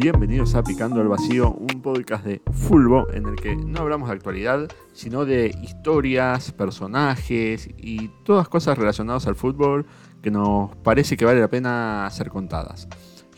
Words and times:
Bienvenidos 0.00 0.54
a 0.54 0.62
Picando 0.62 1.00
al 1.00 1.08
Vacío, 1.08 1.50
un 1.50 1.82
podcast 1.82 2.24
de 2.24 2.40
Fulbo 2.52 3.10
en 3.12 3.26
el 3.26 3.34
que 3.34 3.56
no 3.56 3.80
hablamos 3.80 4.08
de 4.08 4.14
actualidad, 4.14 4.68
sino 4.92 5.24
de 5.24 5.52
historias, 5.60 6.52
personajes 6.52 7.68
y 7.76 8.06
todas 8.22 8.48
cosas 8.48 8.78
relacionadas 8.78 9.26
al 9.26 9.34
fútbol 9.34 9.86
que 10.22 10.30
nos 10.30 10.70
parece 10.84 11.16
que 11.16 11.24
vale 11.24 11.40
la 11.40 11.50
pena 11.50 12.08
ser 12.12 12.28
contadas. 12.28 12.86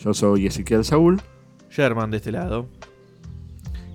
Yo 0.01 0.13
soy 0.13 0.49
Ezequiel 0.49 0.85
Saúl. 0.85 1.23
Sherman 1.71 2.11
de 2.11 2.19
este 2.19 2.31
lado. 2.31 2.69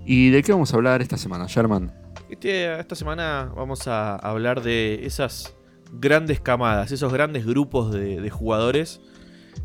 ¿Y 0.04 0.32
de 0.32 0.41
qué 0.41 0.52
vamos 0.52 0.73
a 0.73 0.77
hablar 0.77 1.04
esta 1.04 1.18
semana, 1.18 1.45
Sherman? 1.48 1.94
Este, 2.32 2.80
esta 2.80 2.95
semana 2.95 3.54
vamos 3.55 3.88
a 3.88 4.16
hablar 4.16 4.63
de 4.63 5.05
esas 5.05 5.55
grandes 5.94 6.40
camadas, 6.40 6.91
esos 6.91 7.13
grandes 7.13 7.45
grupos 7.45 7.94
de, 7.94 8.20
de 8.20 8.30
jugadores 8.32 9.02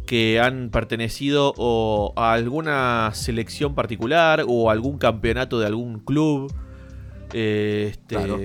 que 0.07 0.41
han 0.41 0.71
pertenecido 0.71 1.55
o 1.57 2.13
a 2.17 2.33
alguna 2.33 3.11
selección 3.15 3.75
particular 3.75 4.45
o 4.49 4.69
a 4.71 4.73
algún 4.73 4.99
campeonato 4.99 5.59
de 5.61 5.67
algún 5.67 6.01
club. 6.01 6.53
eh, 7.33 7.89
este, 7.93 8.17
Claro. 8.17 8.39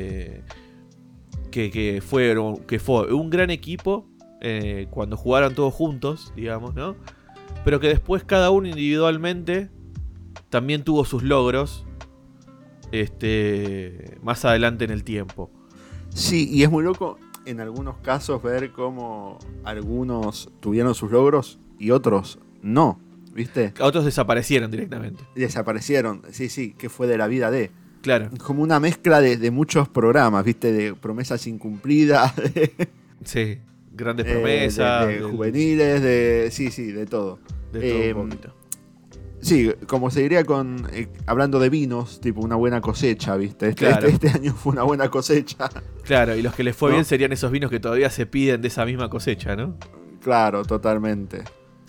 que, 1.51 1.71
que 1.71 2.01
fueron, 2.05 2.57
que 2.65 2.77
fue 2.79 3.11
un 3.13 3.29
gran 3.31 3.49
equipo 3.49 4.07
eh, 4.41 4.87
cuando 4.91 5.17
jugaron 5.17 5.55
todos 5.55 5.73
juntos, 5.73 6.31
digamos, 6.35 6.75
¿no? 6.75 6.95
Pero 7.63 7.79
que 7.79 7.87
después 7.87 8.23
cada 8.23 8.51
uno 8.51 8.67
individualmente 8.67 9.69
también 10.49 10.83
tuvo 10.83 11.03
sus 11.05 11.23
logros 11.23 11.83
este, 12.91 14.17
más 14.21 14.45
adelante 14.45 14.85
en 14.85 14.91
el 14.91 15.03
tiempo. 15.03 15.49
Sí, 16.09 16.47
y 16.51 16.63
es 16.63 16.69
muy 16.69 16.83
loco 16.83 17.17
en 17.45 17.59
algunos 17.59 17.97
casos 17.97 18.41
ver 18.41 18.71
cómo 18.71 19.37
algunos 19.63 20.49
tuvieron 20.59 20.95
sus 20.95 21.11
logros 21.11 21.59
y 21.79 21.91
otros 21.91 22.39
no, 22.61 22.99
¿viste? 23.33 23.73
Otros 23.79 24.05
desaparecieron 24.05 24.71
directamente. 24.71 25.23
Desaparecieron, 25.35 26.21
sí, 26.31 26.49
sí, 26.49 26.73
que 26.77 26.89
fue 26.89 27.05
de 27.07 27.17
la 27.17 27.27
vida 27.27 27.51
de... 27.51 27.69
Claro. 28.01 28.29
Como 28.43 28.61
una 28.63 28.79
mezcla 28.79 29.19
de, 29.21 29.37
de 29.37 29.51
muchos 29.51 29.87
programas, 29.89 30.43
¿viste? 30.45 30.71
De 30.71 30.93
promesas 30.95 31.45
incumplidas, 31.47 32.35
de, 32.53 32.71
Sí. 33.23 33.57
Grandes 33.93 34.25
eh, 34.27 34.31
promesas. 34.31 35.07
de- 35.07 35.21
juveniles, 35.21 36.01
de... 36.01 36.49
Sí, 36.51 36.71
sí, 36.71 36.91
de 36.91 37.05
todo. 37.05 37.39
de 37.71 37.79
todo 37.89 37.99
eh, 38.01 38.13
un 38.13 38.29
poquito. 38.29 38.54
Sí, 39.45 39.71
como 39.87 40.09
se 40.09 40.21
diría 40.21 40.43
con... 40.43 40.87
eh, 40.91 41.07
hablando 41.27 41.59
de 41.59 41.69
vinos, 41.69 42.19
tipo 42.19 42.41
una 42.41 42.55
buena 42.55 42.81
cosecha, 42.81 43.35
¿viste? 43.37 43.69
Este, 43.69 43.85
Claro. 43.85 44.07
este- 44.07 44.27
este 44.27 44.39
año 44.39 44.53
fue 44.55 44.73
una 44.73 44.81
buuna 44.83 45.09
cosecha. 45.09 45.69
Claro, 46.03 46.35
y 46.35 46.41
los 46.41 46.55
que 46.55 46.63
les 46.63 46.75
fue 46.75 46.89
¿no? 46.89 46.95
bien 46.95 47.05
serían 47.05 47.31
esos 47.31 47.51
vinos 47.51 47.69
que 47.69 47.79
todavía 47.79 48.09
se 48.09 48.25
piden 48.25 48.61
de 48.61 48.69
esa 48.69 48.85
misma 48.85 49.07
cosecha, 49.09 49.55
¿no? 49.55 49.75
Claro, 50.23 50.65
totalmente. 50.65 51.43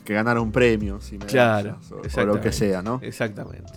Que 0.05 0.12
ganaron 0.12 0.53
premios 0.53 1.11
y 1.12 1.19
medallas, 1.19 1.33
Claro, 1.33 1.79
o- 1.91 2.21
o, 2.21 2.25
lo 2.27 2.41
que 2.43 2.53
sea, 2.53 2.83
¿no? 2.83 3.01
Exactamente. 3.03 3.73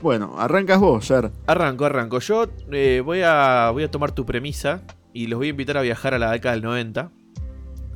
Bueno, 0.00 0.34
arrancas 0.38 0.78
vos, 0.78 1.08
Yer. 1.08 1.30
Arranco, 1.46 1.84
arranco. 1.84 2.20
Yo 2.20 2.46
eh, 2.70 3.02
voy, 3.04 3.22
a, 3.24 3.70
voy 3.72 3.82
a 3.82 3.90
tomar 3.90 4.12
tu 4.12 4.24
premisa 4.24 4.82
y 5.12 5.26
los 5.26 5.38
voy 5.38 5.48
a 5.48 5.50
invitar 5.50 5.76
a 5.76 5.82
viajar 5.82 6.14
a 6.14 6.18
la 6.20 6.30
década 6.30 6.54
del 6.54 6.62
90. 6.62 7.10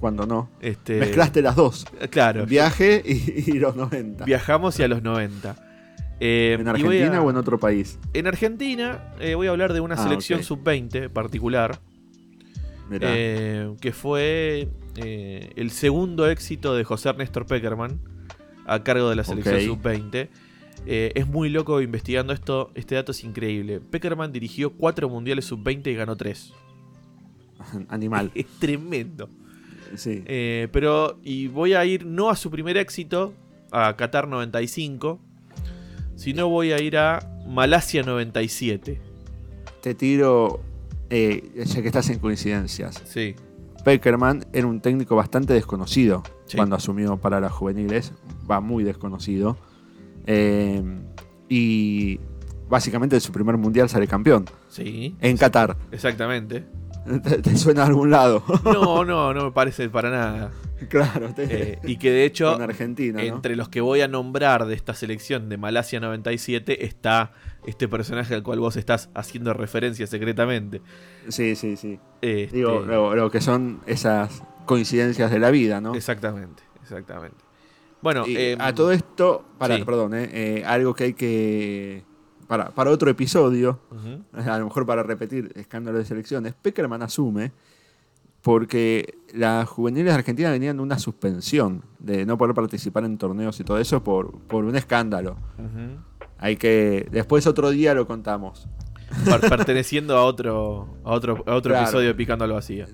Cuando 0.01 0.27
no. 0.27 0.51
Este, 0.61 1.01
Mezclaste 1.01 1.41
las 1.43 1.57
dos. 1.57 1.87
eh, 2.01 2.09
Claro, 2.09 2.45
Viaje 2.47 3.03
y, 3.05 3.51
y 3.51 3.59
los 3.59 3.77
90. 3.77 4.25
viajamos 4.25 4.79
y 4.79 4.83
a 4.83 4.89
los 4.89 5.03
90. 5.03 5.57
Eh, 6.21 6.57
¿En 6.59 6.69
Argentina 6.69 7.19
a- 7.19 7.23
o 7.23 7.31
en 7.31 7.37
otro 7.37 7.59
país? 7.59 7.99
En 8.15 8.27
Argentina 8.27 9.13
eh, 9.21 9.35
voy 9.35 9.47
a 9.47 9.51
hablar 9.51 9.73
de 9.73 9.81
una 9.81 9.95
Ah, 9.95 10.03
selección 10.03 10.41
ok. 10.41 10.45
sub-20 10.47 11.09
particular, 11.11 11.79
eh, 13.01 13.75
que 13.81 13.93
fue 13.93 14.69
el 14.97 15.71
segundo 15.71 16.29
éxito 16.29 16.75
de 16.75 16.85
José 16.85 17.11
Ernesto 17.11 17.45
Peckerman 17.47 18.01
a 18.67 18.83
cargo 18.83 19.11
de 19.11 19.17
la 19.17 19.25
selección 19.25 19.57
Ok. 19.57 19.63
sub-20. 19.63 20.29
Eh, 20.87 21.13
es 21.15 21.27
muy 21.27 21.49
loco 21.49 21.81
investigando 21.81 22.33
esto, 22.33 22.71
este 22.75 22.95
dato 22.95 23.13
es 23.13 23.25
increíble. 23.25 23.81
Peckerman 23.81 24.33
dirigió 24.33 24.73
cuatro 24.73 25.09
mundiales 25.09 25.45
sub-20 25.47 25.89
y 25.91 25.95
ganó 25.95 26.17
tres. 26.17 26.53
Animal. 27.89 28.31
Es 28.35 28.47
tremendo. 28.59 29.29
Sí. 29.97 30.23
Eh, 30.27 30.69
pero, 30.73 31.19
y 31.23 31.49
voy 31.49 31.75
a 31.75 31.85
ir 31.85 32.05
no 32.07 32.31
a 32.31 32.37
su 32.37 32.51
primer 32.51 32.77
éxito, 32.77 33.33
a 33.71 33.97
Qatar 33.97 34.29
95, 34.29 35.19
sino 36.15 36.49
voy 36.49 36.73
a 36.73 36.81
ir 36.81 36.97
a 36.97 37.21
Malasia 37.47 38.03
97. 38.03 39.01
Te 39.83 39.95
tiro, 39.95 40.61
eh, 41.11 41.51
ya 41.65 41.81
que 41.83 41.87
estás 41.89 42.09
en 42.11 42.19
coincidencias. 42.19 43.03
Sí. 43.07 43.35
Peckerman 43.85 44.45
era 44.53 44.67
un 44.67 44.81
técnico 44.81 45.15
bastante 45.15 45.53
desconocido 45.55 46.25
Sí. 46.47 46.57
cuando 46.57 46.75
asumió 46.77 47.17
para 47.19 47.41
las 47.41 47.53
juveniles. 47.53 48.13
Va 48.51 48.61
muy 48.61 48.83
desconocido. 48.83 49.57
Eh, 50.27 50.83
y 51.49 52.19
básicamente 52.69 53.15
en 53.17 53.21
su 53.21 53.31
primer 53.31 53.57
mundial 53.57 53.89
sale 53.89 54.09
campeón. 54.09 54.47
Sí. 54.69 55.15
En 55.21 55.37
Qatar. 55.37 55.77
Exactamente. 55.93 56.65
¿Te, 57.23 57.39
te 57.43 57.57
suena 57.57 57.83
a 57.83 57.87
algún 57.87 58.11
lado? 58.11 58.43
No, 58.65 59.05
no, 59.05 59.33
no 59.35 59.45
me 59.47 59.53
parece 59.53 59.89
para 59.89 60.11
nada. 60.11 60.51
claro. 60.89 61.33
te- 61.35 61.73
Eh, 61.73 61.79
y 61.85 61.97
que 61.97 62.11
de 62.11 62.25
hecho, 62.25 62.55
en 62.55 62.63
Argentina, 62.63 63.19
¿no? 63.21 63.25
entre 63.37 63.57
los 63.57 63.69
que 63.69 63.81
voy 63.81 64.01
a 64.01 64.09
nombrar 64.09 64.67
de 64.67 64.75
esta 64.75 64.95
selección 64.95 65.49
de 65.49 65.57
Malasia 65.57 66.01
97 66.01 66.85
está 66.85 67.33
este 67.67 67.89
personaje 67.89 68.35
al 68.35 68.43
cual 68.43 68.61
vos 68.61 68.77
estás 68.77 69.09
haciendo 69.15 69.53
referencia 69.55 70.07
secretamente. 70.07 70.83
Sí, 71.29 71.57
sí, 71.57 71.77
sí. 71.77 71.99
Este, 72.21 72.57
Digo, 72.57 72.81
lo, 72.81 73.15
lo 73.15 73.31
que 73.31 73.41
son 73.41 73.81
esas 73.87 74.43
coincidencias 74.67 75.31
de 75.31 75.39
la 75.39 75.51
vida, 75.51 75.81
¿no? 75.81 75.95
Exactamente, 75.95 76.63
exactamente. 76.83 77.37
Bueno, 78.03 78.25
Y 78.27 78.37
em, 78.37 78.61
a 78.61 78.75
todo 78.75 78.93
esto, 78.93 79.45
para, 79.59 79.77
sí. 79.79 79.85
perdón, 79.85 80.15
eh, 80.15 80.29
eh, 80.33 80.63
algo 80.67 80.95
que 80.95 81.05
hay 81.05 81.13
que. 81.15 82.05
Para, 82.47 82.71
para 82.71 82.91
otro 82.91 83.11
episodio, 83.11 83.81
ujú, 83.91 84.23
a 84.51 84.59
lo 84.59 84.65
mejor 84.67 84.87
para 84.87 85.03
repetir 85.03 85.53
escándalo 85.57 85.99
de 85.99 86.05
selecciones, 86.05 86.55
Peckerman 86.55 87.03
asume 87.03 87.53
porque 88.43 89.19
las 89.35 89.69
juveniles 89.69 90.15
argentinas 90.15 90.53
venían 90.53 90.77
de 90.77 90.83
una 90.83 90.99
suspensión 90.99 91.83
de 91.99 92.25
no 92.25 92.39
poder 92.39 92.55
participar 92.55 93.05
en 93.05 93.19
torneos 93.19 93.59
y 93.59 93.65
todo 93.65 93.79
eso 93.79 94.05
por, 94.05 94.39
por 94.43 94.65
un 94.65 94.77
escándalo. 94.77 95.37
Hay 96.39 96.57
que. 96.57 97.09
Después 97.11 97.47
otro 97.47 97.71
día 97.71 97.95
lo 97.95 98.07
contamos. 98.07 98.69
Per- 99.25 99.41
perteneciendo 99.49 100.17
a 100.17 100.25
otro, 100.25 100.89
a 101.05 101.11
otro, 101.13 101.43
a 101.47 101.55
otro 101.55 101.71
Claro. 101.73 101.85
episodio 101.87 102.09
de 102.09 102.15
Picando 102.15 102.45
al 102.45 102.53
Vacío. 102.53 102.87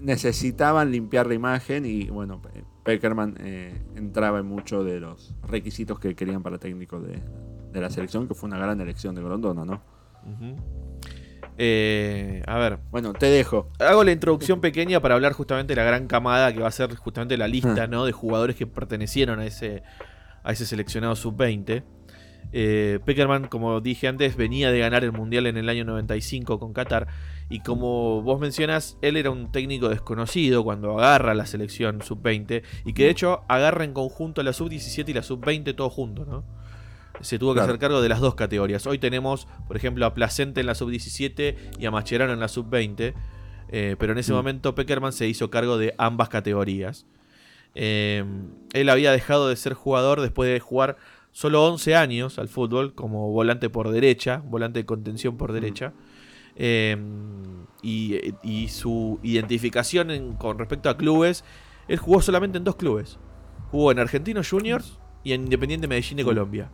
Necesitaban 0.00 0.90
limpiar 0.90 1.26
la 1.28 1.34
imagen 1.34 1.84
y 1.86 2.08
bueno, 2.10 2.40
Pe- 2.42 2.64
Peckerman 2.84 3.36
eh, 3.38 3.80
entraba 3.94 4.40
en 4.40 4.46
muchos 4.46 4.84
de 4.84 4.98
los 5.00 5.34
requisitos 5.48 6.00
que 6.00 6.14
querían 6.16 6.42
para 6.42 6.58
técnico 6.58 6.98
de, 7.00 7.20
de 7.72 7.80
la 7.80 7.90
selección, 7.90 8.28
que 8.28 8.34
fue 8.34 8.48
una 8.48 8.58
gran 8.58 8.80
elección 8.80 9.14
de 9.14 9.22
Grondona, 9.22 9.64
¿no? 9.64 9.82
Eh, 11.58 12.42
a 12.46 12.58
ver, 12.58 12.78
Bueno, 12.90 13.12
te 13.12 13.26
dejo. 13.26 13.68
Hago 13.78 14.04
la 14.04 14.12
introducción 14.12 14.60
pequeña 14.60 15.00
para 15.00 15.14
hablar 15.14 15.32
justamente 15.32 15.74
de 15.74 15.80
la 15.80 15.86
gran 15.86 16.06
camada 16.06 16.52
que 16.52 16.60
va 16.60 16.68
a 16.68 16.72
ser 16.72 16.94
justamente 16.96 17.36
la 17.36 17.46
lista 17.48 17.82
Ah. 17.84 17.86
¿no? 17.86 18.04
de 18.06 18.12
jugadores 18.12 18.56
que 18.56 18.66
pertenecieron 18.66 19.38
a 19.40 19.46
ese, 19.46 19.82
a 20.42 20.52
ese 20.52 20.64
seleccionado 20.66 21.14
sub-20. 21.14 21.82
Eh, 22.54 22.98
Peckerman, 23.04 23.48
como 23.48 23.80
dije 23.80 24.08
antes, 24.08 24.36
venía 24.36 24.70
de 24.70 24.78
ganar 24.78 25.04
el 25.04 25.12
Mundial 25.12 25.46
en 25.46 25.56
el 25.56 25.68
año 25.68 25.84
95 25.84 26.58
con 26.58 26.72
Qatar. 26.72 27.06
Y 27.48 27.60
como 27.60 28.22
vos 28.22 28.40
mencionas, 28.40 28.98
él 29.02 29.16
era 29.16 29.30
un 29.30 29.52
técnico 29.52 29.88
desconocido 29.88 30.64
cuando 30.64 30.98
agarra 30.98 31.34
la 31.34 31.46
selección 31.46 32.02
sub-20. 32.02 32.62
Y 32.84 32.92
que 32.94 33.04
de 33.04 33.10
hecho 33.10 33.42
agarra 33.48 33.84
en 33.84 33.92
conjunto 33.92 34.42
la 34.42 34.52
sub-17 34.52 35.08
y 35.08 35.12
la 35.12 35.22
sub-20 35.22 35.74
todo 35.76 35.90
junto, 35.90 36.24
¿no? 36.24 36.44
Se 37.20 37.38
tuvo 37.38 37.52
que 37.52 37.58
Claro. 37.58 37.72
hacer 37.72 37.78
cargo 37.80 38.00
de 38.00 38.08
las 38.08 38.20
dos 38.20 38.34
categorías. 38.34 38.86
Hoy 38.86 38.98
tenemos, 38.98 39.46
por 39.68 39.76
ejemplo, 39.76 40.04
a 40.06 40.14
Placente 40.14 40.60
en 40.60 40.66
la 40.66 40.74
sub-17 40.74 41.56
y 41.78 41.86
a 41.86 41.90
Macherano 41.90 42.32
en 42.32 42.40
la 42.40 42.48
sub-20. 42.48 43.14
Eh, 43.74 43.96
pero 43.98 44.12
en 44.12 44.18
ese 44.18 44.32
Mm. 44.32 44.36
momento 44.36 44.74
Peckerman 44.74 45.12
se 45.12 45.26
hizo 45.28 45.50
cargo 45.50 45.78
de 45.78 45.94
ambas 45.98 46.28
categorías. 46.28 47.06
Eh, 47.74 48.24
él 48.74 48.88
había 48.90 49.12
dejado 49.12 49.48
de 49.48 49.56
ser 49.56 49.72
jugador 49.74 50.20
después 50.20 50.50
de 50.52 50.60
jugar 50.60 50.96
solo 51.30 51.64
11 51.64 51.96
años 51.96 52.38
al 52.38 52.48
fútbol 52.48 52.94
como 52.94 53.30
volante 53.30 53.70
por 53.70 53.90
derecha, 53.90 54.42
volante 54.44 54.80
de 54.80 54.84
contención 54.86 55.36
por 55.38 55.52
derecha. 55.52 55.94
Eh, 56.56 56.98
y, 57.82 58.18
y 58.42 58.68
su 58.68 59.18
identificación 59.22 60.10
en- 60.10 60.34
con 60.34 60.58
respecto 60.58 60.90
a 60.90 60.98
clubes, 60.98 61.44
él 61.88 61.98
jugó 61.98 62.20
solamente 62.20 62.58
en 62.58 62.64
dos 62.64 62.76
clubes. 62.76 63.18
Jugó 63.70 63.90
en 63.90 63.98
Argentinos 64.00 64.50
Juniors 64.50 64.98
y 65.24 65.32
en 65.32 65.44
Independiente 65.44 65.88
Medellín 65.88 66.18
de 66.18 66.24
Mm. 66.24 66.26
Colombia. 66.26 66.70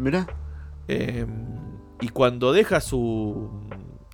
Mirá. 0.00 0.26
Eh, 0.88 1.26
y 2.00 2.08
cuando 2.08 2.52
deja 2.52 2.80
su, 2.80 3.50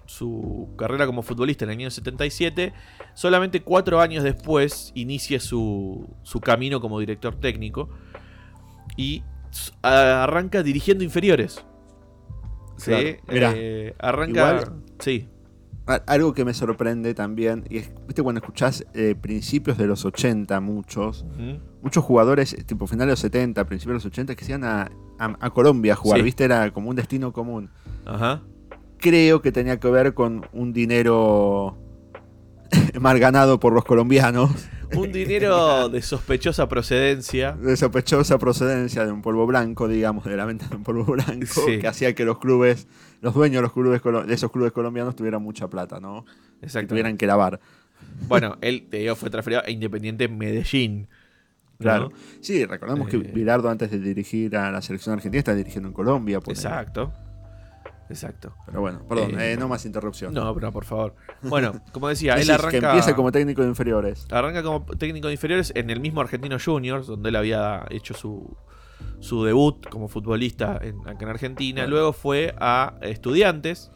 su 0.06 0.68
carrera 0.76 1.06
como 1.06 1.22
futbolista 1.22 1.64
en 1.64 1.70
el 1.70 1.76
año 1.78 1.90
77, 1.90 2.72
solamente 3.14 3.62
cuatro 3.62 4.00
años 4.00 4.24
después 4.24 4.92
inicia 4.94 5.40
su, 5.40 6.08
su 6.22 6.40
camino 6.40 6.80
como 6.80 6.98
director 7.00 7.36
técnico 7.36 7.88
y 8.96 9.22
arranca 9.82 10.62
dirigiendo 10.62 11.04
inferiores. 11.04 11.64
Sí, 12.76 12.90
Claro, 13.26 13.54
eh, 13.56 13.94
arranca. 13.98 14.38
igual- 14.60 14.82
Sí, 14.98 15.28
algo 16.06 16.34
que 16.34 16.44
me 16.44 16.52
sorprende 16.52 17.14
también, 17.14 17.64
y 17.70 17.78
es, 17.78 17.90
viste, 18.06 18.22
cuando 18.22 18.40
escuchás 18.40 18.84
eh, 18.92 19.14
principios 19.14 19.78
de 19.78 19.86
los 19.86 20.04
80, 20.04 20.60
muchos, 20.60 21.24
muchos 21.80 22.04
jugadores, 22.04 22.56
tipo 22.66 22.86
finales 22.88 23.06
de 23.06 23.12
los 23.12 23.20
70, 23.20 23.64
principios 23.66 23.92
de 23.92 23.96
los 23.98 24.06
80, 24.06 24.34
que 24.34 24.44
se 24.44 24.50
iban 24.50 24.64
a, 24.64 24.90
a- 25.18 25.36
a 25.40 25.50
Colombia 25.50 25.94
a 25.94 25.96
jugar, 25.96 26.18
Sí. 26.20 26.24
viste, 26.24 26.44
era 26.44 26.70
como 26.72 26.90
un 26.90 26.96
destino 26.96 27.32
común. 27.32 27.70
Ajá. 28.04 28.42
Creo 28.98 29.42
que 29.42 29.52
tenía 29.52 29.78
que 29.78 29.88
ver 29.88 30.14
con 30.14 30.46
un 30.52 30.72
dinero 30.72 31.76
mal 33.00 33.18
ganado 33.18 33.60
por 33.60 33.72
los 33.72 33.84
colombianos, 33.84 34.50
Un 34.96 35.10
dinero 35.10 35.88
de 35.88 36.00
sospechosa 36.00 36.68
procedencia. 36.68 37.52
de 37.52 37.76
sospechosa 37.76 38.38
procedencia 38.38 39.04
de 39.04 39.10
un 39.10 39.20
polvo 39.20 39.44
blanco, 39.46 39.88
digamos, 39.88 40.24
de 40.24 40.36
la 40.36 40.44
venta 40.44 40.68
de 40.68 40.76
un 40.76 40.84
polvo 40.84 41.04
blanco, 41.04 41.46
Sí. 41.66 41.78
que 41.80 41.88
hacía 41.88 42.14
que 42.14 42.24
los 42.24 42.38
clubes, 42.38 42.86
los 43.20 43.34
dueños 43.34 43.56
de, 43.56 43.62
los 43.62 43.72
clubes, 43.72 44.00
de 44.28 44.32
esos 44.34 44.52
clubes 44.52 44.70
colombianos 44.72 45.16
tuvieran 45.16 45.42
mucha 45.42 45.68
plata, 45.68 45.98
¿no? 45.98 46.24
Que 46.60 46.66
Exacto. 46.66 46.90
tuvieran 46.90 47.16
que 47.16 47.26
lavar. 47.26 47.58
Bueno, 48.28 48.56
él 48.60 48.86
te 48.88 48.98
digo, 48.98 49.16
fue 49.16 49.28
transferido 49.28 49.62
a 49.66 49.70
Independiente 49.70 50.28
Medellín. 50.28 51.08
¿No? 51.78 51.82
Claro. 51.84 52.10
Sí, 52.40 52.64
recordemos 52.64 53.08
que 53.08 53.16
Eh. 53.16 53.30
Bilardo 53.34 53.68
antes 53.70 53.90
de 53.90 53.98
dirigir 53.98 54.56
a 54.56 54.70
la 54.70 54.80
selección 54.82 55.14
argentina 55.14 55.38
está 55.40 55.54
dirigiendo 55.54 55.88
en 55.88 55.94
Colombia. 55.94 56.40
ponele. 56.40 56.60
Exacto. 56.60 57.12
Exacto. 58.08 58.54
Pero 58.66 58.80
bueno, 58.80 59.00
perdón, 59.08 59.32
Eh, 59.40 59.52
eh, 59.52 59.56
no 59.56 59.66
más 59.68 59.84
interrupción. 59.84 60.32
No, 60.32 60.54
pero 60.54 60.70
por 60.70 60.84
favor. 60.84 61.16
Bueno, 61.42 61.82
como 61.92 62.08
decía, 62.08 62.34
él 62.34 62.48
arranca. 62.50 62.70
que 62.70 62.86
empieza 62.86 63.16
como 63.16 63.32
técnico 63.32 63.62
de 63.62 63.68
inferiores. 63.68 64.26
Arranca 64.30 64.62
como 64.62 64.84
técnico 64.84 65.26
de 65.26 65.32
inferiores 65.34 65.72
en 65.74 65.90
el 65.90 65.98
mismo 66.00 66.20
Argentino 66.20 66.56
Juniors, 66.64 67.08
donde 67.08 67.30
él 67.30 67.36
había 67.36 67.84
hecho 67.90 68.14
su, 68.14 68.56
su 69.18 69.42
debut 69.44 69.88
como 69.88 70.06
futbolista 70.06 70.78
en, 70.80 71.00
acá 71.00 71.24
en 71.24 71.28
Argentina. 71.30 71.80
Claro. 71.82 71.90
Luego 71.90 72.12
fue 72.12 72.54
a 72.58 72.94
Estudiantes. 73.02 73.90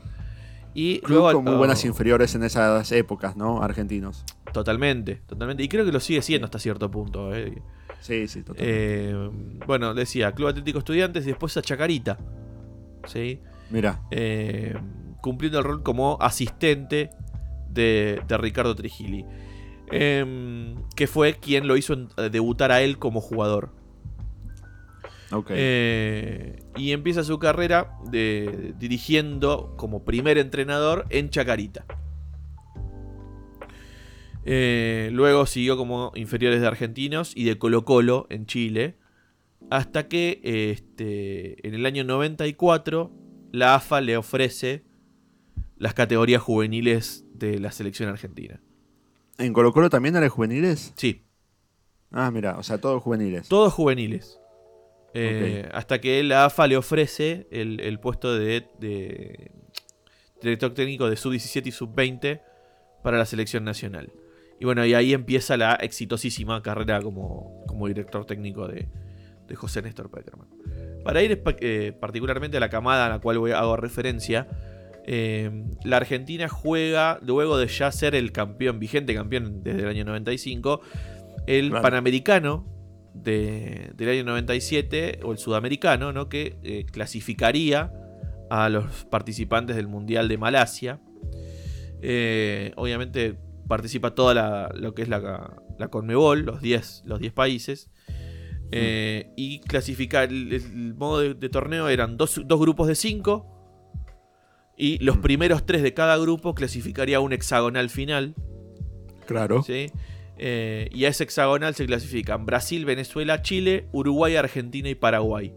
Y 0.74 1.00
Club 1.00 1.18
luego. 1.20 1.32
con 1.32 1.44
muy 1.44 1.54
buenas 1.56 1.84
inferiores 1.84 2.34
en 2.36 2.42
esas 2.44 2.90
épocas, 2.92 3.36
¿no? 3.36 3.62
Argentinos. 3.62 4.24
Totalmente, 4.52 5.22
totalmente. 5.26 5.62
Y 5.62 5.68
creo 5.68 5.84
que 5.84 5.92
lo 5.92 6.00
sigue 6.00 6.22
siendo 6.22 6.44
hasta 6.46 6.58
cierto 6.58 6.90
punto. 6.90 7.34
eh. 7.34 7.62
Sí, 8.00 8.26
sí, 8.28 8.42
totalmente. 8.42 9.10
Eh, 9.10 9.30
bueno, 9.66 9.92
decía 9.94 10.32
Club 10.32 10.48
Atlético 10.48 10.78
Estudiantes 10.78 11.24
y 11.24 11.28
después 11.28 11.56
a 11.56 11.62
Chacarita. 11.62 12.18
¿Sí? 13.06 13.40
Mira, 13.70 14.00
Eh, 14.10 14.74
cumpliendo 15.20 15.58
el 15.58 15.64
rol 15.64 15.82
como 15.82 16.16
asistente 16.20 17.10
de, 17.68 18.20
de 18.26 18.38
Ricardo 18.38 18.74
Trigili. 18.74 19.24
Em, 19.92 20.76
que 20.96 21.06
fue 21.06 21.34
quien 21.34 21.66
lo 21.66 21.76
hizo 21.76 21.94
debutar 22.30 22.70
a 22.72 22.80
él 22.80 22.98
como 22.98 23.20
jugador. 23.20 23.70
ok. 25.32 25.50
Eh, 25.54 26.62
y 26.76 26.92
empieza 26.92 27.22
su 27.24 27.38
carrera 27.38 27.98
de, 28.10 28.74
dirigiendo 28.78 29.74
como 29.76 30.04
primer 30.04 30.38
entrenador 30.38 31.06
en 31.10 31.28
Chacarita. 31.30 31.84
Eh, 34.44 35.10
luego 35.12 35.46
siguió 35.46 35.76
como 35.76 36.12
inferiores 36.14 36.60
de 36.60 36.66
Argentinos 36.66 37.32
y 37.36 37.44
de 37.44 37.58
Colo 37.58 37.84
Colo 37.84 38.26
en 38.30 38.46
Chile. 38.46 38.96
Hasta 39.70 40.08
que 40.08 40.40
este, 40.42 41.66
en 41.66 41.74
el 41.74 41.84
año 41.86 42.04
94 42.04 43.12
la 43.52 43.74
AFA 43.74 44.00
le 44.00 44.16
ofrece 44.16 44.84
las 45.76 45.94
categorías 45.94 46.42
juveniles 46.42 47.24
de 47.34 47.58
la 47.58 47.70
selección 47.72 48.08
argentina. 48.08 48.60
¿En 49.38 49.52
Colo 49.52 49.72
Colo 49.72 49.90
también 49.90 50.16
eran 50.16 50.28
juveniles? 50.28 50.92
Sí, 50.96 51.24
Ah, 52.12 52.30
mira, 52.32 52.58
o 52.58 52.62
sea, 52.64 52.78
todos 52.78 53.00
juveniles. 53.02 53.48
Todos 53.48 53.72
juveniles. 53.72 54.40
Eh, 55.14 55.68
Hasta 55.72 56.00
que 56.00 56.22
la 56.24 56.46
AFA 56.46 56.66
le 56.66 56.76
ofrece 56.76 57.46
el, 57.52 57.78
el 57.78 58.00
puesto 58.00 58.36
de, 58.36 58.66
de 58.80 59.52
director 60.42 60.74
técnico 60.74 61.08
de 61.08 61.16
sub-17 61.16 61.66
y 61.66 61.70
sub-20 61.70 62.42
para 63.04 63.16
la 63.16 63.26
selección 63.26 63.62
nacional. 63.64 64.12
Y 64.60 64.64
bueno, 64.66 64.84
y 64.84 64.92
ahí 64.94 65.14
empieza 65.14 65.56
la 65.56 65.74
exitosísima 65.74 66.62
carrera 66.62 67.00
como, 67.00 67.64
como 67.66 67.88
director 67.88 68.26
técnico 68.26 68.68
de, 68.68 68.88
de 69.48 69.56
José 69.56 69.80
Néstor 69.82 70.10
Peckerman. 70.10 70.48
Para 71.02 71.22
ir 71.22 71.42
eh, 71.60 71.92
particularmente 71.98 72.58
a 72.58 72.60
la 72.60 72.68
camada 72.68 73.06
a 73.06 73.08
la 73.08 73.18
cual 73.20 73.38
voy, 73.38 73.52
hago 73.52 73.76
referencia, 73.76 74.46
eh, 75.06 75.50
la 75.82 75.96
Argentina 75.96 76.46
juega, 76.48 77.18
luego 77.22 77.56
de 77.56 77.66
ya 77.68 77.90
ser 77.90 78.14
el 78.14 78.32
campeón, 78.32 78.78
vigente 78.78 79.14
campeón 79.14 79.62
desde 79.64 79.80
el 79.80 79.88
año 79.88 80.04
95, 80.04 80.82
el 81.46 81.70
Claro. 81.70 81.82
Panamericano 81.82 82.66
de- 83.14 83.92
del 83.96 84.08
año 84.10 84.24
97, 84.24 85.20
o 85.24 85.32
el 85.32 85.38
Sudamericano, 85.38 86.12
¿no? 86.12 86.28
que 86.28 86.58
eh, 86.62 86.84
clasificaría 86.84 87.90
a 88.50 88.68
los 88.68 89.06
participantes 89.06 89.74
del 89.74 89.86
Mundial 89.88 90.28
de 90.28 90.36
Malasia. 90.36 91.00
Obviamente 92.76 93.38
participa 93.70 94.14
toda 94.14 94.34
la, 94.34 94.70
lo 94.74 94.92
que 94.92 95.00
es 95.02 95.08
la, 95.08 95.56
la 95.78 95.88
Conmebol, 95.88 96.42
los 96.42 96.60
10 96.60 97.04
los 97.06 97.20
10 97.20 97.32
países. 97.32 97.88
Eh, 98.72 99.32
y 99.36 99.60
clasificar 99.60 100.28
el, 100.28 100.52
el 100.52 100.94
modo 100.94 101.20
de, 101.20 101.34
de 101.34 101.48
torneo 101.48 101.88
eran 101.88 102.16
dos, 102.18 102.40
dos 102.44 102.60
grupos 102.60 102.86
de 102.88 102.94
5. 102.94 103.46
Y 104.76 104.98
los 105.04 105.16
Mm. 105.16 105.22
primeros 105.22 105.66
tres 105.66 105.82
de 105.82 105.92
cada 105.94 106.16
grupo 106.18 106.54
clasificaría 106.54 107.16
a 107.18 107.20
un 107.20 107.32
hexagonal 107.32 107.88
final. 107.90 108.34
Claro. 109.26 109.62
¿sí? 109.62 109.86
Eh, 110.38 110.88
y 110.92 111.04
a 111.04 111.08
ese 111.08 111.24
hexagonal 111.24 111.74
se 111.74 111.84
clasifican 111.86 112.46
Brasil, 112.46 112.84
Venezuela, 112.84 113.42
Chile, 113.42 113.88
Uruguay, 113.92 114.36
Argentina 114.36 114.88
y 114.88 114.94
Paraguay. 114.94 115.52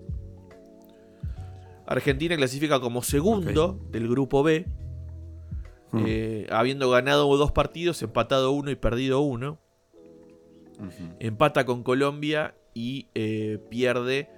Argentina 1.86 2.36
clasifica 2.36 2.80
como 2.80 3.01
segundo 3.04 3.80
del 3.92 4.07
grupo 4.07 4.44
B, 4.44 4.65
Mm. 5.93 6.03
eh, 6.07 6.47
habiendo 6.51 6.89
ganado 6.89 7.35
dos 7.37 7.51
partidos, 7.51 8.01
empatado 8.01 8.51
uno 8.51 8.69
y 8.71 8.75
perdido 8.75 9.21
uno. 9.21 9.59
Empata 11.19 11.65
con 11.65 11.83
Colombia 11.83 12.55
y 12.73 13.07
eh, 13.15 13.59
pierde 13.69 14.29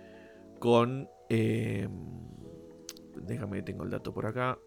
con... 0.60 1.10
eh, 1.30 1.88
déjame 3.16 3.58
que 3.58 3.64
tengo 3.64 3.84
el 3.84 3.90
dato 3.90 4.14
por 4.14 4.26
acá. 4.28 4.60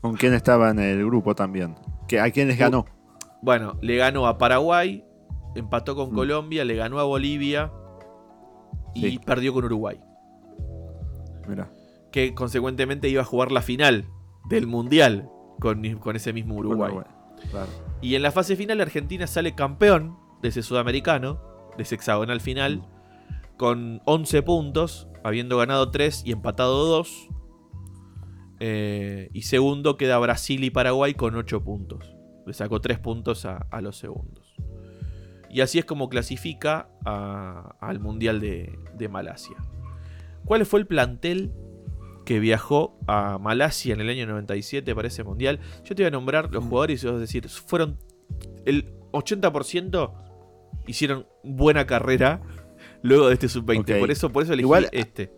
¿Con 0.00 0.16
quién 0.16 0.32
estaba 0.34 0.70
en 0.70 0.78
el 0.80 1.04
grupo 1.04 1.34
también? 1.34 1.76
¿Que, 2.08 2.18
¿A 2.18 2.30
quién 2.30 2.48
les 2.48 2.58
ganó? 2.58 2.86
Bueno, 3.42 3.76
le 3.82 3.96
ganó 3.96 4.26
a 4.26 4.38
Paraguay, 4.38 5.04
empató 5.54 5.94
con 5.94 6.10
Mm. 6.12 6.14
Colombia, 6.14 6.64
le 6.64 6.74
ganó 6.74 6.98
a 6.98 7.04
Bolivia 7.04 7.70
y 8.94 9.10
Sí. 9.10 9.18
perdió 9.18 9.52
con 9.52 9.64
Uruguay. 9.66 10.00
Mira. 11.46 11.70
Que 12.10 12.34
consecuentemente 12.34 13.08
iba 13.08 13.22
a 13.22 13.26
jugar 13.26 13.52
la 13.52 13.62
final 13.62 14.06
del 14.48 14.66
Mundial 14.66 15.28
con, 15.60 15.82
con 15.98 16.16
ese 16.16 16.32
mismo 16.32 16.56
Uruguay. 16.56 16.92
Claro. 17.50 17.70
Y 18.00 18.16
en 18.16 18.22
la 18.22 18.32
fase 18.32 18.56
final 18.56 18.80
Argentina 18.80 19.26
sale 19.26 19.54
campeón 19.54 20.16
de 20.42 20.48
ese 20.48 20.62
sudamericano, 20.62 21.40
de 21.76 21.84
ese 21.84 21.94
hexagonal 21.94 22.40
final, 22.40 22.86
con 23.56 24.02
11 24.06 24.42
puntos, 24.42 25.08
habiendo 25.22 25.58
ganado 25.58 25.90
3 25.90 26.22
y 26.26 26.32
empatado 26.32 26.86
2. 26.86 27.28
Eh, 28.62 29.30
y 29.32 29.42
segundo 29.42 29.96
queda 29.96 30.18
Brasil 30.18 30.64
y 30.64 30.70
Paraguay 30.70 31.14
con 31.14 31.34
8 31.34 31.62
puntos. 31.62 32.16
Le 32.46 32.52
sacó 32.52 32.80
3 32.80 32.98
puntos 32.98 33.44
a, 33.44 33.66
a 33.70 33.80
los 33.80 33.96
segundos. 33.96 34.54
Y 35.50 35.62
así 35.62 35.78
es 35.78 35.84
como 35.84 36.08
clasifica 36.08 36.88
al 37.04 37.98
Mundial 37.98 38.40
de, 38.40 38.78
de 38.96 39.08
Malasia. 39.08 39.56
¿Cuál 40.44 40.64
fue 40.64 40.80
el 40.80 40.86
plantel 40.86 41.52
que 42.24 42.38
viajó 42.40 42.98
a 43.06 43.38
Malasia 43.38 43.94
en 43.94 44.00
el 44.00 44.08
año 44.08 44.26
97 44.26 44.94
para 44.94 45.08
ese 45.08 45.24
Mundial? 45.24 45.60
Yo 45.84 45.94
te 45.94 46.02
voy 46.02 46.08
a 46.08 46.10
nombrar 46.10 46.52
los 46.52 46.64
Mm. 46.64 46.68
jugadores 46.68 47.02
y 47.02 47.06
vas 47.06 47.16
a 47.16 47.18
decir, 47.18 47.48
fueron 47.48 47.98
el 48.64 48.92
80% 49.12 50.12
hicieron 50.86 51.26
buena 51.42 51.86
carrera 51.86 52.42
luego 53.02 53.28
de 53.28 53.34
este 53.34 53.48
sub-20. 53.48 53.94
Ok. 53.94 53.98
Por 54.00 54.10
eso, 54.10 54.30
por 54.30 54.42
eso 54.42 54.52
elegí 54.52 54.64
Igual- 54.66 54.88
este. 54.92 55.32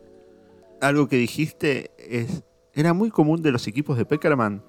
Algo 0.80 1.08
que 1.08 1.16
dijiste 1.16 1.92
es. 1.98 2.42
Era 2.74 2.92
muy 2.94 3.10
común 3.10 3.42
de 3.42 3.52
los 3.52 3.66
equipos 3.68 3.96
de 3.98 4.04
Peckerman 4.06 4.64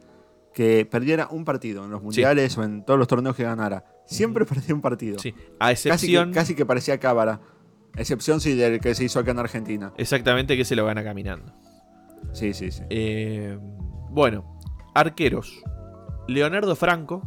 que 0.53 0.86
perdiera 0.86 1.27
un 1.32 1.46
partido 1.46 1.84
en 1.86 1.89
los 1.91 2.03
mundiales 2.03 2.55
o 2.58 2.63
en 2.63 2.84
todos 2.86 3.00
los 3.00 3.08
torneos 3.08 3.36
que 3.36 3.43
ganara. 3.43 3.86
Siempre 4.05 4.46
perdía 4.46 4.75
un 4.75 4.82
partido. 4.82 5.17
Sí. 5.20 5.34
A 5.60 5.70
Casi 5.70 5.89
excepción. 5.89 6.29
que, 6.29 6.36
casi 6.36 6.53
que 6.55 6.65
parecía 6.65 7.00
cábara. 7.00 7.39
Excepción 7.96 8.41
sí 8.41 8.53
del 8.55 8.79
que 8.82 8.93
se 8.93 9.03
hizo 9.05 9.20
acá 9.20 9.32
en 9.32 9.39
Argentina. 9.39 9.93
Exactamente 9.98 10.58
que 10.58 10.65
se 10.65 10.75
lo 10.75 10.86
gana 10.86 11.03
caminando. 11.03 11.53
Sí, 12.33 12.53
sí, 12.53 12.71
sí. 12.71 12.83
Eh, 12.89 13.57
bueno, 14.09 14.59
arqueros. 14.93 15.63
Leonardo 16.27 16.75
Franco. 16.75 17.21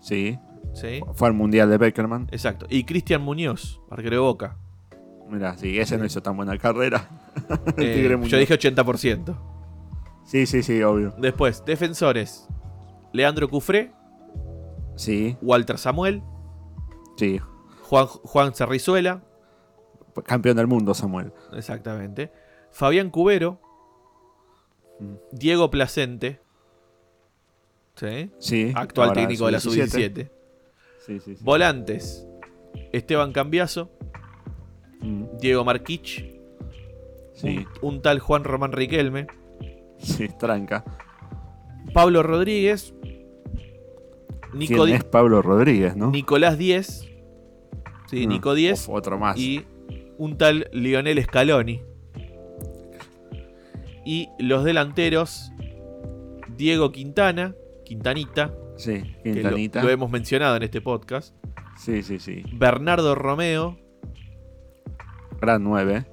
Sí. 0.00 0.38
¿sí? 0.74 1.00
Fue 1.14 1.28
al 1.28 1.34
mundial 1.34 1.70
de 1.70 1.78
Peckerman. 1.78 2.28
Exacto. 2.30 2.66
Y 2.68 2.84
Cristian 2.84 3.22
Muñoz, 3.22 3.80
arquero 3.90 4.16
de 4.16 4.20
Boca. 4.20 4.56
Mira, 5.28 5.56
sí, 5.58 5.78
ese 5.78 5.98
no 5.98 6.04
hizo 6.06 6.22
tan 6.22 6.36
buena 6.36 6.56
carrera. 6.58 7.08
Eh, 7.78 8.18
yo 8.24 8.36
dije 8.36 8.58
80%. 8.58 9.36
Sí, 10.24 10.46
sí, 10.46 10.62
sí, 10.64 10.82
obvio. 10.82 11.14
Después, 11.18 11.64
defensores. 11.64 12.48
Leandro 13.12 13.48
Cufré, 13.48 13.92
Sí, 14.96 15.36
Walter 15.40 15.78
Samuel, 15.78 16.24
sí. 17.16 17.40
Juan, 17.84 18.06
Juan 18.06 18.52
Cerrizuela, 18.54 19.22
Campeón 20.24 20.56
del 20.56 20.66
mundo, 20.66 20.92
Samuel. 20.94 21.32
exactamente. 21.52 22.32
Fabián 22.72 23.10
Cubero. 23.10 23.60
Diego 25.32 25.70
Placente, 25.70 26.40
¿sí? 27.96 28.30
Sí. 28.38 28.72
actual 28.74 29.08
ahora 29.10 29.20
técnico 29.22 29.46
de 29.46 29.52
la 29.52 29.60
sub-17. 29.60 29.88
sub-17. 29.88 30.30
Sí, 31.06 31.20
sí, 31.20 31.36
sí. 31.36 31.44
Volantes, 31.44 32.26
Esteban 32.92 33.32
Cambiaso, 33.32 33.90
Mm, 35.00 35.24
Diego 35.40 35.64
Marquich, 35.64 36.24
Sí, 37.34 37.64
un, 37.82 37.94
un 37.94 38.02
tal 38.02 38.18
Juan 38.18 38.42
Román 38.42 38.72
Riquelme, 38.72 39.28
sí, 39.98 40.26
tranca. 40.38 40.84
Pablo 41.94 42.24
Rodríguez, 42.24 42.92
Nico 44.52 44.84
¿Quién 44.84 44.96
es 44.96 45.04
Pablo 45.04 45.40
Rodríguez, 45.40 45.94
no? 45.96 46.10
Nicolás 46.10 46.58
Díez, 46.58 47.06
sí, 48.08 48.26
Mm, 48.26 48.28
Nico 48.28 48.54
Díez, 48.54 48.88
of- 48.88 48.94
Otro 48.96 49.18
más. 49.20 49.38
y 49.38 49.64
un 50.18 50.36
tal 50.36 50.68
Lionel 50.72 51.22
Scaloni. 51.22 51.80
Y 54.10 54.30
los 54.38 54.64
delanteros, 54.64 55.52
Diego 56.56 56.92
Quintana, 56.92 57.54
Quintanita, 57.84 58.54
Sí, 58.78 59.02
que 59.22 59.28
lo, 59.30 59.34
Quintanita. 59.34 59.82
lo 59.82 59.90
hemos 59.90 60.10
mencionado 60.10 60.56
en 60.56 60.62
este 60.62 60.80
podcast, 60.80 61.34
Sí, 61.76 62.02
sí, 62.02 62.18
sí. 62.18 62.42
Bernardo 62.54 63.14
Romeo, 63.14 63.76
Gran 65.42 65.62
9. 65.62 66.06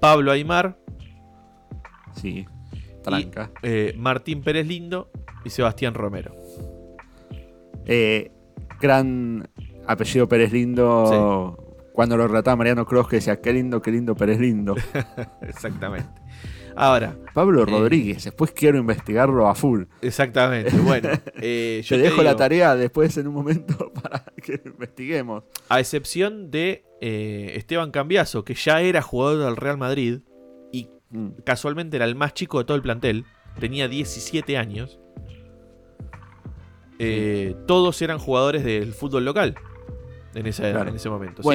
Pablo 0.00 0.30
Aymar, 0.30 0.78
Sí. 2.14 2.46
Tranca. 3.02 3.50
eh, 3.62 3.94
Martín 3.98 4.42
Pérez 4.42 4.66
Lindo 4.68 5.10
y 5.44 5.50
Sebastián 5.50 5.94
Romero. 5.94 6.32
Eh, 7.84 8.30
gran 8.80 9.48
apellido 9.88 10.28
Pérez 10.28 10.52
Lindo. 10.52 11.56
Cuando 11.92 12.16
lo 12.16 12.28
relataba 12.28 12.56
Mariano 12.56 12.86
Cross 12.86 13.08
que 13.08 13.16
decía, 13.16 13.40
qué 13.40 13.52
lindo, 13.52 13.82
qué 13.82 13.90
lindo 13.90 14.14
Pérez 14.14 14.38
Lindo. 14.38 14.76
Exactamente. 15.42 16.08
Ahora, 16.82 17.14
Pablo 17.34 17.62
Eh. 17.62 17.66
Rodríguez, 17.66 18.24
después 18.24 18.52
quiero 18.52 18.78
investigarlo 18.78 19.46
a 19.48 19.54
full. 19.54 19.82
exactamente. 20.00 20.74
Bueno, 20.78 21.10
eh, 21.40 21.82
yo 21.84 21.96
Te 21.96 22.02
te 22.02 22.08
dejo 22.08 22.22
la 22.22 22.34
tarea 22.36 22.74
después 22.74 23.16
en 23.18 23.26
un 23.28 23.34
momento 23.34 23.92
para 24.02 24.24
que 24.42 24.60
lo 24.64 24.70
investiguemos. 24.70 25.44
A 25.68 25.78
excepción 25.78 26.50
de 26.50 26.84
eh, 27.02 27.52
Esteban 27.56 27.90
Cambiaso, 27.90 28.44
que 28.44 28.54
ya 28.54 28.80
era 28.80 29.02
jugador 29.02 29.44
del 29.44 29.56
Real 29.56 29.76
Madrid 29.78 30.20
y 30.72 30.88
Mm, 31.12 31.30
casualmente 31.44 31.96
era 31.96 32.04
el 32.06 32.14
más 32.14 32.34
chico 32.34 32.58
de 32.60 32.64
todo 32.64 32.76
el 32.76 32.82
plantel, 32.82 33.24
tenía 33.58 33.88
17 33.88 34.56
años. 34.56 35.00
todos 37.66 38.00
eran 38.02 38.18
jugadores 38.18 38.62
del 38.64 38.92
fútbol 38.92 39.24
local 39.24 39.54
en, 40.34 40.46
esa, 40.46 40.70
Claro. 40.70 40.90
en 40.90 40.96
ese 40.96 41.08
momento. 41.10 41.42
¿sí? 41.42 41.48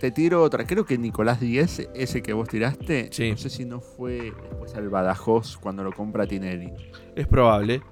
Te 0.00 0.10
tiro 0.12 0.42
otra. 0.42 0.64
Creo 0.64 0.84
que 0.84 0.96
Nicolás 0.96 1.40
Díez, 1.40 1.88
ese 1.94 2.22
que 2.22 2.32
vos 2.32 2.48
tiraste, 2.48 3.08
Sí. 3.10 3.30
no 3.32 3.36
sé 3.36 3.50
si 3.50 3.64
no 3.64 3.80
fue 3.80 4.32
después 4.48 4.74
al 4.76 4.88
Badajoz 4.88 5.56
cuando 5.56 5.82
lo 5.82 5.92
compra 5.92 6.26
Tinelli. 6.26 6.70
es 7.16 7.26
probable. 7.26 7.82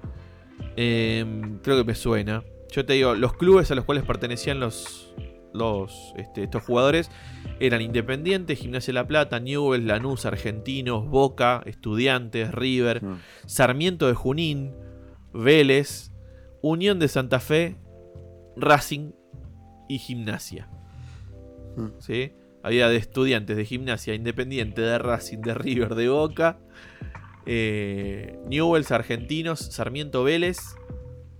Eh, 0.75 1.25
creo 1.63 1.77
que 1.77 1.83
me 1.83 1.95
suena. 1.95 2.43
Yo 2.71 2.85
te 2.85 2.93
digo, 2.93 3.15
los 3.15 3.33
clubes 3.33 3.69
a 3.71 3.75
los 3.75 3.85
cuales 3.85 4.03
pertenecían 4.05 4.59
los, 4.59 5.13
los 5.53 6.13
este, 6.17 6.43
estos 6.43 6.63
jugadores 6.63 7.09
eran 7.59 7.81
Independiente, 7.81 8.55
Gimnasia 8.55 8.91
de 8.91 8.93
La 9.01 9.07
Plata, 9.07 9.39
Newell's, 9.39 9.85
Lanús, 9.85 10.25
Argentinos, 10.25 11.07
Boca, 11.07 11.61
Estudiantes, 11.65 12.51
River, 12.53 13.03
Mm. 13.03 13.19
Sarmiento 13.45 14.07
de 14.07 14.13
Junín, 14.13 14.73
Vélez, 15.33 16.11
Unión 16.61 16.99
de 16.99 17.07
Santa 17.07 17.39
Fe, 17.39 17.77
Racing 18.55 19.11
y 19.89 19.99
Gimnasia. 19.99 20.69
Mm. 21.77 21.99
¿Sí? 21.99 22.33
Había 22.63 22.89
de 22.89 22.97
estudiantes 22.97 23.55
de 23.55 23.63
gimnasia, 23.65 24.13
Independiente, 24.13 24.81
de 24.81 24.97
Racing, 24.97 25.37
de 25.39 25.53
River, 25.53 25.95
de 25.95 26.09
Boca, 26.09 26.59
eh, 27.45 28.37
Newells, 28.49 28.91
Argentinos, 28.91 29.59
Sarmiento 29.59 30.23
Vélez 30.23 30.57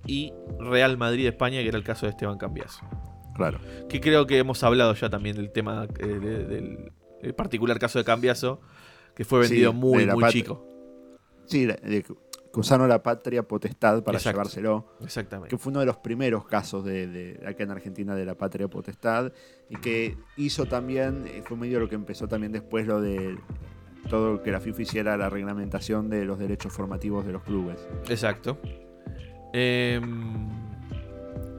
y 0.06 0.32
Real 0.60 0.98
Madrid 0.98 1.24
de 1.24 1.30
España, 1.30 1.62
que 1.62 1.68
era 1.68 1.78
el 1.78 1.84
caso 1.84 2.06
de 2.06 2.12
Esteban 2.12 2.38
Cambiaso. 2.38 2.80
Claro. 3.36 3.60
Que 3.90 4.00
creo 4.00 4.26
que 4.26 4.38
hemos 4.38 4.64
hablado 4.64 4.94
ya 4.94 5.10
también 5.10 5.36
del 5.36 5.52
tema 5.52 5.88
eh, 6.00 6.06
de- 6.08 6.46
del 6.46 6.92
el 7.22 7.34
particular 7.34 7.80
caso 7.80 7.98
de 8.00 8.06
Cambiaso, 8.06 8.62
que 9.16 9.26
fue 9.26 9.44
Sí, 9.46 9.52
vendido 9.54 9.74
muy, 9.74 10.06
muy 10.06 10.24
chico. 10.30 10.64
Sí, 11.46 11.66
de 11.66 12.06
que 12.58 12.62
usaron 12.62 12.90
la 12.90 13.04
patria 13.04 13.44
potestad 13.44 14.02
para 14.04 14.18
Exacto. 14.18 14.36
llevárselo. 14.36 14.86
Exactamente. 15.04 15.50
que 15.50 15.60
fue 15.60 15.70
uno 15.70 15.80
de 15.82 15.86
los 15.86 15.98
primeros 15.98 16.48
casos 16.48 16.84
de, 16.84 17.06
de 17.06 17.48
acá 17.48 17.64
en 17.64 17.70
Argentina 17.70 18.16
de 18.16 18.26
la 18.26 18.34
patria 18.34 18.68
potestad 18.68 19.32
y 19.70 19.76
que 19.76 20.18
hizo 20.38 20.66
también, 20.66 21.28
eh, 21.28 21.44
fue 21.46 21.56
medio 21.56 21.80
lo 21.80 21.88
que 21.88 21.94
empezó 21.94 22.28
también 22.28 22.52
después 22.52 22.88
lo 22.88 23.00
de 23.00 23.38
todo 24.10 24.34
lo 24.34 24.42
que 24.42 24.52
la 24.52 24.60
FIFA 24.60 24.82
hiciera 24.82 25.18
la 25.18 25.30
reglamentación 25.30 26.10
de 26.10 26.26
los 26.26 26.40
derechos 26.40 26.74
formativos 26.74 27.28
de 27.28 27.34
los 27.34 27.44
clubes. 27.44 27.88
Exacto. 28.10 28.58
Em, 29.54 30.50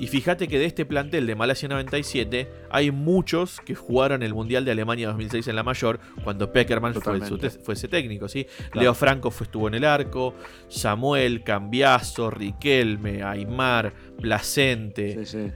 y 0.00 0.06
fíjate 0.06 0.46
que 0.48 0.58
de 0.58 0.64
este 0.66 0.86
plantel 0.86 1.26
de 1.26 1.34
Malasia 1.34 1.68
97 1.68 2.48
hay 2.70 2.90
muchos 2.90 3.60
que 3.60 3.74
jugaron 3.74 4.22
el 4.22 4.32
Mundial 4.34 4.64
de 4.64 4.70
Alemania 4.70 5.08
2006 5.08 5.48
en 5.48 5.56
la 5.56 5.62
mayor 5.62 5.98
cuando 6.24 6.52
Peckerman 6.52 6.94
fue, 6.94 7.20
fue 7.50 7.74
ese 7.74 7.88
técnico. 7.88 8.28
¿sí? 8.28 8.44
Claro. 8.70 8.80
Leo 8.80 8.94
Franco 8.94 9.30
fue, 9.30 9.44
estuvo 9.46 9.66
en 9.68 9.74
el 9.74 9.84
arco, 9.84 10.34
Samuel, 10.68 11.42
Cambiaso, 11.42 12.30
Riquelme, 12.30 13.22
Aymar, 13.22 13.92
Placente, 14.20 15.24
Sí, 15.24 15.38
sí. 15.46 15.52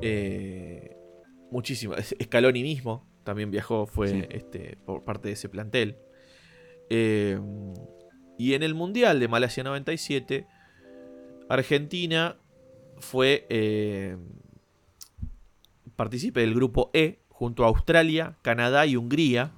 eh, 0.00 0.96
muchísimo. 1.50 1.94
Scaloni 2.22 2.62
mismo 2.62 3.06
también 3.24 3.50
viajó, 3.50 3.86
fue 3.86 4.08
Sí. 4.08 4.24
este, 4.30 4.76
por 4.84 5.04
parte 5.04 5.28
de 5.28 5.34
ese 5.34 5.48
plantel. 5.48 5.96
Eh, 6.90 7.38
y 8.38 8.54
en 8.54 8.62
el 8.62 8.74
Mundial 8.74 9.20
de 9.20 9.28
Malasia 9.28 9.62
97, 9.62 10.46
Argentina 11.48 12.38
fue 13.02 13.46
eh, 13.50 14.16
partícipe 15.96 16.40
del 16.40 16.54
grupo 16.54 16.90
E 16.94 17.18
junto 17.28 17.64
a 17.64 17.68
Australia, 17.68 18.36
Canadá 18.42 18.86
y 18.86 18.96
Hungría. 18.96 19.52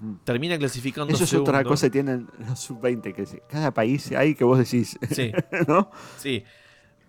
Mm. 0.00 0.14
Termina 0.24 0.58
clasificando 0.58 1.12
Eso 1.12 1.24
es 1.24 1.34
otra 1.34 1.62
cosa 1.64 1.86
que 1.86 1.90
tienen 1.90 2.28
los 2.38 2.58
sub-20, 2.58 3.14
que 3.14 3.42
cada 3.48 3.72
país 3.72 4.10
hay 4.12 4.34
que 4.34 4.44
vos 4.44 4.58
decís, 4.58 4.98
Sí, 5.10 5.32
¿no? 5.66 5.90
sí. 6.16 6.44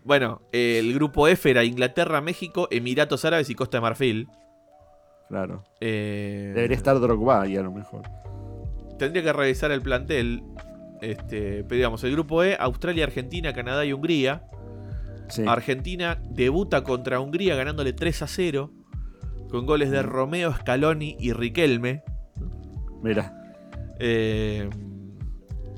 Bueno, 0.04 0.42
eh, 0.52 0.80
el 0.80 0.94
grupo 0.94 1.28
F 1.28 1.50
era 1.50 1.64
Inglaterra, 1.64 2.22
México, 2.22 2.68
Emiratos 2.72 3.26
Árabes 3.26 3.50
y 3.50 3.56
Costa 3.56 3.78
de 3.78 3.82
Marfil. 3.82 4.28
Claro. 5.28 5.64
Eh, 5.80 6.52
Debería 6.56 6.76
estar 6.76 7.00
Drogba 7.00 7.42
ahí 7.42 7.56
a 7.56 7.62
lo 7.62 7.72
mejor. 7.72 8.04
Tendría 8.98 9.24
que 9.24 9.34
revisar 9.34 9.72
el 9.72 9.82
plantel. 9.82 10.44
Este, 11.02 11.64
digamos, 11.64 12.04
el 12.04 12.12
grupo 12.12 12.44
E, 12.44 12.56
Australia, 12.60 13.06
Argentina, 13.06 13.54
Canadá 13.54 13.86
y 13.86 13.94
Hungría. 13.94 14.44
Sí. 15.30 15.44
Argentina 15.48 16.22
debuta 16.30 16.84
contra 16.84 17.20
Hungría 17.20 17.56
ganándole 17.56 17.94
3 17.94 18.22
a 18.24 18.28
0. 18.28 18.72
Con 19.50 19.66
goles 19.66 19.90
de 19.92 20.02
Romeo, 20.02 20.54
Scaloni 20.54 21.16
y 21.20 21.34
Riquelme. 21.34 22.04
Mira. 23.02 23.36
Eh, 24.00 24.70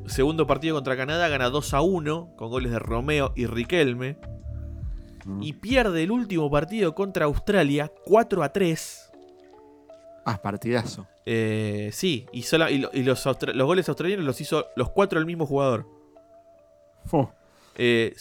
segundo 0.08 0.46
partido 0.46 0.76
contra 0.76 0.98
Canadá 0.98 1.28
gana 1.30 1.50
2 1.50 1.74
a 1.74 1.82
1. 1.82 2.34
Con 2.36 2.50
goles 2.50 2.72
de 2.72 2.80
Romeo 2.80 3.34
y 3.36 3.46
Riquelme. 3.46 4.18
Mm. 5.26 5.44
Y 5.44 5.54
pierde 5.54 6.04
el 6.04 6.12
último 6.12 6.50
partido 6.50 6.96
contra 6.96 7.26
Australia 7.26 7.92
4 8.06 8.44
a 8.44 8.52
3. 8.52 9.12
Ah, 10.26 10.42
partidazo. 10.42 11.08
Eh, 11.26 11.90
sí, 11.94 12.26
y, 12.32 12.42
sola- 12.44 12.72
y 12.72 12.80
lo- 12.80 12.90
y 12.94 13.04
los, 13.04 13.24
goles 13.64 13.88
australianos 13.90 14.26
los 14.26 14.42
hizo 14.42 14.66
los 14.76 14.90
cuatro 14.90 15.20
el 15.20 15.26
mismo 15.26 15.46
jugador. 15.46 15.88
Eh, 17.78 18.14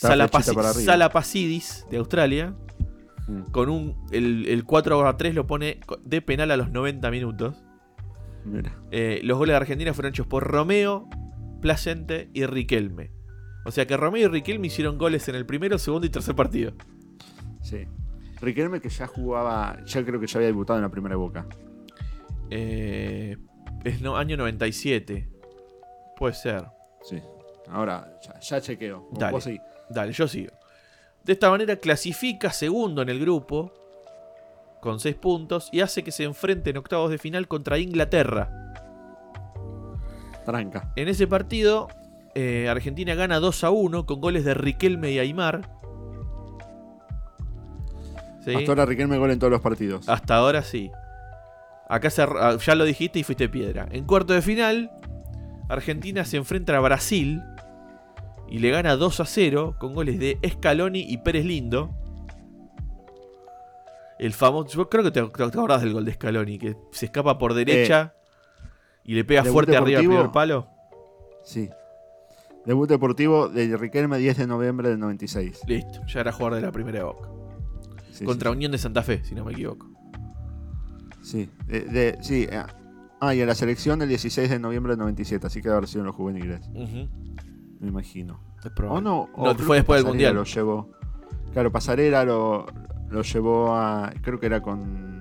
arriba. 0.71 0.93
Salapasidis 0.93 1.87
de 1.91 1.97
Australia. 1.99 2.55
Mm. 3.27 3.43
Con 3.53 3.69
un. 3.69 3.97
El, 4.11 4.47
el 4.49 4.65
4 4.65 5.07
a 5.07 5.17
3 5.17 5.35
lo 5.35 5.47
pone 5.47 5.81
de 6.05 6.23
penal 6.23 6.51
a 6.51 6.57
los 6.57 6.71
90 6.71 7.11
minutos. 7.11 7.57
Mira. 8.45 8.75
Eh, 8.91 9.21
los 9.23 9.39
goles 9.39 9.53
de 9.53 9.57
Argentina 9.59 9.93
fueron 9.95 10.11
hechos 10.11 10.27
por 10.27 10.45
Romeo, 10.45 11.09
Placente 11.61 12.31
y 12.33 12.47
Riquelme. 12.47 13.11
O 13.67 13.71
sea 13.71 13.87
que 13.87 13.97
Romeo 13.97 14.25
y 14.29 14.29
Riquelme 14.29 14.69
hicieron 14.69 14.97
goles 14.99 15.29
en 15.29 15.35
el 15.35 15.45
primero, 15.47 15.79
segundo 15.79 16.07
y 16.07 16.11
tercer 16.11 16.35
partido. 16.35 16.73
Sí. 17.63 17.87
Riquelme 18.41 18.81
que 18.81 18.89
ya 18.89 19.07
jugaba, 19.07 19.77
ya 19.85 20.03
creo 20.05 20.19
que 20.19 20.27
ya 20.27 20.39
había 20.39 20.47
debutado 20.47 20.79
en 20.79 20.83
la 20.85 20.91
primera 20.91 21.17
boca. 21.17 21.47
Eh, 22.51 23.37
es 23.85 24.01
no, 24.01 24.17
año 24.17 24.37
97. 24.37 25.29
Puede 26.17 26.35
ser. 26.35 26.65
Sí. 27.03 27.23
Ahora, 27.69 28.19
ya, 28.23 28.39
ya 28.41 28.61
chequeo. 28.61 29.09
Vos- 29.11 29.19
Dale. 29.19 29.33
vos. 29.33 29.49
Dale, 29.89 30.13
yo 30.13 30.29
sigo. 30.29 30.53
De 31.25 31.33
esta 31.35 31.51
manera 31.51 31.77
clasifica 31.77 32.51
segundo 32.51 33.03
en 33.03 33.09
el 33.09 33.21
grupo 33.21 33.73
con 34.81 34.99
6 35.01 35.15
puntos 35.17 35.69
y 35.73 35.81
hace 35.83 36.03
que 36.03 36.11
se 36.13 36.25
enfrente 36.25 36.71
en 36.71 36.79
octavos 36.79 37.11
de 37.11 37.19
final 37.19 37.47
contra 37.49 37.79
Inglaterra. 37.79 38.51
Tranca. 40.47 40.93
En 40.97 41.09
ese 41.09 41.27
partido, 41.27 41.89
eh, 42.35 42.69
Argentina 42.69 43.15
gana 43.15 43.39
2 43.41 43.63
a 43.65 43.71
1 43.71 44.07
con 44.07 44.21
goles 44.21 44.45
de 44.45 44.55
Riquelme 44.55 45.13
y 45.13 45.19
Aymar. 45.19 45.61
¿Sí? 48.45 48.55
Hasta 48.55 48.71
ahora 48.73 48.87
Riquelme 48.87 49.19
gol 49.19 49.31
en 49.31 49.39
todos 49.39 49.51
los 49.51 49.61
partidos. 49.61 50.09
Hasta 50.09 50.37
ahora 50.37 50.63
sí. 50.63 50.91
Acá 51.91 52.09
se- 52.09 52.23
ah, 52.23 52.57
ya 52.57 52.75
lo 52.77 52.85
dijiste 52.85 53.19
y 53.19 53.25
fuiste 53.25 53.49
piedra. 53.49 53.89
En 53.91 54.05
cuarto 54.05 54.33
de 54.33 54.43
final, 54.43 54.93
Argentina 55.69 56.25
se 56.25 56.37
enfrenta 56.37 56.77
a 56.77 56.81
Brasil 56.81 57.43
y 58.49 58.61
le 58.61 58.71
gana 58.71 58.95
2 58.95 59.19
a 59.19 59.25
0 59.25 59.75
con 59.81 59.93
goles 59.95 60.21
de 60.21 60.39
Scaloni 60.49 61.01
y 61.01 61.19
Pérez 61.19 61.45
Lindo. 61.45 61.91
El 64.21 64.33
famoso, 64.33 64.69
yo 64.77 64.89
creo 64.89 65.03
que 65.03 65.11
te, 65.11 65.21
te 65.21 65.43
acordás 65.43 65.83
del 65.83 65.93
gol 65.93 66.05
de 66.05 66.13
Scaloni, 66.13 66.59
que 66.59 66.77
se 66.93 67.07
escapa 67.07 67.39
por 67.39 67.55
derecha 67.55 68.15
y 69.03 69.15
le 69.15 69.25
pega 69.25 69.43
fuerte 69.45 69.77
arriba 69.77 69.99
al 69.99 70.07
primer 70.07 70.31
palo. 70.31 70.69
Sí. 71.43 71.71
Debut 72.67 72.89
deportivo 72.89 73.49
de 73.49 73.77
Riquelme 73.77 74.19
10 74.19 74.37
de 74.37 74.47
noviembre 74.47 74.91
del 74.91 75.01
96. 75.01 75.63
Listo, 75.67 76.03
ya 76.07 76.21
era 76.21 76.31
jugador 76.31 76.61
de 76.61 76.67
la 76.67 76.71
primera 76.71 76.99
de 76.99 77.05
Boca. 77.05 77.29
Sí, 78.13 78.25
Contra 78.25 78.51
sí, 78.51 78.57
Unión 78.57 78.71
de 78.71 78.79
Santa 78.79 79.03
Fe, 79.03 79.25
si 79.25 79.35
no 79.35 79.45
me 79.45 79.53
equivoco. 79.53 79.89
Sí, 81.23 81.49
de, 81.67 81.81
de- 81.81 82.19
sí. 82.23 82.47
eh, 82.51 82.63
Ah, 83.23 83.35
y 83.35 83.41
en 83.43 83.47
la 83.47 83.55
selección 83.55 84.01
el 84.01 84.09
16 84.09 84.49
de 84.49 84.59
noviembre 84.59 84.93
del 84.93 85.01
97, 85.01 85.47
así 85.47 85.61
que 85.61 85.69
debe 85.69 85.77
haber 85.77 85.89
sido 85.91 86.01
en 86.01 86.07
los 86.07 86.17
juveniles, 86.17 86.67
me 86.73 87.89
imagino. 87.89 88.41
es 88.65 88.71
probable. 88.71 88.99
O 88.99 89.03
no, 89.03 89.29
o 89.35 89.45
No, 89.53 89.55
fue 89.59 89.77
después 89.77 89.99
del 90.01 90.07
Mundial. 90.07 90.35
Lo 90.35 90.45
llevó. 90.45 90.91
Claro, 91.53 91.71
Pasarela 91.71 92.25
lo, 92.25 92.65
lo 93.11 93.21
llevó 93.23 93.75
a. 93.77 94.11
Creo 94.23 94.41
que 94.41 94.47
era 94.47 94.63
con. 94.63 95.21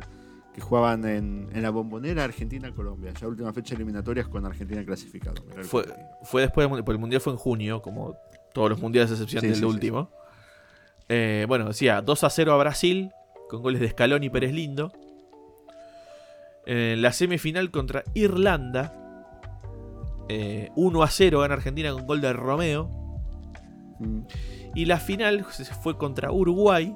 Que 0.53 0.61
jugaban 0.61 1.03
en, 1.05 1.49
en 1.53 1.61
la 1.61 1.71
bombonera 1.71 2.23
Argentina-Colombia. 2.23 3.11
Ya 3.19 3.27
última 3.27 3.51
fecha 3.51 3.75
eliminatorias 3.75 4.27
con 4.29 4.45
Argentina 4.45 4.81
clasificado. 4.85 5.35
Fue, 5.63 5.83
fue 6.23 6.41
después 6.43 6.63
del 6.63 6.69
Mundial, 6.69 6.85
porque 6.85 6.95
el 6.95 7.01
Mundial 7.01 7.21
fue 7.21 7.33
en 7.33 7.37
junio, 7.39 7.81
como 7.81 8.15
todos 8.53 8.69
los 8.69 8.79
Mundiales 8.79 9.09
a 9.11 9.15
excepción 9.15 9.41
Sí, 9.41 9.47
del 9.47 9.55
sí, 9.57 9.61
sí, 9.61 9.65
último. 9.67 10.09
Eh, 11.09 11.45
bueno, 11.49 11.65
decía 11.67 12.01
2 12.01 12.23
a 12.23 12.29
0 12.29 12.53
a 12.53 12.57
Brasil, 12.57 13.11
con 13.49 13.61
goles 13.61 13.81
de 13.81 13.89
Scaloni 13.89 14.27
y 14.27 14.29
Pérez 14.29 14.53
Lindo. 14.53 14.91
En 16.71 17.01
la 17.01 17.11
semifinal 17.13 17.71
contra 17.71 18.03
Irlanda, 18.13 18.93
eh, 20.29 20.69
1 20.75 21.01
a 21.01 21.07
0 21.07 21.39
gana 21.39 21.55
Argentina 21.55 21.91
con 21.91 22.05
gol 22.05 22.21
de 22.21 22.31
Romeo. 22.31 22.87
Mm. 23.97 24.19
Y 24.75 24.85
la 24.85 24.99
final 24.99 25.47
se 25.49 25.65
fue 25.65 25.97
contra 25.97 26.31
Uruguay. 26.31 26.95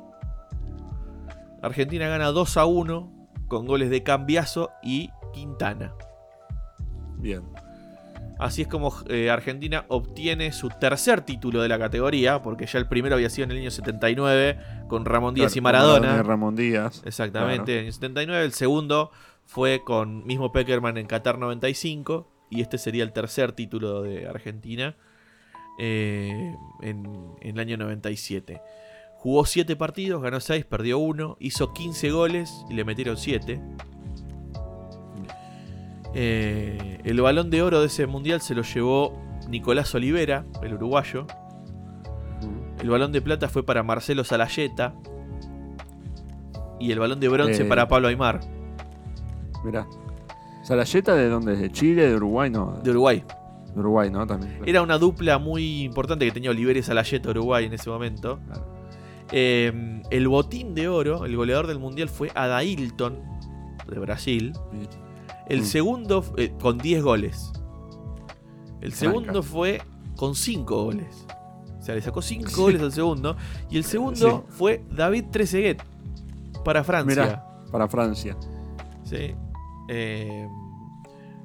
Argentina 1.63 2.07
gana 2.07 2.27
2 2.27 2.57
a 2.57 2.65
1 2.65 3.29
con 3.47 3.65
goles 3.65 3.89
de 3.89 4.03
Cambiaso 4.03 4.69
y 4.83 5.09
Quintana. 5.33 5.95
Bien. 7.17 7.41
Así 8.39 8.63
es 8.63 8.67
como 8.67 8.93
eh, 9.09 9.29
Argentina 9.29 9.85
obtiene 9.89 10.51
su 10.51 10.69
tercer 10.69 11.21
título 11.21 11.61
de 11.61 11.69
la 11.69 11.77
categoría, 11.79 12.41
porque 12.41 12.65
ya 12.65 12.79
el 12.79 12.87
primero 12.87 13.15
había 13.15 13.29
sido 13.29 13.45
en 13.45 13.51
el 13.51 13.57
año 13.59 13.71
79 13.71 14.57
con 14.87 15.05
Ramón 15.05 15.33
Díaz 15.33 15.53
Claro, 15.53 15.57
y 15.59 15.61
Maradona. 15.61 16.17
y 16.17 16.21
Ramón 16.21 16.55
Díaz. 16.55 17.01
Exactamente, 17.05 17.79
en 17.79 17.85
el 17.85 17.93
79. 17.93 18.43
El 18.45 18.53
segundo 18.53 19.11
fue 19.45 19.83
con 19.85 20.25
mismo 20.25 20.51
Peckerman 20.51 20.97
en 20.97 21.05
Qatar 21.07 21.37
95. 21.37 22.27
Y 22.49 22.61
este 22.61 22.77
sería 22.77 23.03
el 23.03 23.13
tercer 23.13 23.53
título 23.53 24.01
de 24.03 24.27
Argentina 24.27 24.95
eh, 25.79 26.55
en, 26.81 27.05
en 27.41 27.55
el 27.55 27.59
año 27.59 27.77
97. 27.77 28.61
Jugó 29.17 29.45
7 29.45 29.75
partidos, 29.75 30.21
ganó 30.21 30.39
6, 30.39 30.65
perdió 30.65 30.97
1, 30.99 31.37
hizo 31.39 31.71
15 31.73 32.11
goles 32.11 32.53
y 32.69 32.73
le 32.73 32.83
metieron 32.83 33.15
7. 33.17 33.61
Eh, 36.13 36.99
el 37.03 37.21
balón 37.21 37.49
de 37.49 37.61
oro 37.61 37.79
de 37.81 37.87
ese 37.87 38.05
mundial 38.07 38.41
se 38.41 38.53
lo 38.55 38.61
llevó 38.61 39.19
Nicolás 39.49 39.93
Olivera, 39.95 40.45
el 40.61 40.73
uruguayo. 40.75 41.25
El 42.81 42.89
balón 42.89 43.11
de 43.11 43.21
plata 43.21 43.47
fue 43.49 43.63
para 43.63 43.83
Marcelo 43.83 44.23
Salayeta. 44.23 44.93
Y 46.79 46.91
el 46.91 46.99
balón 46.99 47.19
de 47.19 47.29
bronce 47.29 47.61
Eh. 47.63 47.65
para 47.65 47.87
Pablo 47.87 48.07
Aymar, 48.09 48.41
Mirá. 49.63 49.87
¿Salayeta 50.63 51.15
de 51.15 51.29
dónde? 51.29 51.55
¿De 51.55 51.71
Chile? 51.71 52.09
¿De 52.09 52.15
Uruguay? 52.15 52.49
No. 52.49 52.79
de 52.83 52.89
Uruguay. 52.91 53.23
De 53.73 53.79
Uruguay, 53.79 54.09
¿no? 54.11 54.27
También. 54.27 54.51
claro. 54.51 54.65
Era 54.69 54.81
una 54.81 54.97
dupla 54.97 55.37
muy 55.39 55.83
importante 55.83 56.25
que 56.25 56.31
tenía 56.31 56.49
Olivera 56.51 56.77
y 56.79 56.83
Salayeta 56.83 57.29
Uruguay 57.29 57.65
en 57.65 57.73
ese 57.73 57.89
momento. 57.89 58.39
Claro. 58.45 58.65
Eh, 59.31 60.01
el 60.09 60.27
botín 60.27 60.75
de 60.75 60.89
oro, 60.89 61.25
el 61.25 61.35
goleador 61.37 61.67
del 61.67 61.79
mundial 61.79 62.09
fue 62.09 62.29
Adailton, 62.35 63.19
de 63.89 63.99
Brasil. 63.99 64.53
El 65.49 65.61
Mm. 65.61 65.65
segundo, 65.65 66.23
eh, 66.37 66.53
con 66.61 66.77
10 66.77 67.03
goles. 67.03 67.51
El 68.81 68.91
Franca. 68.91 68.97
segundo 69.19 69.43
fue 69.43 69.81
con 70.15 70.35
5 70.35 70.83
goles. 70.83 71.25
O 71.79 71.81
sea, 71.81 71.95
le 71.95 72.01
sacó 72.01 72.21
5 72.21 72.49
goles 72.55 72.81
al 72.81 72.91
segundo. 72.91 73.35
Y 73.69 73.77
el 73.77 73.83
segundo 73.83 74.45
fue 74.49 74.83
David 74.91 75.25
Trezeguet 75.31 75.81
para 76.63 76.83
Francia. 76.83 77.23
Mirá, 77.23 77.45
para 77.71 77.87
Francia. 77.89 78.37
Sí. 79.03 79.35
Eh, 79.89 80.47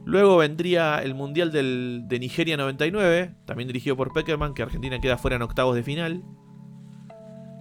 luego 0.04 0.36
vendría 0.36 1.02
el 1.02 1.14
Mundial 1.16 1.50
del- 1.50 2.04
de 2.06 2.18
Nigeria 2.20 2.56
99, 2.56 3.34
también 3.46 3.66
dirigido 3.66 3.96
por 3.96 4.12
Peckerman, 4.12 4.54
que 4.54 4.62
Argentina 4.62 5.00
queda 5.00 5.18
fuera 5.18 5.36
en 5.36 5.42
octavos 5.42 5.74
de 5.74 5.82
final. 5.82 6.22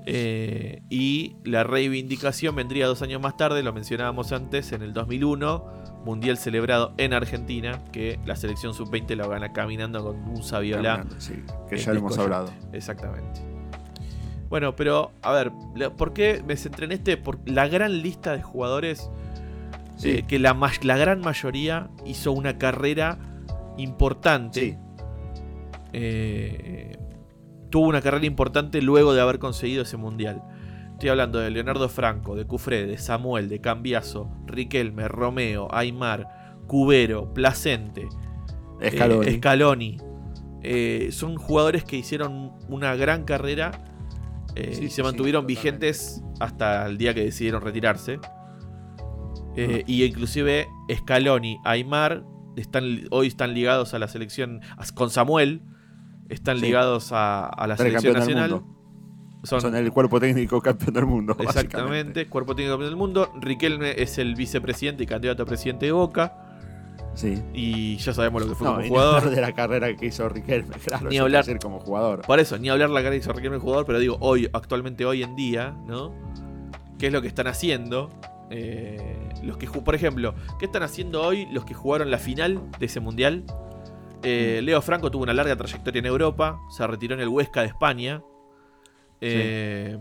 Eh, 0.05 0.81
y 0.89 1.35
la 1.43 1.63
reivindicación 1.63 2.55
vendría 2.55 2.87
dos 2.87 3.01
años 3.01 3.21
más 3.21 3.35
tarde, 3.35 3.61
lo 3.63 3.73
mencionábamos 3.73 4.31
antes, 4.31 4.71
en 4.71 4.81
el 4.81 4.93
2001, 4.93 5.65
Mundial 6.07 6.37
celebrado 6.37 6.93
en 6.97 7.13
Argentina, 7.13 7.81
que 7.91 8.17
la 8.25 8.37
selección 8.37 8.73
sub-20 8.73 9.15
lo 9.15 9.27
gana 9.27 9.51
caminando 9.51 10.03
con 10.03 10.15
un 10.29 10.41
Saviola. 10.41 10.95
Caminando, 10.99 11.19
sí, 11.19 11.43
que 11.69 11.75
ya 11.75 11.91
lo 11.91 11.99
hemos 11.99 12.17
hablado. 12.17 12.49
Exactamente. 12.71 13.41
Bueno, 14.49 14.73
pero 14.77 15.11
a 15.21 15.33
ver, 15.33 15.51
¿por 15.97 16.13
qué 16.13 16.41
me 16.47 16.55
centré 16.55 16.85
en 16.85 16.93
este? 16.93 17.17
Por 17.17 17.37
la 17.49 17.67
gran 17.67 18.01
lista 18.01 18.31
de 18.35 18.41
jugadores 18.41 19.09
Sí. 19.97 20.11
eh, 20.11 20.23
que 20.27 20.39
la, 20.39 20.55
la 20.83 20.95
gran 20.97 21.19
mayoría 21.21 21.89
hizo 22.05 22.31
una 22.31 22.57
carrera 22.57 23.17
importante. 23.77 24.59
Sí. 24.61 24.77
Eh, 25.93 26.97
tuvo 27.69 27.87
una 27.87 28.01
carrera 28.01 28.25
importante 28.25 28.81
luego 28.81 29.13
de 29.13 29.21
haber 29.21 29.39
conseguido 29.39 29.83
ese 29.83 29.97
mundial. 29.97 30.41
Estoy 30.97 31.09
hablando 31.09 31.37
de 31.37 31.51
Leonardo 31.51 31.89
Franco, 31.89 32.35
de 32.35 32.45
Cufré, 32.47 32.87
de 32.87 32.97
Samuel, 32.97 33.49
de 33.49 33.61
Cambiaso, 33.61 34.31
Riquelme, 34.47 35.07
Romeo, 35.07 35.67
Aymar, 35.71 36.55
Cubero, 36.65 37.31
Placente, 37.35 38.09
eh, 38.81 39.37
Scaloni. 39.37 39.97
Eh, 40.63 41.09
son 41.11 41.35
jugadores 41.35 41.83
que 41.83 41.97
hicieron 41.97 42.51
una 42.67 42.95
gran 42.95 43.25
carrera 43.25 43.71
eh, 44.55 44.73
Sí, 44.73 44.85
y 44.85 44.89
se 44.89 45.03
mantuvieron 45.03 45.43
sí, 45.43 45.47
vigentes 45.49 46.23
hasta 46.39 46.87
el 46.87 46.97
día 46.97 47.13
que 47.13 47.23
decidieron 47.25 47.61
retirarse. 47.61 48.13
Eh, 49.55 49.81
Ah. 49.81 49.83
Y 49.85 50.03
inclusive 50.03 50.65
Scaloni, 50.91 51.59
Aymar, 51.63 52.23
están, 52.55 53.01
hoy 53.11 53.27
están 53.27 53.53
ligados 53.53 53.93
a 53.93 53.99
la 53.99 54.07
selección, 54.07 54.61
a- 54.77 54.85
con 54.95 55.11
Samuel, 55.11 55.61
están 56.27 56.57
Sí. 56.57 56.63
ligados 56.65 57.11
a, 57.11 57.45
a 57.45 57.67
la 57.67 57.77
selección 57.77 58.13
nacional. 58.15 58.63
Son, 59.43 59.61
Son 59.61 59.75
el 59.75 59.91
cuerpo 59.91 60.19
técnico 60.19 60.61
campeón 60.61 60.93
del 60.93 61.05
mundo. 61.05 61.35
exactamente, 61.39 62.27
cuerpo 62.27 62.55
técnico 62.55 62.73
campeón 62.73 62.89
del 62.89 62.97
mundo. 62.97 63.31
Riquelme 63.39 64.01
es 64.01 64.17
el 64.17 64.35
vicepresidente 64.35 65.03
y 65.03 65.07
candidato 65.07 65.43
a 65.43 65.45
presidente 65.45 65.85
de 65.85 65.91
Boca. 65.91 66.43
Sí. 67.13 67.41
Y 67.53 67.97
ya 67.97 68.13
sabemos 68.13 68.43
lo 68.43 68.49
que 68.49 68.55
fue 68.55 68.67
No, 68.67 68.73
como 68.75 68.85
y 68.85 68.89
jugador. 68.89 69.17
hablar 69.19 69.35
de 69.35 69.41
la 69.41 69.51
carrera 69.53 69.95
que 69.95 70.05
hizo 70.07 70.27
Riquelme, 70.29 70.75
claro. 70.85 71.09
Ni 71.09 71.17
hablar. 71.17 71.45
decir 71.45 71.59
como 71.59 71.79
jugador. 71.79 72.21
Por 72.21 72.39
eso, 72.39 72.57
ni 72.57 72.69
hablar 72.69 72.89
la 72.89 72.99
cara 73.01 73.11
que 73.11 73.17
hizo 73.17 73.33
Riquelme 73.33 73.55
el 73.57 73.61
jugador, 73.61 73.85
pero 73.85 73.99
digo, 73.99 74.17
hoy, 74.19 74.49
actualmente 74.53 75.05
hoy 75.05 75.23
en 75.23 75.35
día, 75.35 75.75
¿no? 75.87 76.13
¿Qué 76.99 77.07
es 77.07 77.13
lo 77.13 77.21
que 77.21 77.27
están 77.27 77.47
haciendo? 77.47 78.09
Eh, 78.49 79.29
los 79.43 79.57
que, 79.57 79.67
por 79.67 79.93
ejemplo, 79.95 80.33
¿qué 80.59 80.65
están 80.65 80.83
haciendo 80.83 81.21
hoy 81.21 81.47
los 81.51 81.65
que 81.65 81.73
jugaron 81.73 82.09
la 82.11 82.17
final 82.17 82.61
de 82.79 82.85
ese 82.85 82.99
mundial? 82.99 83.43
Eh, 84.23 84.61
Leo 84.63 84.81
Franco 84.81 85.11
tuvo 85.11 85.23
una 85.23 85.33
larga 85.33 85.55
trayectoria 85.55 85.99
en 85.99 86.05
Europa, 86.07 86.59
se 86.69 86.85
retiró 86.87 87.13
en 87.15 87.21
el 87.21 87.27
Huesca 87.29 87.61
de 87.61 87.67
España. 87.67 88.21
Eh, 89.21 89.97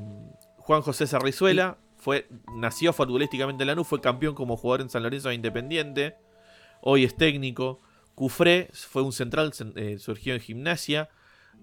Juan 0.59 0.83
José 0.83 1.07
Sarrizuela 1.07 1.79
fue, 1.97 2.29
nació 2.57 2.93
futbolísticamente 2.93 3.63
en 3.63 3.69
Lanús, 3.69 3.87
fue 3.87 4.01
campeón 4.01 4.35
como 4.35 4.57
jugador 4.57 4.83
en 4.83 4.91
San 4.91 5.03
Lorenzo 5.03 5.29
de 5.29 5.35
Independiente. 5.35 6.17
Hoy 6.83 7.05
es 7.05 7.17
técnico. 7.17 7.81
Cufré 8.15 8.71
fue 8.73 9.03
un 9.03 9.13
central, 9.13 9.53
eh, 9.77 9.99
surgió 9.99 10.35
en 10.35 10.41
gimnasia. 10.41 11.09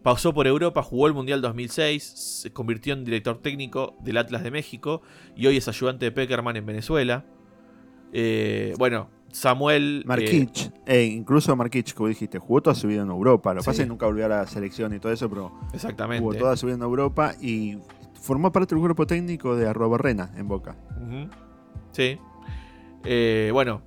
Pasó 0.02 0.34
por 0.34 0.48
Europa, 0.48 0.84
jugó 0.84 1.08
el 1.08 1.14
Mundial 1.14 1.42
2006, 1.42 2.04
se 2.04 2.52
convirtió 2.52 2.94
en 2.94 3.06
director 3.06 3.42
técnico 3.42 3.96
del 4.02 4.18
Atlas 4.18 4.44
de 4.44 4.52
México 4.52 5.02
y 5.36 5.48
hoy 5.48 5.58
es 5.58 5.68
ayudante 5.68 6.06
de 6.06 6.12
Peckerman 6.12 6.58
en 6.58 6.66
Venezuela. 6.66 7.26
Eh, 8.12 8.74
bueno, 8.78 9.10
Samuel... 9.34 10.00
eh, 10.04 10.08
Marquich, 10.08 10.72
eh, 10.86 11.04
incluso 11.04 11.56
Marquich, 11.56 11.94
como 11.94 12.08
dijiste, 12.08 12.40
jugó 12.40 12.62
toda 12.62 12.76
su 12.76 12.88
vida 12.88 13.02
en 13.02 13.10
Europa. 13.10 13.54
Lo 13.54 13.58
que 13.60 13.64
Sí. 13.64 13.66
pasa 13.68 13.82
es 13.82 13.86
que 13.86 13.90
nunca 13.90 14.06
volvió 14.06 14.26
a 14.26 14.30
la 14.30 14.48
selección 14.48 14.94
y 14.94 15.00
todo 15.00 15.12
eso, 15.12 15.30
pero 15.30 15.52
exactamente. 15.74 16.22
jugó 16.22 16.36
toda 16.36 16.56
su 16.56 16.68
vida 16.68 16.76
en 16.76 16.82
Europa 16.84 17.34
y 17.42 17.78
formó 18.22 18.52
parte 18.52 18.76
del 18.76 18.84
grupo 18.84 19.06
técnico 19.08 19.56
de 19.56 19.68
Arrobarrena 19.68 20.32
en 20.38 20.48
Boca. 20.48 20.76
Sí. 21.92 22.18
Eh, 23.04 23.50
bueno, 23.52 23.82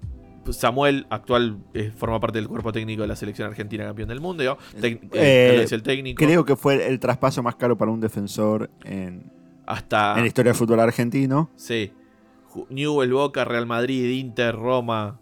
pues 0.44 0.56
Samuel, 0.58 1.06
actual, 1.10 1.58
eh, 1.74 1.90
forma 1.96 2.20
parte 2.20 2.38
del 2.38 2.48
cuerpo 2.48 2.70
técnico 2.72 3.02
de 3.02 3.08
la 3.08 3.16
selección 3.16 3.48
argentina 3.48 3.84
campeón 3.84 4.08
del 4.08 4.20
mundo. 4.20 4.42
eh, 4.44 5.00
Eh, 5.12 5.60
es 5.64 5.72
el 5.72 5.82
técnico. 5.82 6.22
Creo 6.24 6.44
que 6.44 6.54
fue 6.56 6.86
el 6.86 7.00
traspaso 7.00 7.42
más 7.42 7.56
caro 7.56 7.76
para 7.78 7.90
un 7.90 8.00
defensor 8.00 8.70
en, 8.84 9.32
hasta. 9.66 10.14
en 10.16 10.20
la 10.20 10.26
historia 10.26 10.52
del 10.52 10.58
fútbol 10.58 10.80
argentino. 10.80 11.50
Sí. 11.56 11.92
Newell, 12.70 13.12
Boca, 13.12 13.44
Real 13.44 13.66
Madrid, 13.66 14.08
Inter, 14.10 14.54
Roma. 14.54 15.18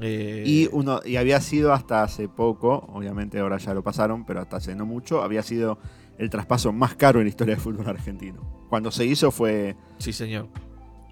Eh, 0.00 0.44
Y, 0.46 0.68
uno, 0.72 1.00
y 1.04 1.16
había 1.16 1.40
sido 1.40 1.72
hasta 1.72 2.02
hace 2.02 2.28
poco, 2.28 2.86
obviamente 2.92 3.38
ahora 3.40 3.58
ya 3.58 3.74
lo 3.74 3.82
pasaron, 3.82 4.24
pero 4.24 4.40
hasta 4.40 4.56
hace 4.56 4.74
no 4.74 4.86
mucho, 4.86 5.22
había 5.22 5.42
sido 5.42 5.78
el 6.18 6.30
traspaso 6.30 6.72
más 6.72 6.94
caro 6.94 7.20
en 7.20 7.26
la 7.26 7.30
historia 7.30 7.54
del 7.54 7.62
fútbol 7.62 7.88
argentino. 7.88 8.66
Cuando 8.68 8.90
se 8.90 9.04
hizo 9.04 9.30
fue, 9.30 9.76
Sí, 9.98 10.12
señor. 10.12 10.48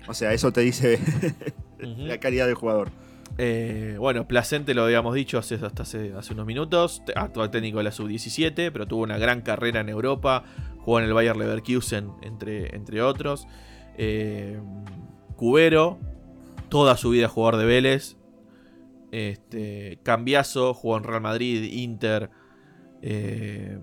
o 0.08 0.14
sea, 0.14 0.32
eso 0.32 0.52
te 0.52 0.60
dice 0.62 0.98
la 1.78 2.18
calidad 2.18 2.46
del 2.46 2.54
jugador. 2.54 2.90
Eh, 3.38 3.96
bueno, 3.98 4.26
Placente 4.28 4.74
lo 4.74 4.84
habíamos 4.84 5.14
dicho 5.14 5.38
hace, 5.38 5.54
hasta 5.54 5.82
hace, 5.84 6.12
hace 6.14 6.34
unos 6.34 6.46
minutos, 6.46 7.02
actual 7.14 7.50
técnico 7.50 7.78
de 7.78 7.84
la 7.84 7.92
sub-17, 7.92 8.70
pero 8.72 8.86
tuvo 8.86 9.02
una 9.02 9.18
gran 9.18 9.40
carrera 9.40 9.80
en 9.80 9.88
Europa, 9.88 10.44
jugó 10.78 10.98
en 10.98 11.06
el 11.06 11.14
Bayer 11.14 11.36
Leverkusen, 11.36 12.10
entre, 12.22 12.74
entre 12.76 13.00
otros. 13.02 13.46
Eh, 13.96 14.60
Cubero, 15.36 15.98
toda 16.68 16.96
su 16.98 17.10
vida 17.10 17.28
jugador 17.28 17.58
de 17.60 17.64
Vélez. 17.66 18.16
Este, 19.12 19.98
Cambiazo, 20.02 20.74
jugó 20.74 20.96
en 20.98 21.04
Real 21.04 21.20
Madrid, 21.20 21.62
Inter. 21.72 22.30
eh, 23.02 23.78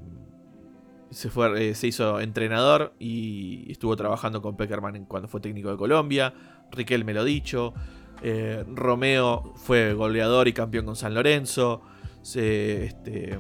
se, 1.10 1.30
fue, 1.30 1.70
eh, 1.70 1.76
se 1.76 1.88
hizo 1.88 2.20
entrenador 2.20 2.94
y 3.00 3.72
estuvo 3.72 3.96
trabajando 3.96 4.42
con 4.42 4.58
Peckerman 4.58 5.06
cuando 5.06 5.28
fue 5.28 5.40
técnico 5.40 5.70
de 5.72 5.78
Colombia. 5.78 6.34
Riquelme 6.72 7.14
lo 7.14 7.24
dicho. 7.24 7.74
Eh, 8.22 8.64
Romeo 8.68 9.54
fue 9.56 9.94
goleador 9.94 10.48
y 10.48 10.54
campeón 10.54 10.86
con 10.86 10.96
San 10.96 11.14
Lorenzo. 11.14 11.82
Se, 12.22 12.86
este, 12.86 13.40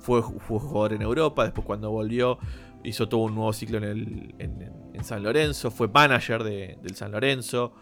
fue, 0.00 0.22
fue 0.22 0.58
jugador 0.58 0.92
en 0.94 1.02
Europa. 1.02 1.44
Después, 1.44 1.66
cuando 1.66 1.90
volvió, 1.90 2.38
hizo 2.84 3.08
todo 3.08 3.20
un 3.22 3.34
nuevo 3.34 3.52
ciclo 3.52 3.78
en, 3.78 3.84
el- 3.84 4.34
en- 4.38 5.04
San 5.04 5.22
Lorenzo. 5.22 5.70
Fue 5.70 5.86
manager 5.88 6.42
de- 6.42 6.76
del 6.82 6.96
San 6.96 7.12
Lorenzo. 7.12 7.72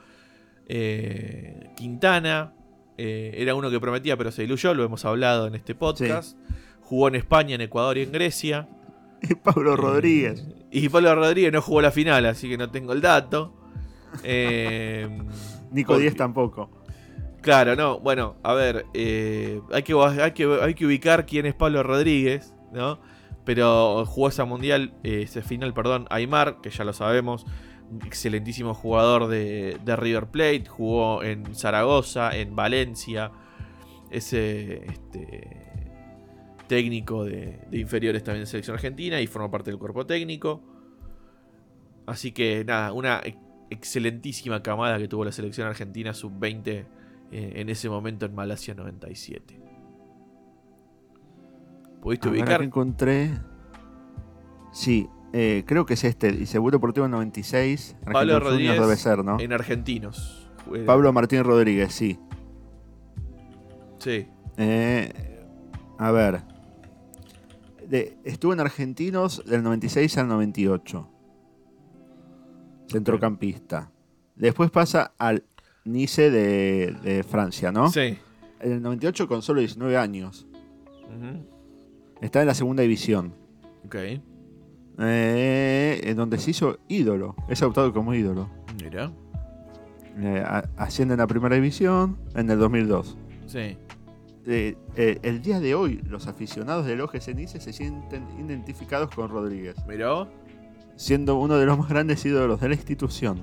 Eh, 0.68 1.70
Quintana 1.76 2.52
eh, 2.98 3.32
era 3.36 3.54
uno 3.54 3.70
que 3.70 3.78
prometía, 3.80 4.16
pero 4.16 4.30
se 4.32 4.42
diluyó. 4.42 4.74
Lo 4.74 4.84
hemos 4.84 5.04
hablado 5.04 5.46
en 5.46 5.54
este 5.54 5.74
podcast. 5.74 6.36
Jugó 6.82 7.08
en 7.08 7.14
España, 7.16 7.54
en 7.54 7.60
Ecuador 7.62 7.98
y 7.98 8.02
en 8.02 8.12
Grecia. 8.12 8.68
Y 9.22 9.34
Pablo 9.34 9.72
Eh, 9.72 9.76
Rodríguez. 9.76 10.44
Y 10.70 10.88
Pablo 10.90 11.14
Rodríguez 11.14 11.50
no 11.52 11.62
jugó 11.62 11.80
la 11.80 11.90
final, 11.90 12.26
así 12.26 12.48
que 12.50 12.58
no 12.58 12.70
tengo 12.70 12.92
el 12.92 13.00
dato. 13.00 13.54
Nico 15.72 15.94
Pod- 15.94 15.98
Díez 16.00 16.16
tampoco. 16.16 16.70
Claro, 17.40 17.76
no. 17.76 17.98
Bueno, 18.00 18.36
a 18.42 18.54
ver, 18.54 18.86
hay, 18.92 19.82
que, 19.84 19.94
hay, 20.20 20.32
que, 20.32 20.58
hay 20.62 20.74
que 20.74 20.86
ubicar 20.86 21.26
quién 21.26 21.46
es 21.46 21.54
Pablo 21.54 21.82
Rodríguez, 21.82 22.54
¿no? 22.72 22.98
Pero 23.44 24.04
jugó 24.06 24.28
esa 24.28 24.44
mundial, 24.44 24.94
ese 25.04 25.42
final, 25.42 25.72
perdón, 25.72 26.06
Aymar, 26.10 26.60
que 26.60 26.70
ya 26.70 26.82
lo 26.84 26.92
sabemos, 26.92 27.46
excelentísimo 28.04 28.74
jugador 28.74 29.28
de, 29.28 29.78
de 29.84 29.96
River 29.96 30.26
Plate, 30.28 30.64
jugó 30.66 31.22
en 31.22 31.54
Zaragoza, 31.54 32.36
en 32.36 32.56
Valencia, 32.56 33.32
ese 34.10 34.84
este, 34.86 35.92
técnico 36.68 37.24
de, 37.24 37.60
de 37.70 37.78
inferiores 37.78 38.24
también 38.24 38.42
de 38.42 38.46
selección 38.46 38.74
argentina 38.74 39.20
y 39.20 39.26
formó 39.26 39.50
parte 39.50 39.70
del 39.70 39.78
cuerpo 39.78 40.06
técnico. 40.06 40.62
Así 42.06 42.32
que 42.32 42.64
nada, 42.64 42.92
una 42.92 43.20
ex- 43.24 43.38
excelentísima 43.70 44.62
camada 44.62 44.98
que 44.98 45.08
tuvo 45.08 45.24
la 45.24 45.32
selección 45.32 45.66
argentina 45.66 46.14
sub-20 46.14 46.86
eh, 47.32 47.52
en 47.56 47.68
ese 47.68 47.88
momento 47.88 48.26
en 48.26 48.34
Malasia 48.34 48.74
97. 48.74 49.60
¿Pudiste 52.00 52.28
A 52.28 52.30
ver, 52.30 52.38
ubicar? 52.38 52.54
acá 52.54 52.64
encontré. 52.64 53.30
Sí, 54.72 55.08
eh, 55.32 55.64
creo 55.66 55.84
que 55.86 55.94
es 55.94 56.04
este. 56.04 56.28
Y 56.30 56.46
Seguro 56.46 56.78
Deportivo 56.78 57.08
96. 57.08 57.96
Pablo 58.04 58.18
Argentinos 58.18 58.42
Rodríguez 58.42 58.80
debe 58.80 58.96
ser, 58.96 59.24
¿no? 59.24 59.38
En 59.40 59.52
argentinos. 59.52 60.50
Pablo 60.86 61.12
Martín 61.12 61.44
Rodríguez, 61.44 61.92
sí. 61.92 62.18
Sí. 63.98 64.26
Eh, 64.56 65.12
a 65.98 66.10
ver. 66.10 66.42
De- 67.88 68.16
estuvo 68.24 68.52
en 68.52 68.60
Argentinos 68.60 69.44
del 69.46 69.62
96 69.62 70.18
al 70.18 70.28
98. 70.28 71.08
Centrocampista. 72.88 73.90
Después 74.34 74.70
pasa 74.70 75.12
al 75.18 75.44
Nice 75.84 76.30
de, 76.30 76.96
de 77.02 77.22
Francia, 77.22 77.70
¿no? 77.72 77.90
Sí. 77.90 78.18
En 78.60 78.72
el 78.72 78.82
98 78.82 79.28
con 79.28 79.42
solo 79.42 79.60
19 79.60 79.96
años. 79.96 80.46
Está 82.20 82.40
en 82.40 82.46
la 82.48 82.54
segunda 82.54 82.82
división. 82.82 83.34
Ok. 83.84 83.96
Eh, 84.98 86.00
en 86.04 86.16
donde 86.16 86.38
se 86.38 86.50
hizo 86.52 86.78
ídolo. 86.88 87.34
Es 87.48 87.62
adoptado 87.62 87.92
como 87.92 88.14
ídolo. 88.14 88.48
Mira. 88.82 89.10
Eh, 90.18 90.42
a- 90.44 90.64
asciende 90.76 91.14
en 91.14 91.18
la 91.20 91.26
primera 91.26 91.54
división 91.54 92.16
en 92.34 92.50
el 92.50 92.58
2002. 92.58 93.16
Sí. 93.46 93.76
Eh, 94.48 94.76
eh, 94.96 95.18
el 95.22 95.42
día 95.42 95.60
de 95.60 95.74
hoy, 95.74 96.00
los 96.08 96.26
aficionados 96.28 96.86
del 96.86 97.00
OGC 97.00 97.34
Nice 97.34 97.60
se 97.60 97.72
sienten 97.72 98.24
identificados 98.38 99.10
con 99.14 99.28
Rodríguez, 99.28 99.74
Miró. 99.88 100.28
siendo 100.94 101.36
uno 101.36 101.56
de 101.56 101.66
los 101.66 101.76
más 101.78 101.88
grandes 101.88 102.24
ídolos 102.24 102.60
de 102.60 102.68
la 102.68 102.74
institución. 102.76 103.40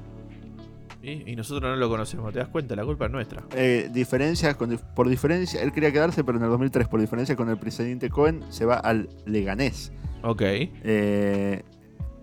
Y, 1.03 1.31
y 1.31 1.35
nosotros 1.35 1.69
no 1.69 1.75
lo 1.75 1.89
conocemos. 1.89 2.31
¿Te 2.31 2.39
das 2.39 2.47
cuenta? 2.47 2.75
La 2.75 2.85
culpa 2.85 3.05
es 3.07 3.11
nuestra. 3.11 3.43
Eh, 3.55 3.89
diferencias 3.93 4.55
con- 4.55 4.79
por 4.95 5.09
diferencia, 5.09 5.61
él 5.61 5.71
quería 5.73 5.91
quedarse, 5.91 6.23
pero 6.23 6.37
en 6.37 6.45
el 6.45 6.49
2003, 6.49 6.87
por 6.87 7.01
diferencia 7.01 7.35
con 7.35 7.49
el 7.49 7.57
presidente 7.57 8.09
Cohen, 8.09 8.41
se 8.49 8.65
va 8.65 8.75
al 8.75 9.09
Leganés. 9.25 9.91
Ok. 10.23 10.41
Eh, 10.43 11.61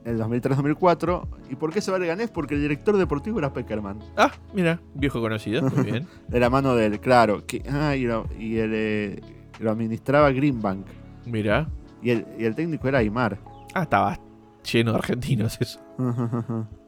en 0.06 0.12
el 0.14 0.18
2003-2004. 0.18 1.28
¿Y 1.50 1.56
por 1.56 1.72
qué 1.74 1.82
se 1.82 1.90
va 1.90 1.96
al 1.98 2.00
Leganés? 2.02 2.30
Porque 2.30 2.54
el 2.54 2.62
director 2.62 2.96
deportivo 2.96 3.38
era 3.38 3.52
Peckerman. 3.52 3.98
Ah, 4.16 4.32
mira. 4.54 4.80
Viejo 4.94 5.20
conocido. 5.20 5.60
Muy 5.62 5.84
bien. 5.90 6.06
De 6.28 6.40
la 6.40 6.48
mano 6.48 6.74
del, 6.74 7.00
claro. 7.00 7.44
Que, 7.46 7.62
ah, 7.70 7.94
y 7.94 8.04
lo, 8.04 8.26
y 8.38 8.56
el, 8.56 8.70
eh, 8.74 9.20
lo 9.58 9.70
administraba 9.72 10.30
Greenbank. 10.30 10.86
Mira. 11.26 11.68
Y 12.02 12.10
el, 12.10 12.26
y 12.38 12.44
el 12.46 12.54
técnico 12.54 12.88
era 12.88 12.98
Aymar. 13.00 13.38
Ah, 13.74 13.82
estaba 13.82 14.18
lleno 14.72 14.92
de 14.92 14.98
argentinos 14.98 15.58
eso. 15.60 15.80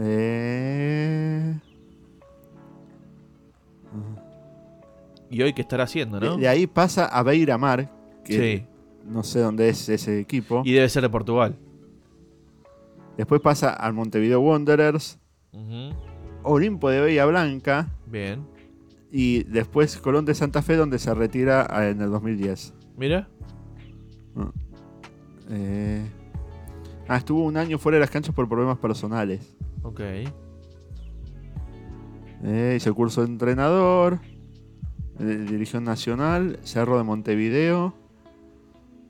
Eh, 0.00 1.54
Y 5.30 5.42
hoy 5.42 5.52
qué 5.52 5.60
estará 5.62 5.84
haciendo, 5.84 6.18
¿no? 6.20 6.36
de, 6.36 6.42
de 6.42 6.48
ahí 6.48 6.66
pasa 6.66 7.04
a 7.04 7.22
Beiramar, 7.22 7.90
que 8.24 8.32
Sí. 8.58 8.66
no 9.04 9.22
sé 9.22 9.40
dónde 9.40 9.68
es 9.68 9.88
ese 9.90 10.18
equipo. 10.20 10.62
Y 10.64 10.72
debe 10.72 10.88
ser 10.88 11.02
de 11.02 11.10
Portugal. 11.10 11.56
Después 13.18 13.40
pasa 13.42 13.70
al 13.74 13.92
Montevideo 13.92 14.40
Wanderers. 14.40 15.18
Olimpo 16.44 16.88
de 16.88 17.00
Bahía 17.00 17.26
Blanca 17.26 17.88
Bien. 18.06 18.46
y 19.10 19.42
después 19.44 19.98
Colón 19.98 20.24
de 20.24 20.34
Santa 20.34 20.62
Fe, 20.62 20.76
donde 20.76 20.98
se 20.98 21.12
retira 21.12 21.66
ah, 21.68 21.88
en 21.88 22.00
el 22.00 22.10
2010. 22.10 22.72
Mira. 22.96 23.28
Eh, 25.50 26.06
ah, 27.08 27.16
estuvo 27.16 27.42
un 27.44 27.56
año 27.56 27.78
fuera 27.78 27.96
de 27.96 28.00
las 28.00 28.10
canchas 28.10 28.34
por 28.34 28.48
problemas 28.48 28.78
personales. 28.78 29.56
Ok. 29.88 30.00
Eh, 32.44 32.74
hizo 32.76 32.88
el 32.90 32.94
curso 32.94 33.22
de 33.22 33.28
entrenador, 33.28 34.20
eh, 35.18 35.24
dirigió 35.48 35.78
en 35.78 35.84
Nacional, 35.84 36.58
Cerro 36.62 36.96
de 36.98 37.04
Montevideo. 37.04 37.94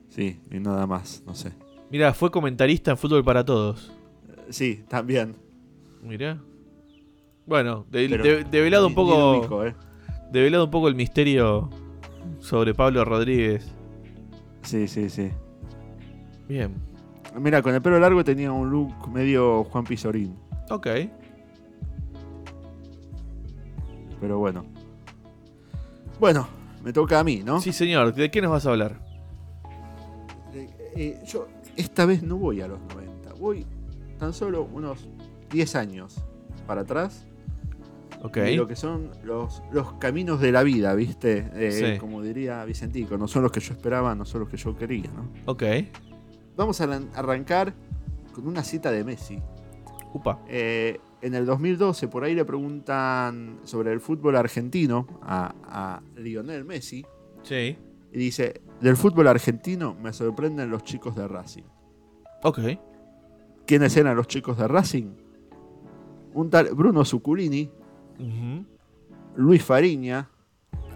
Sí, 0.09 0.39
y 0.51 0.59
nada 0.59 0.87
más, 0.87 1.23
no 1.27 1.35
sé. 1.35 1.51
Mira, 1.91 2.13
fue 2.13 2.31
comentarista 2.31 2.91
en 2.91 2.97
Fútbol 2.97 3.23
para 3.23 3.45
Todos. 3.45 3.93
Sí, 4.49 4.83
también. 4.87 5.35
Mira. 6.01 6.41
Bueno, 7.45 7.85
de- 7.91 8.43
develado 8.49 8.87
un 8.87 8.95
poco. 8.95 9.65
eh. 9.65 9.75
Develado 10.31 10.65
un 10.65 10.71
poco 10.71 10.87
el 10.87 10.95
misterio 10.95 11.69
sobre 12.39 12.73
Pablo 12.73 13.03
Rodríguez. 13.05 13.71
Sí, 14.63 14.87
sí, 14.87 15.09
sí. 15.09 15.29
Bien. 16.47 16.73
Mira, 17.39 17.61
con 17.61 17.73
el 17.75 17.81
pelo 17.81 17.99
largo 17.99 18.23
tenía 18.23 18.51
un 18.51 18.69
look 18.71 19.07
medio 19.11 19.63
Juan 19.65 19.83
Pizorín. 19.83 20.35
Ok. 20.69 20.87
Pero 24.19 24.37
bueno. 24.39 24.65
Bueno, 26.19 26.47
me 26.83 26.91
toca 26.91 27.19
a 27.19 27.23
mí, 27.23 27.41
¿no? 27.43 27.61
Sí, 27.61 27.71
señor. 27.71 28.13
¿De 28.13 28.29
qué 28.29 28.41
nos 28.41 28.51
vas 28.51 28.65
a 28.65 28.71
hablar? 28.71 28.99
Eh, 30.53 30.69
eh, 30.95 31.21
yo 31.25 31.47
esta 31.77 32.05
vez 32.05 32.23
no 32.23 32.35
voy 32.37 32.61
a 32.61 32.67
los 32.67 32.79
90. 32.93 33.33
Voy 33.35 33.65
tan 34.17 34.33
solo 34.33 34.63
unos 34.73 35.07
10 35.51 35.75
años 35.75 36.21
para 36.67 36.81
atrás. 36.81 37.25
Ok. 38.21 38.37
Lo 38.57 38.67
que 38.67 38.75
son 38.75 39.11
los, 39.23 39.63
los 39.71 39.93
caminos 39.93 40.41
de 40.41 40.51
la 40.51 40.63
vida, 40.63 40.93
¿viste? 40.93 41.49
Eh, 41.53 41.71
Sí. 41.93 41.99
Como 41.99 42.21
diría 42.21 42.65
Vicentico, 42.65 43.17
no 43.17 43.29
son 43.29 43.43
los 43.43 43.51
que 43.53 43.61
yo 43.61 43.71
esperaba, 43.73 44.13
no 44.13 44.25
son 44.25 44.41
los 44.41 44.49
que 44.49 44.57
yo 44.57 44.75
quería, 44.75 45.09
¿no? 45.15 45.29
Ok. 45.45 45.63
Vamos 46.57 46.81
a 46.81 46.85
arran- 46.87 47.07
arrancar 47.15 47.73
con 48.33 48.45
una 48.45 48.61
cita 48.65 48.91
de 48.91 49.05
Messi. 49.05 49.39
Upa. 50.13 50.39
Eh, 50.47 50.99
en 51.21 51.35
el 51.35 51.45
2012, 51.45 52.07
por 52.07 52.23
ahí 52.23 52.33
le 52.33 52.45
preguntan 52.45 53.59
sobre 53.63 53.91
el 53.91 53.99
fútbol 53.99 54.35
argentino 54.35 55.05
a, 55.21 55.53
a 55.65 56.01
Lionel 56.19 56.65
Messi. 56.65 57.05
Sí. 57.43 57.77
Y 58.11 58.17
dice, 58.17 58.61
del 58.81 58.95
fútbol 58.97 59.27
argentino 59.27 59.95
me 60.01 60.13
sorprenden 60.13 60.69
los 60.71 60.83
chicos 60.83 61.15
de 61.15 61.27
Racing. 61.27 61.63
Ok. 62.43 62.59
¿Quiénes 63.67 63.95
eran 63.97 64.15
los 64.15 64.27
chicos 64.27 64.57
de 64.57 64.67
Racing? 64.67 65.11
Un 66.33 66.49
tal 66.49 66.69
Bruno 66.73 67.05
Zuculini. 67.05 67.69
Luis 69.35 69.63
Fariña, 69.63 70.29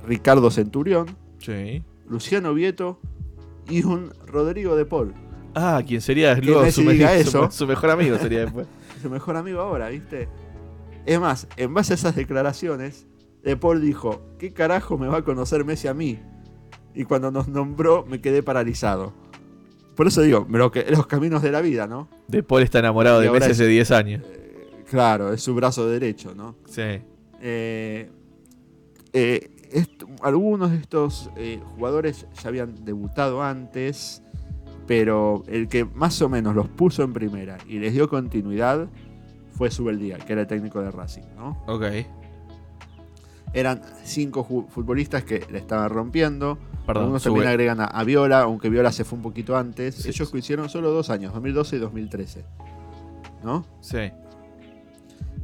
Ricardo 0.06 0.50
Centurión, 0.52 1.06
Sí. 1.40 1.84
Luciano 2.08 2.54
Vieto 2.54 3.00
y 3.70 3.84
un 3.84 4.12
Rodrigo 4.26 4.76
de 4.76 4.86
Paul. 4.86 5.14
Ah, 5.56 5.82
quien 5.86 6.02
sería 6.02 6.36
luego 6.36 6.62
me- 6.64 6.72
su 6.72 7.68
mejor 7.68 7.90
amigo 7.92 8.18
sería 8.18 8.42
después. 8.42 8.68
Su 9.04 9.10
mejor 9.10 9.36
amigo 9.36 9.60
ahora, 9.60 9.90
¿viste? 9.90 10.30
Es 11.06 11.20
más, 11.20 11.46
en 11.58 11.74
base 11.74 11.92
a 11.92 11.96
esas 11.96 12.16
declaraciones, 12.16 13.06
De 13.44 13.58
Paul 13.58 13.82
dijo, 13.82 14.22
¿qué 14.40 14.54
carajo 14.54 14.98
me 14.98 15.08
va 15.08 15.18
a 15.18 15.22
conocer 15.26 15.66
Messi 15.66 15.90
a 15.90 15.94
mí? 15.94 16.18
Y 16.96 17.04
cuando 17.04 17.30
nos 17.30 17.50
nombró 17.50 18.06
me 18.08 18.22
quedé 18.22 18.42
paralizado. 18.42 19.12
Por 19.98 20.08
eso 20.08 20.22
digo, 20.22 20.48
lo 20.50 20.72
que- 20.72 20.86
los 20.90 21.06
caminos 21.08 21.42
de 21.42 21.52
la 21.52 21.60
vida, 21.60 21.86
¿no? 21.86 22.08
De 22.30 22.42
Paul 22.42 22.62
está 22.64 22.80
enamorado 22.80 23.22
Y 23.22 23.26
de 23.26 23.32
Messi 23.32 23.48
es- 23.52 23.58
hace 23.60 23.68
10 23.68 23.92
años. 23.92 24.24
Claro, 24.90 25.34
es 25.34 25.42
su 25.42 25.54
brazo 25.54 25.90
derecho, 25.90 26.34
¿no? 26.34 26.56
Sí. 26.70 27.02
Eh, 27.42 28.10
eh, 29.12 29.50
algunos 30.22 30.72
de 30.72 30.78
estos 30.78 31.30
eh, 31.36 31.60
jugadores 31.76 32.26
ya 32.42 32.48
habían 32.48 32.86
debutado 32.86 33.44
antes, 33.44 34.23
pero 34.88 35.44
el 35.48 35.68
que 35.68 35.86
más 35.86 36.22
o 36.22 36.30
menos 36.30 36.56
los 36.56 36.68
puso 36.68 37.04
en 37.04 37.14
primera 37.14 37.58
y 37.68 37.80
les 37.80 37.94
dio 37.94 38.10
continuidad 38.10 38.88
fue 39.52 39.72
Subeldía, 39.72 40.18
que 40.18 40.34
era 40.34 40.42
el 40.42 40.48
técnico 40.48 40.82
de 40.82 40.92
Racing, 40.92 41.24
¿no? 41.38 41.64
Ok. 41.68 41.86
Eran 43.54 43.82
cinco 44.04 44.44
futbolistas 44.44 45.24
que 45.24 45.46
le 45.52 45.60
estaban 45.60 45.90
rompiendo. 45.90 46.58
Perdón. 46.88 47.04
Algunos 47.04 47.22
sube. 47.22 47.34
también 47.34 47.50
agregan 47.50 47.80
a, 47.82 47.86
a 47.86 48.04
Viola, 48.04 48.42
aunque 48.42 48.70
Viola 48.70 48.92
se 48.92 49.04
fue 49.04 49.18
un 49.18 49.24
poquito 49.24 49.56
antes. 49.56 49.96
Sí, 49.96 50.10
Ellos 50.10 50.28
sí. 50.28 50.32
coincidieron 50.32 50.70
solo 50.70 50.90
dos 50.90 51.12
años, 51.12 51.34
2012 51.34 51.76
y 51.76 51.80
2013. 51.80 52.46
¿No? 53.44 53.66
Sí. 53.80 54.12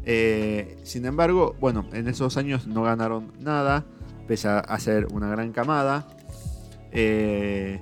Eh, 0.06 0.80
sin 0.84 1.06
embargo, 1.06 1.56
bueno, 1.60 1.86
en 1.94 2.08
esos 2.08 2.36
años 2.38 2.66
no 2.66 2.82
ganaron 2.82 3.32
nada, 3.40 3.86
pese 4.28 4.48
a, 4.48 4.80
ser 4.80 5.06
una 5.12 5.30
gran 5.30 5.52
camada. 5.52 6.08
Eh, 6.92 7.80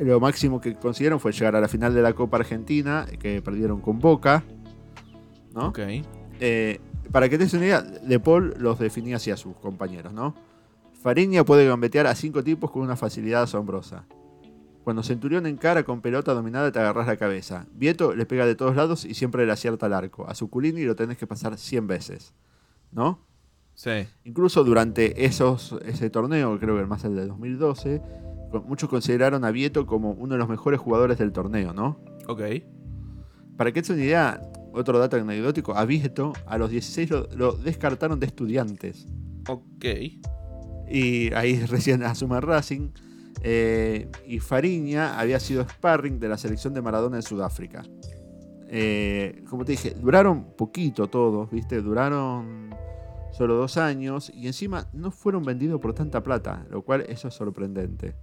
lo 0.00 0.18
máximo 0.20 0.60
que 0.60 0.74
consiguieron 0.74 1.20
fue 1.20 1.32
llegar 1.32 1.56
a 1.56 1.60
la 1.60 1.68
final 1.68 1.94
de 1.94 2.02
la 2.02 2.12
Copa 2.14 2.38
Argentina, 2.38 3.06
que 3.18 3.40
perdieron 3.42 3.80
con 3.80 3.98
Boca. 3.98 4.42
¿no? 5.54 5.68
Ok. 5.68 5.78
Eh, 6.40 6.80
para 7.12 7.28
que 7.28 7.36
te 7.38 7.44
des 7.44 7.54
una 7.54 7.64
idea, 7.66 7.82
De 7.82 8.20
Paul 8.20 8.54
los 8.58 8.78
definía 8.78 9.16
así 9.16 9.30
a 9.30 9.36
sus 9.36 9.56
compañeros, 9.56 10.12
¿no? 10.12 10.34
Fariña 11.02 11.44
puede 11.44 11.66
gambetear 11.66 12.06
a 12.06 12.14
cinco 12.14 12.44
tipos 12.44 12.70
con 12.70 12.82
una 12.82 12.96
facilidad 12.96 13.42
asombrosa. 13.42 14.04
Cuando 14.84 15.02
Centurión 15.02 15.46
encara 15.46 15.82
con 15.82 16.00
pelota 16.00 16.32
dominada 16.34 16.70
te 16.72 16.78
agarras 16.78 17.06
la 17.06 17.16
cabeza. 17.16 17.66
Vieto 17.74 18.14
le 18.14 18.26
pega 18.26 18.46
de 18.46 18.54
todos 18.54 18.76
lados 18.76 19.04
y 19.04 19.14
siempre 19.14 19.44
le 19.46 19.52
acierta 19.52 19.86
al 19.86 19.92
arco. 19.94 20.26
A 20.28 20.34
Suculini 20.34 20.82
lo 20.84 20.96
tenés 20.96 21.16
que 21.18 21.26
pasar 21.26 21.56
100 21.58 21.86
veces. 21.86 22.32
¿No? 22.92 23.20
Sí. 23.74 24.06
Incluso 24.24 24.62
durante 24.64 25.24
esos, 25.24 25.76
ese 25.84 26.10
torneo, 26.10 26.58
creo 26.58 26.74
que 26.76 26.80
el 26.82 26.86
más 26.86 27.04
el 27.04 27.14
de 27.16 27.26
2012, 27.26 28.00
con- 28.00 28.29
muchos 28.66 28.88
consideraron 28.88 29.44
a 29.44 29.50
Vieto 29.50 29.86
como 29.86 30.12
uno 30.12 30.34
de 30.34 30.38
los 30.38 30.48
mejores 30.48 30.80
jugadores 30.80 31.18
del 31.18 31.32
torneo, 31.32 31.72
¿no? 31.72 32.00
Ok. 32.26 32.42
Para 33.56 33.72
que 33.72 33.82
te 33.82 33.92
una 33.92 34.02
idea, 34.02 34.40
otro 34.72 34.98
dato 34.98 35.16
anecdótico, 35.16 35.74
a 35.76 35.84
Vieto 35.84 36.32
a 36.46 36.58
los 36.58 36.70
16 36.70 37.10
lo, 37.10 37.28
lo 37.34 37.52
descartaron 37.52 38.18
de 38.18 38.26
estudiantes. 38.26 39.06
Ok. 39.48 39.84
Y 40.90 41.32
ahí 41.34 41.60
recién 41.66 42.02
asume 42.02 42.40
Racing. 42.40 42.90
Eh, 43.42 44.10
y 44.26 44.38
Fariña 44.38 45.18
había 45.18 45.40
sido 45.40 45.66
sparring 45.66 46.18
de 46.18 46.28
la 46.28 46.36
selección 46.36 46.74
de 46.74 46.82
Maradona 46.82 47.16
en 47.16 47.22
Sudáfrica. 47.22 47.84
Eh, 48.68 49.42
como 49.48 49.64
te 49.64 49.72
dije, 49.72 49.94
duraron 49.94 50.52
poquito 50.56 51.08
todos, 51.08 51.50
¿viste? 51.50 51.80
Duraron 51.80 52.70
solo 53.32 53.54
dos 53.54 53.76
años 53.76 54.30
y 54.34 54.46
encima 54.46 54.88
no 54.92 55.10
fueron 55.10 55.42
vendidos 55.42 55.80
por 55.80 55.94
tanta 55.94 56.22
plata, 56.22 56.66
lo 56.70 56.82
cual 56.82 57.04
eso 57.08 57.28
es 57.28 57.34
sorprendente. 57.34 58.14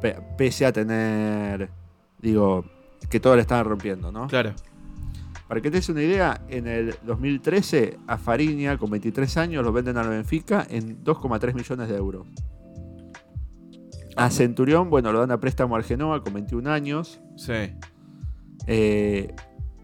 Pe- 0.00 0.16
pese 0.36 0.66
a 0.66 0.72
tener, 0.72 1.68
digo, 2.20 2.64
que 3.08 3.20
todos 3.20 3.36
le 3.36 3.42
estaban 3.42 3.64
rompiendo, 3.64 4.10
¿no? 4.12 4.26
Claro. 4.26 4.52
Para 5.48 5.60
que 5.60 5.70
te 5.70 5.76
des 5.76 5.88
una 5.88 6.02
idea, 6.02 6.40
en 6.48 6.66
el 6.66 6.94
2013 7.04 7.98
a 8.08 8.18
Fariña, 8.18 8.76
con 8.78 8.90
23 8.90 9.36
años, 9.36 9.64
lo 9.64 9.72
venden 9.72 9.96
al 9.96 10.08
Benfica 10.08 10.66
en 10.68 11.04
2,3 11.04 11.54
millones 11.54 11.88
de 11.88 11.96
euros. 11.96 12.26
A 14.16 14.30
Centurión, 14.30 14.88
bueno, 14.90 15.12
lo 15.12 15.20
dan 15.20 15.30
a 15.30 15.38
préstamo 15.38 15.76
al 15.76 15.84
Genoa 15.84 16.22
con 16.22 16.32
21 16.34 16.70
años. 16.70 17.20
Sí. 17.36 17.52
Eh, 18.66 19.34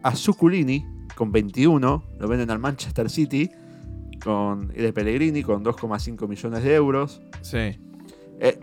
a 0.02 0.16
Zuculini, 0.16 0.84
con 1.14 1.30
21, 1.30 2.02
lo 2.18 2.28
venden 2.28 2.50
al 2.50 2.58
Manchester 2.58 3.10
City 3.10 3.50
con, 4.24 4.68
de 4.68 4.92
Pellegrini 4.92 5.42
con 5.42 5.62
2,5 5.64 6.26
millones 6.26 6.64
de 6.64 6.74
euros. 6.74 7.20
Sí. 7.42 7.78
Eh, 8.40 8.58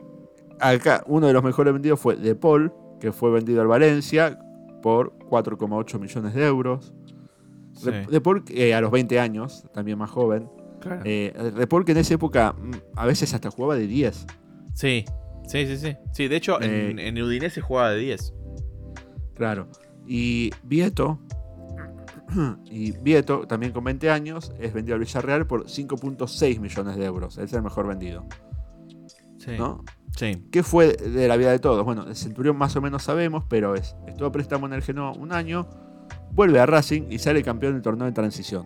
acá, 0.60 1.04
uno 1.08 1.28
de 1.28 1.34
los 1.34 1.43
mejores 1.43 1.74
vendidos 1.74 2.00
fue 2.00 2.15
De 2.15 2.36
Paul, 2.36 2.74
que 3.00 3.12
fue 3.12 3.32
vendido 3.32 3.62
al 3.62 3.67
Valencia 3.67 4.39
por 4.82 5.17
4,8 5.19 6.00
millones 6.00 6.34
de 6.34 6.45
euros. 6.45 6.93
Sí. 7.74 7.91
De, 8.10 8.22
Paul, 8.22 8.43
eh, 8.50 8.74
a 8.74 8.82
los 8.82 8.91
20 8.91 9.19
años, 9.19 9.65
también 9.74 9.98
más 9.98 10.10
joven. 10.10 10.50
Claro. 10.82 11.02
Eh, 11.06 11.34
de 11.56 11.67
Paul, 11.67 11.86
que 11.86 11.91
en 11.91 12.00
esa 12.00 12.13
época 12.13 12.54
mm, 12.54 12.72
a 12.95 13.06
veces 13.06 13.34
hasta 13.34 13.52
jugaba 13.52 13.76
de 13.76 13.88
10. 13.88 14.26
Sí. 14.74 15.06
Sí, 15.48 15.65
sí, 15.65 15.78
sí. 15.78 15.98
Sí, 16.13 16.28
de 16.28 16.36
hecho, 16.36 16.62
en, 16.62 17.00
Eh, 17.00 17.08
en 17.08 17.22
Udinese 17.22 17.62
jugaba 17.62 17.91
de 17.91 18.00
10. 18.00 18.34
Claro. 19.36 19.67
Y 20.06 20.52
Vieto, 20.63 21.19
y 22.65 22.91
Vieto, 22.91 23.48
también 23.48 23.72
con 23.72 23.84
20 23.84 24.10
años, 24.10 24.54
es 24.60 24.74
vendido 24.74 24.95
al 24.95 25.02
Villarreal 25.02 25.48
por 25.48 25.65
5.6 25.65 26.60
millones 26.60 26.98
de 26.98 27.06
euros. 27.06 27.38
Es 27.38 27.54
el 27.54 27.62
mejor 27.62 27.88
vendido. 27.88 28.26
Sí. 29.38 29.52
¿no? 29.58 29.84
Sí. 30.15 30.48
¿Qué 30.52 30.63
fue 30.63 30.93
de 30.93 31.28
la 31.28 31.38
vida 31.38 31.52
de 31.52 31.60
todos? 31.60 31.86
Bueno, 31.86 32.06
el 32.08 32.15
Centurión 32.15 32.58
más 32.58 32.76
o 32.76 32.82
menos 32.82 33.04
sabemos, 33.04 33.43
pero 33.48 33.76
es, 33.76 33.95
estuvo 34.08 34.28
a 34.28 34.32
préstamo 34.32 34.65
en 34.67 34.74
el 34.74 34.82
Genoa 34.82 35.12
un 35.13 35.32
año, 35.32 35.67
vuelve 36.32 36.60
a 36.60 36.65
Racing 36.65 37.04
y 37.10 37.19
sale 37.19 37.41
campeón 37.43 37.74
del 37.74 37.82
torneo 37.82 38.06
de 38.06 38.12
transición. 38.12 38.65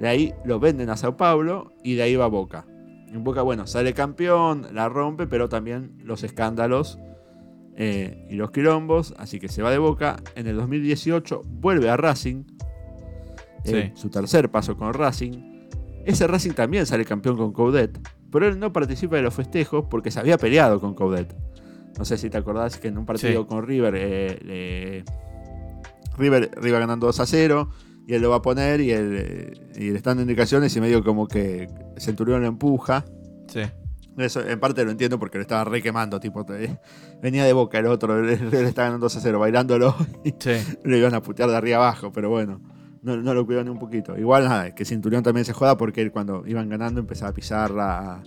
De 0.00 0.08
ahí 0.08 0.34
lo 0.44 0.58
venden 0.58 0.90
a 0.90 0.96
Sao 0.96 1.16
Paulo 1.16 1.72
y 1.84 1.94
de 1.94 2.02
ahí 2.02 2.16
va 2.16 2.26
Boca. 2.26 2.66
En 3.08 3.22
Boca, 3.24 3.42
bueno, 3.42 3.66
sale 3.66 3.92
campeón, 3.92 4.66
la 4.72 4.88
rompe, 4.88 5.26
pero 5.26 5.48
también 5.48 5.98
los 6.02 6.22
escándalos 6.24 6.98
eh, 7.76 8.26
y 8.30 8.36
los 8.36 8.50
quilombos, 8.52 9.14
así 9.18 9.38
que 9.38 9.48
se 9.48 9.62
va 9.62 9.70
de 9.70 9.78
Boca. 9.78 10.16
En 10.34 10.46
el 10.46 10.56
2018 10.56 11.42
vuelve 11.46 11.90
a 11.90 11.96
Racing, 11.98 12.44
eh, 13.64 13.92
Sí. 13.94 14.00
su 14.00 14.08
tercer 14.08 14.50
paso 14.50 14.76
con 14.76 14.94
Racing. 14.94 15.68
Ese 16.06 16.26
Racing 16.26 16.52
también 16.52 16.86
sale 16.86 17.04
campeón 17.04 17.36
con 17.36 17.52
Coudet, 17.52 17.98
pero 18.32 18.48
él 18.48 18.58
no 18.58 18.72
participa 18.72 19.14
de 19.16 19.22
los 19.22 19.34
festejos 19.34 19.84
porque 19.88 20.10
se 20.10 20.18
había 20.18 20.38
peleado 20.38 20.80
con 20.80 20.94
Coudet. 20.94 21.32
No 21.98 22.04
sé 22.04 22.16
si 22.18 22.30
te 22.30 22.38
acordás 22.38 22.78
que 22.78 22.88
en 22.88 22.98
un 22.98 23.04
partido 23.06 23.42
Sí. 23.42 23.46
con 23.48 23.64
River, 23.66 23.94
eh, 23.96 24.38
le- 24.42 25.04
River 26.16 26.50
iba 26.62 26.78
ganando 26.78 27.06
2 27.06 27.20
a 27.20 27.26
0 27.26 27.70
y 28.06 28.14
él 28.14 28.22
lo 28.22 28.30
va 28.30 28.36
a 28.36 28.42
poner 28.42 28.80
y, 28.80 28.90
él, 28.90 29.14
eh, 29.18 29.52
y 29.76 29.90
le 29.90 29.96
están 29.96 30.12
dando 30.16 30.22
indicaciones 30.22 30.74
y 30.76 30.80
medio 30.80 31.04
como 31.04 31.28
que 31.28 31.68
Centurión 31.98 32.40
lo 32.42 32.48
empuja. 32.48 33.04
Sí. 33.48 33.60
Eso 34.18 34.46
en 34.46 34.60
parte 34.60 34.84
lo 34.84 34.90
entiendo 34.90 35.18
porque 35.18 35.38
lo 35.38 35.42
estaba 35.42 35.64
re 35.64 35.80
quemando, 35.80 36.20
tipo, 36.20 36.44
te- 36.44 36.78
venía 37.22 37.44
de 37.44 37.52
boca 37.54 37.78
el 37.78 37.86
otro, 37.86 38.20
le, 38.22 38.36
le 38.36 38.62
estaba 38.68 38.88
ganando 38.88 39.04
2 39.06 39.16
a 39.16 39.20
0, 39.20 39.38
bailándolo 39.38 39.94
y 40.24 40.34
Sí. 40.38 40.52
lo 40.84 40.96
iban 40.96 41.14
a 41.14 41.22
putear 41.22 41.48
de 41.48 41.56
arriba 41.56 41.76
abajo, 41.78 42.12
pero 42.12 42.28
bueno, 42.28 42.60
no, 43.02 43.16
no 43.16 43.34
lo 43.34 43.44
cuidó 43.46 43.62
ni 43.64 43.70
un 43.70 43.78
poquito. 43.78 44.16
Igual 44.18 44.44
nada, 44.44 44.74
que 44.74 44.84
Cinturón 44.84 45.22
también 45.22 45.44
se 45.44 45.52
joda 45.52 45.76
porque 45.76 46.00
él 46.02 46.12
cuando 46.12 46.44
iban 46.46 46.68
ganando 46.68 47.00
empezaba 47.00 47.30
a 47.30 47.34
pisarla 47.34 48.22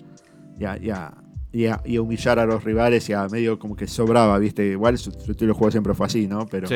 y, 0.59 0.65
a, 0.65 0.77
y 0.77 0.89
a- 0.89 1.13
y 1.51 1.65
a- 1.67 1.81
y 1.85 1.95
a 1.95 2.01
humillar 2.01 2.38
a 2.39 2.45
los 2.45 2.63
rivales 2.65 3.07
y 3.09 3.13
a 3.13 3.27
medio 3.29 3.57
como 3.57 3.75
que 3.77 3.88
sobraba, 3.88 4.38
¿viste? 4.39 4.65
Igual 4.65 4.97
su, 4.97 5.11
su 5.11 5.31
estilo 5.31 5.53
de 5.53 5.57
juego 5.57 5.71
siempre 5.71 5.93
fue 5.93 6.05
así, 6.05 6.27
¿no? 6.27 6.45
Pero, 6.47 6.67
Sí. 6.67 6.75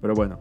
pero 0.00 0.14
bueno. 0.14 0.38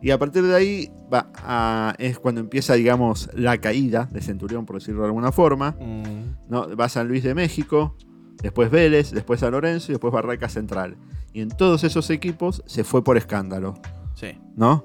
Y 0.00 0.10
a 0.10 0.18
partir 0.18 0.42
de 0.44 0.54
ahí 0.54 0.90
va 1.12 1.30
a- 1.36 1.94
es 1.98 2.18
cuando 2.18 2.40
empieza, 2.40 2.74
digamos, 2.74 3.30
la 3.34 3.58
caída 3.58 4.08
de 4.12 4.20
Centurión, 4.20 4.64
por 4.66 4.76
decirlo 4.76 5.00
de 5.02 5.06
alguna 5.08 5.32
forma. 5.32 5.72
Mm, 5.80 6.50
¿no? 6.50 6.76
Va 6.76 6.84
a 6.84 6.88
San 6.88 7.08
Luis 7.08 7.22
de 7.24 7.34
México, 7.34 7.96
después 8.42 8.70
Vélez, 8.70 9.10
después 9.12 9.40
San 9.40 9.52
Lorenzo 9.52 9.90
y 9.90 9.94
después 9.94 10.12
Barraca 10.12 10.48
Central. 10.48 10.96
Y 11.32 11.40
en 11.40 11.48
todos 11.50 11.82
esos 11.84 12.10
equipos 12.10 12.62
se 12.66 12.84
fue 12.84 13.02
por 13.02 13.16
escándalo, 13.16 13.74
Sí. 14.14 14.38
¿no? 14.56 14.84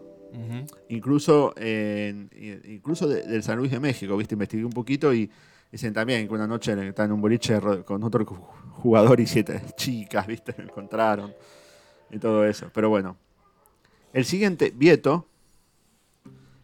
Incluso, 0.89 1.53
en- 1.57 2.29
incluso 2.67 3.07
de- 3.07 3.23
del 3.23 3.43
San 3.43 3.57
Luis 3.57 3.71
de 3.71 3.79
México, 3.79 4.15
¿viste? 4.17 4.35
Investigué 4.35 4.63
un 4.65 4.71
poquito 4.73 5.13
y 5.13 5.29
dicen 5.71 5.93
también 5.93 6.27
que 6.27 6.33
una 6.33 6.47
noche 6.47 6.73
está 6.87 7.05
en 7.05 7.11
un 7.11 7.21
boliche 7.21 7.59
con 7.85 8.03
otro 8.03 8.25
ju- 8.25 8.39
jugador 8.71 9.19
y 9.19 9.25
siete 9.27 9.61
chicas, 9.75 10.27
¿viste? 10.27 10.53
Lo 10.57 10.63
encontraron 10.65 11.33
y 12.11 12.19
todo 12.19 12.45
eso. 12.45 12.69
Pero 12.73 12.89
bueno. 12.89 13.17
El 14.13 14.25
siguiente, 14.25 14.71
Vieto, 14.75 15.27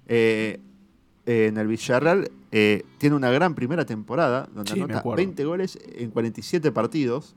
eh, 0.07 0.59
eh, 1.25 1.47
en 1.47 1.57
el 1.57 1.67
Villarreal, 1.67 2.31
eh, 2.51 2.83
tiene 2.97 3.15
una 3.15 3.29
gran 3.31 3.55
primera 3.55 3.85
temporada 3.85 4.47
donde 4.53 4.71
Sí, 4.73 4.79
anota 4.79 4.99
acuerdo. 4.99 5.17
20 5.17 5.43
goles 5.45 5.77
en 5.95 6.11
47 6.11 6.71
partidos 6.71 7.35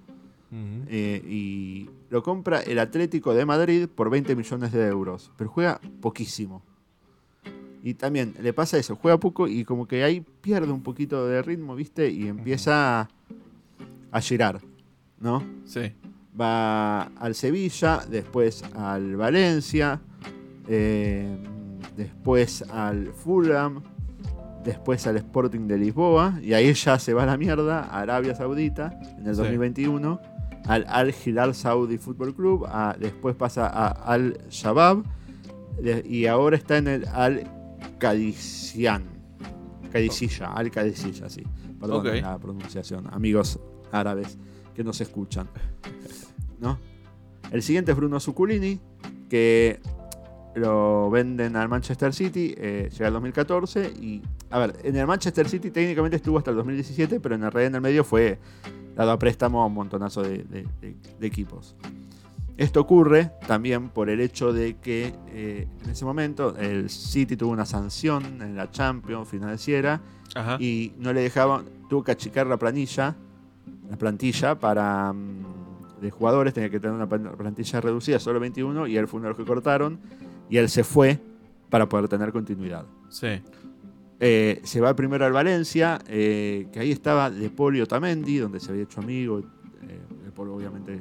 Ujú. 0.51 0.85
eh, 0.89 1.23
y 1.27 1.91
lo 2.09 2.23
compra 2.23 2.61
el 2.61 2.79
Atlético 2.79 3.35
de 3.35 3.45
Madrid 3.45 3.89
por 3.89 4.11
20 4.11 4.37
millones 4.37 4.73
de 4.73 4.87
euros, 4.87 5.33
pero 5.37 5.51
juega 5.51 5.81
poquísimo. 6.01 6.63
Y 7.83 7.95
también 7.95 8.35
le 8.41 8.53
pasa 8.53 8.79
eso, 8.79 8.97
juega 8.97 9.19
poco 9.19 9.47
y 9.47 9.65
como 9.65 9.87
que 9.87 10.03
ahí 10.03 10.21
pierde 10.41 10.73
un 10.73 10.83
poquito 10.83 11.27
de 11.27 11.41
ritmo, 11.43 11.77
¿viste? 11.77 12.11
Y 12.11 12.27
empieza 12.27 13.09
a, 14.11 14.21
girar, 14.21 14.61
¿no? 15.21 15.43
Sí. 15.65 15.93
Va 16.39 17.03
al 17.03 17.35
Sevilla, 17.35 18.01
después 18.11 18.65
al 18.75 19.17
Valencia, 19.17 20.01
eh, 20.69 21.37
después 21.97 22.63
al 22.71 23.13
Fulham, 23.13 23.83
después 24.65 25.07
al 25.07 25.17
Sporting 25.19 25.69
de 25.69 25.79
Lisboa, 25.79 26.41
y 26.43 26.55
ahí 26.55 26.73
ya 26.73 26.99
se 26.99 27.15
va 27.15 27.23
a 27.23 27.27
la 27.27 27.37
mierda, 27.37 27.85
a 27.85 28.01
Arabia 28.01 28.35
Saudita, 28.35 28.99
en 29.19 29.29
el 29.29 29.35
Sí. 29.37 29.43
2021, 29.43 30.21
al 30.67 30.85
Al 30.89 31.15
Hilal 31.25 31.55
Saudi 31.55 31.99
Football 31.99 32.35
Club, 32.35 32.65
a- 32.67 32.97
después 32.99 33.35
pasa 33.37 33.67
a 33.69 33.89
Al 33.89 34.39
Shabab, 34.51 35.03
y 36.05 36.27
ahora 36.27 36.57
está 36.57 36.79
en 36.79 36.89
el 36.89 37.07
Al 37.09 37.45
Qadisian. 37.99 39.05
Al 40.45 40.71
Qadisiyah, 40.71 41.29
sí. 41.31 41.43
Perdón 41.81 42.07
Ok. 42.07 42.15
la 42.23 42.39
pronunciación, 42.39 43.07
amigos 43.13 43.59
árabes 43.93 44.37
que 44.75 44.83
nos 44.85 45.01
escuchan. 45.01 45.49
¿No? 46.61 46.79
El 47.51 47.63
siguiente 47.63 47.93
es 47.93 47.97
Bruno 47.97 48.19
Zuculini, 48.21 48.81
que 49.29 49.81
lo 50.57 51.11
venden 51.11 51.55
al 51.57 51.69
Manchester 51.69 52.13
City, 52.15 52.55
eh, 52.57 52.89
llega 52.91 53.09
el 53.09 53.13
2014 53.15 53.93
y, 54.01 54.23
a 54.51 54.59
ver, 54.59 54.77
en 54.83 54.97
el 54.97 55.07
Manchester 55.07 55.49
City 55.49 55.71
técnicamente 55.71 56.17
estuvo 56.17 56.39
hasta 56.39 56.51
el 56.51 56.57
2017, 56.57 57.21
pero 57.21 57.35
en 57.35 57.45
el 57.45 57.53
Real 57.53 57.67
en 57.69 57.75
el 57.77 57.81
medio 57.81 58.03
fue 58.05 58.39
dado 58.95 59.11
a 59.13 59.19
préstamo 59.19 59.63
a 59.63 59.67
un 59.67 59.75
montonazo 59.75 60.23
de, 60.23 60.39
de- 60.45 60.67
de- 60.81 60.97
de 61.21 61.27
equipos. 61.27 61.77
Esto 62.57 62.81
ocurre 62.81 63.33
también 63.47 63.91
por 63.91 64.09
el 64.09 64.19
hecho 64.21 64.51
de 64.55 64.77
que 64.77 65.13
eh, 65.29 65.69
en 65.85 65.91
ese 65.91 66.07
momento 66.07 66.57
el 66.57 66.89
City 66.89 67.37
tuvo 67.37 67.51
una 67.53 67.67
sanción 67.67 68.41
en 68.41 68.57
la 68.57 68.71
Champions 68.71 69.29
financiera 69.29 70.01
Ajá. 70.35 70.57
y 70.59 70.95
no 70.99 71.13
le 71.13 71.21
dejaban, 71.21 71.67
tuvo 71.91 72.03
que 72.03 72.13
achicar 72.13 72.47
la 72.47 72.57
planilla, 72.57 73.15
la 73.91 73.99
plantilla 73.99 74.59
para 74.59 75.13
mm, 75.13 76.01
de 76.01 76.11
jugadores, 76.11 76.55
tenía 76.55 76.71
que 76.71 76.81
tener 76.81 76.97
una 76.97 77.07
plan- 77.07 77.31
plantilla 77.37 77.81
reducida, 77.83 78.19
solo 78.19 78.41
21, 78.41 78.87
y 78.87 78.97
él 78.97 79.07
fue 79.07 79.19
uno 79.19 79.25
de 79.29 79.31
los 79.35 79.39
que 79.39 79.45
cortaron, 79.45 79.99
y 80.49 80.57
él 80.59 80.69
se 80.69 80.85
fue 80.85 81.19
para 81.71 81.89
poder 81.89 82.09
tener 82.09 82.33
continuidad. 82.33 82.85
Sí. 83.09 83.29
Eh, 84.19 84.61
se 84.65 84.81
va 84.81 84.95
primero 84.97 85.27
al 85.27 85.33
Valencia, 85.33 85.99
eh, 86.09 86.69
que 86.73 86.81
ahí 86.81 86.91
estaba 86.91 87.31
De 87.31 87.51
y 87.75 87.81
Otamendi, 87.81 88.39
donde 88.39 88.61
se 88.61 88.71
había 88.71 88.85
hecho 88.85 89.01
amigo, 89.01 89.41
eh, 89.41 90.01
De 90.25 90.31
Paul 90.33 90.51
obviamente 90.51 91.01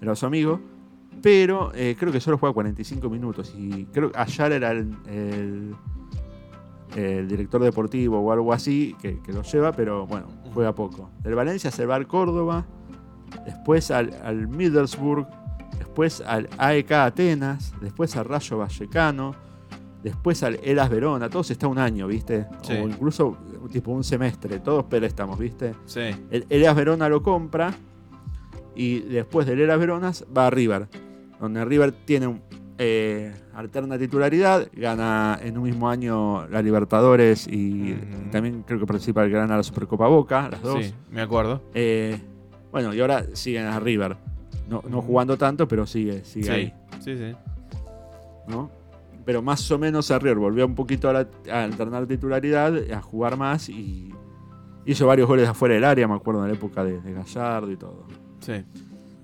era 0.00 0.14
su 0.14 0.26
amigo, 0.26 0.60
pero 1.22 1.72
creo 1.72 2.12
que 2.12 2.20
solo 2.20 2.36
juega 2.36 2.52
45 2.52 3.08
minutos, 3.08 3.54
y 3.56 3.86
creo 3.86 4.12
que 4.12 4.18
Ayar 4.18 4.52
era 4.52 4.72
el, 4.72 4.94
el- 5.06 5.74
el 6.96 7.26
director 7.26 7.60
deportivo 7.62 8.20
o 8.20 8.30
algo 8.30 8.52
así, 8.52 8.94
que, 9.00 9.18
que 9.20 9.32
lo 9.32 9.42
lleva, 9.42 9.72
pero 9.72 10.06
bueno, 10.06 10.26
juega 10.52 10.74
poco. 10.74 11.10
Del 11.24 11.34
Valencia 11.34 11.70
se 11.72 11.86
va 11.86 11.96
al 11.96 12.06
Córdoba, 12.06 12.66
después 13.44 13.90
al, 13.90 14.14
al 14.22 14.46
Middlesbrough, 14.46 15.26
después 15.94 16.22
al 16.22 16.48
AEK 16.58 16.90
Atenas, 16.90 17.72
después 17.80 18.16
al 18.16 18.24
Rayo 18.24 18.58
Vallecano, 18.58 19.32
después 20.02 20.42
al 20.42 20.58
Elas 20.64 20.90
Verona, 20.90 21.30
todos 21.30 21.52
está 21.52 21.68
un 21.68 21.78
año, 21.78 22.08
¿viste? 22.08 22.46
Sí. 22.62 22.72
O 22.72 22.88
incluso 22.88 23.36
tipo 23.70 23.92
un 23.92 24.02
semestre, 24.02 24.58
todos 24.58 24.86
préstamos, 24.86 25.38
¿viste? 25.38 25.72
Sí. 25.86 26.10
El 26.32 26.46
Elas 26.50 26.74
Verona 26.74 27.08
lo 27.08 27.22
compra 27.22 27.72
y 28.74 29.02
después 29.02 29.46
del 29.46 29.60
Elas 29.60 29.78
Verona 29.78 30.10
va 30.36 30.48
a 30.48 30.50
River, 30.50 30.88
donde 31.38 31.64
River 31.64 31.92
tiene 31.92 32.26
un, 32.26 32.42
eh, 32.76 33.32
alterna 33.54 33.96
titularidad, 33.96 34.66
gana 34.72 35.38
en 35.40 35.56
un 35.56 35.62
mismo 35.62 35.88
año 35.88 36.48
la 36.48 36.60
Libertadores 36.60 37.46
y 37.46 37.94
también 38.32 38.64
creo 38.66 38.80
que 38.80 38.86
participa 38.86 39.22
del 39.22 39.30
gana 39.30 39.56
la 39.56 39.62
Supercopa 39.62 40.08
Boca, 40.08 40.48
las 40.50 40.60
dos. 40.60 40.84
Sí, 40.84 40.92
me 41.12 41.20
acuerdo. 41.20 41.62
Eh, 41.72 42.18
bueno, 42.72 42.92
y 42.92 43.00
ahora 43.00 43.24
siguen 43.34 43.66
a 43.66 43.78
River. 43.78 44.33
No, 44.68 44.82
no 44.88 45.02
jugando 45.02 45.36
tanto, 45.36 45.68
pero 45.68 45.86
sigue, 45.86 46.24
sigue 46.24 46.46
Sí. 46.46 46.50
ahí. 46.50 46.74
Sí, 47.00 47.16
sí. 47.16 47.34
¿no? 48.48 48.70
Pero 49.24 49.40
más 49.42 49.70
o 49.70 49.78
menos 49.78 50.10
a 50.10 50.18
River 50.18 50.38
volvió 50.38 50.66
un 50.66 50.74
poquito 50.74 51.08
a, 51.08 51.12
la- 51.12 51.28
a 51.50 51.64
alternar 51.64 52.06
titularidad, 52.06 52.74
a 52.92 53.00
jugar 53.00 53.36
más 53.38 53.68
y 53.70 54.12
hizo 54.84 55.06
varios 55.06 55.26
goles 55.28 55.48
afuera 55.48 55.74
del 55.74 55.84
área, 55.84 56.06
me 56.06 56.14
acuerdo 56.14 56.42
en 56.42 56.48
la 56.48 56.54
época 56.54 56.84
de, 56.84 57.00
de 57.00 57.12
Gallardo 57.12 57.70
y 57.70 57.76
todo. 57.76 58.04
Sí. 58.40 58.64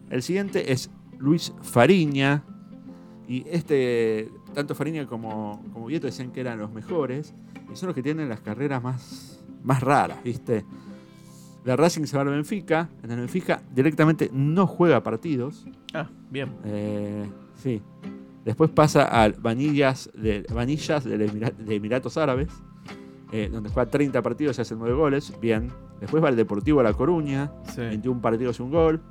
El 0.09 0.23
siguiente 0.23 0.73
es 0.73 0.91
Luis 1.19 1.53
Fariña. 1.63 2.43
Y 3.29 3.45
este, 3.49 4.31
tanto 4.55 4.75
Fariña 4.75 5.07
como, 5.07 5.63
como 5.73 5.87
Vieto 5.87 6.07
decían 6.07 6.33
que 6.33 6.41
eran 6.41 6.59
los 6.59 6.73
mejores. 6.73 7.35
Y 7.73 7.77
son 7.77 7.89
los 7.89 7.95
que 7.95 8.03
tienen 8.03 8.29
las 8.29 8.41
carreras 8.41 8.83
más, 8.83 9.45
más 9.63 9.81
raras, 9.83 10.23
¿viste? 10.25 10.65
De 11.65 11.77
Racing 11.77 12.05
se 12.05 12.17
va 12.17 12.23
al 12.23 12.29
Benfica. 12.31 12.89
En 13.03 13.11
el 13.11 13.19
Benfica 13.19 13.63
directamente 13.73 14.31
no 14.33 14.67
juega 14.67 15.03
partidos. 15.03 15.67
Ah, 15.93 16.09
bien. 16.31 16.53
Eh, 16.65 17.29
sí. 17.57 17.83
Después 18.45 18.71
pasa 18.71 19.05
al 19.05 19.35
Vanillas 19.35 20.11
de 20.15 20.47
Emiratos 21.69 22.17
Árabes, 22.17 22.49
eh, 23.33 23.51
donde 23.53 23.69
juega 23.69 23.91
30 23.91 24.23
partidos 24.23 24.59
y 24.59 24.63
hace 24.63 24.75
9 24.75 24.95
goles. 24.95 25.35
Bien. 25.41 25.71
Después 26.01 26.25
va 26.25 26.29
al 26.29 26.37
Deportivo 26.37 26.83
La 26.83 26.95
Coruña, 26.95 27.53
Sí. 27.75 27.83
21 27.83 28.21
partidos 28.23 28.59
y 28.59 28.63
un 28.63 28.71
gol. 28.71 29.03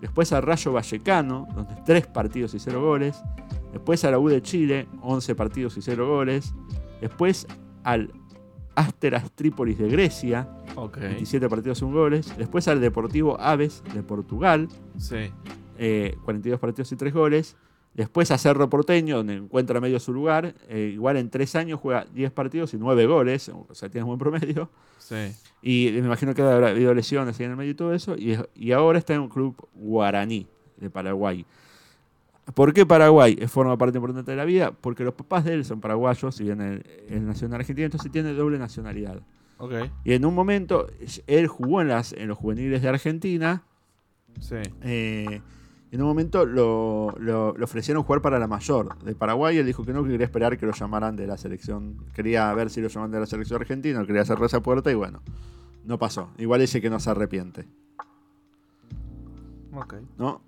Después 0.00 0.32
al 0.32 0.42
Rayo 0.42 0.72
Vallecano, 0.72 1.48
donde 1.54 1.74
3 1.84 2.06
partidos 2.06 2.54
y 2.54 2.60
0 2.60 2.80
goles. 2.80 3.20
Después 3.72 4.04
a 4.04 4.10
la 4.10 4.18
U 4.20 4.28
de 4.28 4.40
Chile, 4.42 4.86
11 5.00 5.34
partidos 5.34 5.76
y 5.76 5.82
0 5.82 6.06
goles. 6.06 6.54
Después 7.00 7.46
al 7.82 8.12
Asteras 8.74 9.30
Trípolis 9.32 9.78
de 9.78 9.88
Grecia, 9.88 10.48
Ok. 10.76 10.98
27 10.98 11.48
partidos 11.48 11.80
y 11.82 11.84
un 11.84 11.92
goles. 11.92 12.34
Después 12.36 12.66
al 12.68 12.80
Deportivo 12.80 13.38
Aves 13.40 13.82
de 13.94 14.02
Portugal, 14.02 14.68
Sí. 14.98 15.30
eh, 15.78 16.16
42 16.24 16.58
partidos 16.60 16.90
y 16.92 16.96
3 16.96 17.12
goles. 17.12 17.56
Después 17.94 18.30
a 18.30 18.38
Cerro 18.38 18.70
Porteño, 18.70 19.18
donde 19.18 19.34
encuentra 19.34 19.78
medio 19.78 20.00
su 20.00 20.14
lugar. 20.14 20.54
eh, 20.68 20.90
igual 20.94 21.18
en 21.18 21.28
3 21.28 21.54
años 21.56 21.78
juega 21.78 22.06
10 22.14 22.30
partidos 22.32 22.72
y 22.72 22.78
9 22.78 23.04
goles. 23.04 23.50
O 23.50 23.74
sea, 23.74 23.90
tiene 23.90 24.06
buen 24.06 24.18
promedio. 24.18 24.70
Sí. 24.98 25.32
Y 25.60 25.90
me 25.92 25.98
imagino 26.06 26.34
que 26.34 26.40
habrá 26.40 26.68
habido 26.68 26.94
lesiones 26.94 27.38
ahí 27.38 27.44
en 27.44 27.50
el 27.50 27.56
medio 27.58 27.72
y 27.72 27.74
todo 27.74 27.92
eso. 27.92 28.16
Y, 28.16 28.38
y 28.54 28.72
ahora 28.72 28.98
está 28.98 29.12
en 29.14 29.20
un 29.20 29.28
club 29.28 29.54
guaraní 29.74 30.46
de 30.78 30.88
Paraguay. 30.88 31.44
¿Por 32.54 32.72
qué 32.74 32.84
Paraguay 32.84 33.36
forma 33.46 33.76
parte 33.78 33.98
importante 33.98 34.30
de 34.32 34.36
la 34.36 34.44
vida? 34.44 34.72
Porque 34.72 35.04
los 35.04 35.14
papás 35.14 35.44
de 35.44 35.54
él 35.54 35.64
son 35.64 35.80
paraguayos, 35.80 36.34
si 36.34 36.44
bien 36.44 36.60
él, 36.60 36.84
él 37.08 37.24
nació 37.26 37.46
en 37.46 37.54
Argentina, 37.54 37.84
entonces 37.86 38.10
tiene 38.10 38.32
doble 38.34 38.58
nacionalidad. 38.58 39.20
Ok. 39.58 39.72
Y 40.04 40.12
en 40.12 40.24
un 40.24 40.34
momento, 40.34 40.88
él 41.28 41.46
jugó 41.46 41.80
en, 41.82 41.88
las, 41.88 42.12
en 42.12 42.26
los 42.28 42.36
juveniles 42.36 42.82
de 42.82 42.88
Argentina. 42.88 43.62
Sí. 44.40 44.56
eh, 44.82 45.40
en 45.92 46.00
un 46.00 46.08
momento 46.08 46.46
lo, 46.46 47.14
lo- 47.18 47.54
le 47.56 47.62
ofrecieron 47.64 48.02
jugar 48.02 48.22
para 48.22 48.38
la 48.38 48.46
mayor 48.48 48.98
de 49.04 49.14
Paraguay. 49.14 49.58
Él 49.58 49.66
dijo 49.66 49.84
que 49.84 49.92
no, 49.92 50.02
que 50.02 50.10
quería 50.10 50.24
esperar 50.24 50.56
que 50.58 50.64
lo 50.66 50.72
llamaran 50.72 51.14
de 51.16 51.26
la 51.26 51.36
selección. 51.36 51.98
Quería 52.14 52.52
ver 52.54 52.70
si 52.70 52.80
lo 52.80 52.88
llamaban 52.88 53.10
de 53.12 53.20
la 53.20 53.26
selección 53.26 53.60
argentina, 53.60 54.04
quería 54.06 54.24
cerrar 54.24 54.46
esa 54.46 54.60
puerta 54.62 54.90
y 54.90 54.94
bueno, 54.94 55.20
no 55.84 55.98
pasó. 55.98 56.30
Igual 56.38 56.60
dice 56.62 56.80
que 56.80 56.88
no 56.90 56.98
se 56.98 57.10
arrepiente. 57.10 57.66
Ok. 59.74 59.94
¿no? 60.18 60.40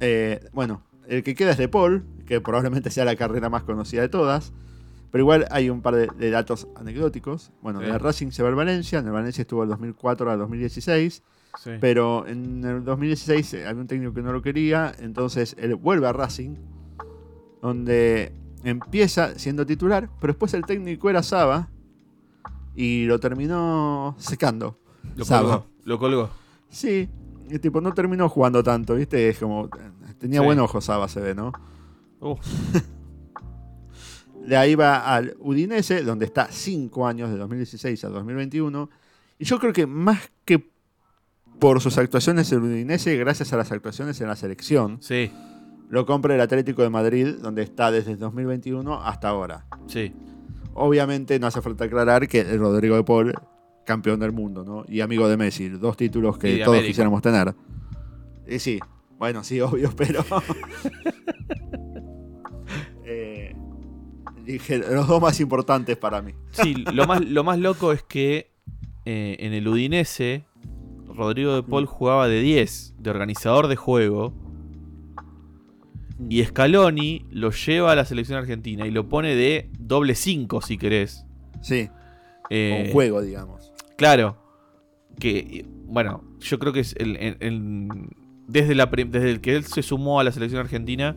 Eh, 0.00 0.40
bueno, 0.52 0.82
el 1.08 1.22
que 1.22 1.34
queda 1.34 1.50
es 1.52 1.58
De 1.58 1.68
Paul, 1.68 2.04
que 2.26 2.40
probablemente 2.40 2.90
sea 2.90 3.04
la 3.04 3.16
carrera 3.16 3.48
más 3.50 3.62
conocida 3.64 4.02
de 4.02 4.08
todas. 4.08 4.52
Pero 5.10 5.22
igual 5.22 5.46
hay 5.50 5.68
un 5.68 5.82
par 5.82 5.94
de, 5.94 6.06
de 6.18 6.30
datos 6.30 6.68
anecdóticos. 6.76 7.52
Bueno, 7.60 7.80
Sí. 7.80 7.86
de 7.86 7.98
Racing 7.98 8.30
se 8.30 8.42
va 8.42 8.48
al 8.48 8.54
Valencia. 8.54 8.98
En 9.00 9.06
el 9.06 9.12
Valencia 9.12 9.42
estuvo 9.42 9.60
del 9.60 9.68
2004 9.70 10.30
al 10.30 10.38
2016. 10.38 11.22
Sí. 11.58 11.70
Pero 11.82 12.26
en 12.26 12.64
el 12.64 12.82
2016 12.82 13.54
eh, 13.54 13.66
había 13.66 13.82
un 13.82 13.86
técnico 13.86 14.14
que 14.14 14.22
no 14.22 14.32
lo 14.32 14.40
quería. 14.40 14.94
Entonces 15.00 15.54
él 15.58 15.74
vuelve 15.74 16.06
a 16.08 16.12
Racing. 16.14 16.54
Donde 17.60 18.32
empieza 18.64 19.38
siendo 19.38 19.66
titular. 19.66 20.08
Pero 20.20 20.32
después 20.32 20.54
el 20.54 20.64
técnico 20.64 21.10
era 21.10 21.22
Saba. 21.22 21.68
Y 22.74 23.04
lo 23.04 23.20
terminó 23.20 24.14
secando. 24.18 24.78
Lo 25.14 25.24
Saba. 25.24 25.42
colgó. 25.42 25.66
Lo 25.84 25.98
colgó. 25.98 26.30
Sí, 26.70 27.08
y 27.50 27.58
tipo 27.58 27.82
no 27.82 27.92
terminó 27.92 28.30
jugando 28.30 28.62
tanto, 28.62 28.94
¿viste? 28.94 29.28
Es 29.28 29.38
como. 29.38 29.68
Tenía 30.22 30.40
Sí. 30.40 30.46
buen 30.46 30.58
ojo 30.60 30.80
Saba, 30.80 31.08
se 31.08 31.20
ve, 31.20 31.34
¿no? 31.34 31.52
Uf. 32.20 32.40
De 34.46 34.56
ahí 34.56 34.74
va 34.74 35.14
al 35.14 35.36
Udinese, 35.40 36.02
donde 36.02 36.24
está 36.24 36.48
5 36.50 37.06
años, 37.06 37.30
de 37.30 37.36
2016 37.36 38.04
a 38.04 38.08
2021. 38.08 38.90
Y 39.38 39.44
yo 39.44 39.58
creo 39.58 39.72
que 39.72 39.86
más 39.86 40.30
que 40.44 40.70
por 41.58 41.80
sus 41.80 41.96
actuaciones 41.98 42.50
en 42.52 42.58
el 42.58 42.64
Udinese, 42.64 43.16
gracias 43.16 43.52
a 43.52 43.56
las 43.56 43.70
actuaciones 43.70 44.20
en 44.20 44.26
la 44.28 44.36
selección, 44.36 44.98
Sí. 45.00 45.30
lo 45.90 46.06
compra 46.06 46.34
el 46.34 46.40
Atlético 46.40 46.82
de 46.82 46.90
Madrid, 46.90 47.34
donde 47.40 47.62
está 47.62 47.90
desde 47.92 48.12
el 48.12 48.18
2021 48.18 49.00
hasta 49.04 49.28
ahora. 49.28 49.66
Sí. 49.86 50.12
Obviamente 50.74 51.38
no 51.38 51.46
hace 51.46 51.60
falta 51.60 51.84
aclarar 51.84 52.26
que 52.26 52.40
el 52.40 52.58
Rodrigo 52.58 52.96
de 52.96 53.04
Paul, 53.04 53.34
campeón 53.84 54.18
del 54.18 54.32
mundo, 54.32 54.64
¿no? 54.64 54.84
Y 54.88 55.02
amigo 55.02 55.28
de 55.28 55.36
Messi, 55.36 55.68
dos 55.68 55.96
títulos 55.96 56.38
que 56.38 56.56
todos 56.58 56.68
América. 56.68 56.86
quisiéramos 56.88 57.22
tener. 57.22 57.54
Y 58.48 58.58
sí, 58.58 58.80
bueno, 59.22 59.44
sí, 59.44 59.60
obvio, 59.60 59.92
pero. 59.96 60.24
Eh, 63.04 63.54
dije 64.44 64.78
los 64.78 65.06
dos 65.06 65.22
más 65.22 65.38
importantes 65.40 65.96
para 65.96 66.20
mí. 66.22 66.32
Sí, 66.50 66.74
lo 66.92 67.06
más, 67.06 67.20
lo 67.24 67.44
más 67.44 67.56
loco 67.60 67.92
es 67.92 68.02
que 68.02 68.50
eh, 69.04 69.36
en 69.38 69.52
el 69.52 69.68
Udinese, 69.68 70.44
Rodrigo 71.06 71.54
de 71.54 71.62
Paul 71.62 71.86
jugaba 71.86 72.26
de 72.26 72.40
10, 72.40 72.94
de 72.98 73.10
organizador 73.10 73.68
de 73.68 73.76
juego. 73.76 74.32
Y 76.28 76.42
Scaloni 76.44 77.24
lo 77.30 77.50
lleva 77.52 77.92
a 77.92 77.94
la 77.94 78.04
selección 78.04 78.38
argentina 78.38 78.86
y 78.86 78.90
lo 78.90 79.08
pone 79.08 79.36
de 79.36 79.70
doble 79.78 80.16
5, 80.16 80.62
si 80.62 80.78
querés. 80.78 81.26
Sí, 81.60 81.88
Eh, 82.50 82.86
un 82.86 82.92
juego, 82.92 83.22
digamos. 83.22 83.72
Claro. 83.96 84.36
Que, 85.20 85.64
bueno, 85.86 86.24
yo 86.40 86.58
creo 86.58 86.72
que 86.72 86.80
es 86.80 86.96
el, 86.98 87.16
el- 87.18 87.36
el- 87.38 87.88
desde, 88.46 88.74
la, 88.74 88.86
desde 88.86 89.30
el 89.30 89.40
que 89.40 89.56
él 89.56 89.64
se 89.64 89.82
sumó 89.82 90.20
a 90.20 90.24
la 90.24 90.32
selección 90.32 90.60
argentina, 90.60 91.16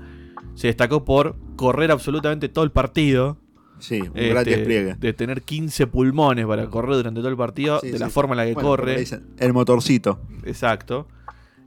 se 0.55 0.67
destacó 0.67 1.03
por 1.05 1.35
correr 1.55 1.91
absolutamente 1.91 2.49
todo 2.49 2.63
el 2.63 2.71
partido. 2.71 3.37
Sí, 3.79 3.99
un 4.01 4.13
gran 4.13 4.37
este, 4.37 4.55
despliegue. 4.57 4.95
De 4.95 5.11
tener 5.13 5.41
15 5.41 5.87
pulmones 5.87 6.45
para 6.45 6.65
correr 6.69 6.95
durante 6.95 7.19
todo 7.19 7.29
el 7.29 7.35
partido, 7.37 7.79
Sí, 7.81 7.91
de 7.91 7.99
la 7.99 8.05
sí. 8.07 8.11
forma 8.13 8.33
en 8.33 8.37
la 8.37 8.45
que 8.45 8.53
Bueno, 8.53 8.69
corre. 8.69 8.97
dicen, 8.99 9.27
el 9.37 9.51
motorcito. 9.53 10.21
Exacto. 10.45 11.07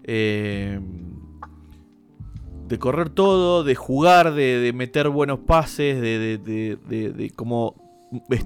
Eh, 0.04 0.80
de 2.66 2.78
correr 2.78 3.09
todo, 3.11 3.64
de 3.64 3.74
jugar, 3.74 4.34
de, 4.34 4.59
de 4.61 4.72
meter 4.72 5.09
buenos 5.09 5.40
pases, 5.40 6.00
de, 6.00 6.38
de, 6.38 6.76
de- 7.12 7.30
como 7.30 7.86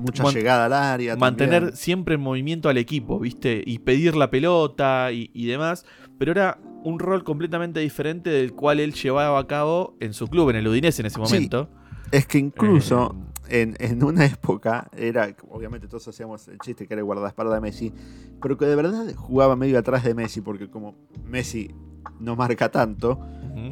Mucha 0.00 0.28
llegada 0.32 0.64
al 0.66 0.72
área. 0.72 1.14
mantener 1.16 1.60
también. 1.60 1.76
siempre 1.76 2.14
en 2.16 2.20
movimiento 2.20 2.68
al 2.68 2.78
equipo, 2.78 3.20
¿viste? 3.20 3.62
Y 3.64 3.78
pedir 3.78 4.16
la 4.16 4.28
pelota 4.28 5.12
y, 5.12 5.30
y 5.34 5.46
demás. 5.46 5.86
Pero 6.22 6.30
era 6.30 6.56
un 6.84 7.00
rol 7.00 7.24
completamente 7.24 7.80
diferente 7.80 8.30
del 8.30 8.52
cual 8.52 8.78
él 8.78 8.92
llevaba 8.94 9.40
a 9.40 9.46
cabo 9.48 9.96
en 9.98 10.14
su 10.14 10.28
club, 10.28 10.50
en 10.50 10.56
el 10.56 10.68
Udinese 10.68 11.02
en 11.02 11.06
ese 11.06 11.16
Sí. 11.16 11.20
momento. 11.20 11.68
Es 12.12 12.26
que 12.28 12.38
incluso 12.38 13.16
Eh, 13.48 13.62
en, 13.62 13.74
en 13.80 14.04
una 14.04 14.24
época 14.26 14.88
era, 14.96 15.34
obviamente 15.50 15.88
todos 15.88 16.06
hacíamos 16.06 16.46
el 16.46 16.60
chiste 16.60 16.86
que 16.86 16.94
era 16.94 17.00
el 17.00 17.06
guardaespaldas 17.06 17.56
de 17.56 17.60
Messi, 17.60 17.92
pero 18.40 18.56
que 18.56 18.66
de 18.66 18.76
verdad 18.76 19.12
jugaba 19.16 19.56
medio 19.56 19.76
atrás 19.80 20.04
de 20.04 20.14
Messi, 20.14 20.40
porque 20.42 20.70
como 20.70 20.94
Messi 21.24 21.74
no 22.20 22.36
marca 22.36 22.70
tanto, 22.70 23.18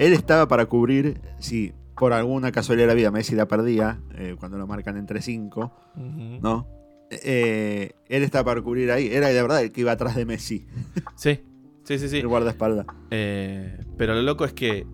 él 0.00 0.12
estaba 0.12 0.48
para 0.48 0.66
cubrir, 0.66 1.20
si 1.38 1.72
por 1.96 2.12
alguna 2.12 2.50
casualidad 2.50 2.88
de 2.88 2.94
la 2.94 2.94
vida 2.96 3.10
Messi 3.12 3.36
la 3.36 3.46
perdía, 3.46 4.00
eh, 4.16 4.34
cuando 4.40 4.58
lo 4.58 4.66
marcan 4.66 4.96
entre 4.96 5.22
5, 5.22 5.72
ujú. 5.94 6.40
¿no? 6.42 6.66
Eh, 7.10 7.92
él 8.08 8.24
estaba 8.24 8.44
para 8.46 8.60
cubrir 8.60 8.90
ahí, 8.90 9.06
era 9.06 9.28
de 9.28 9.40
verdad 9.40 9.62
el 9.62 9.70
que 9.70 9.82
iba 9.82 9.92
atrás 9.92 10.16
de 10.16 10.24
Messi, 10.26 10.66
Sí, 11.14 11.40
sí, 11.98 11.98
sí, 11.98 12.08
sí. 12.08 12.18
el 12.18 12.28
guardaespaldas. 12.28 12.86
Eh, 13.10 13.78
pero 13.96 14.14
lo 14.14 14.22
loco 14.22 14.44
es 14.44 14.52
que 14.52 14.86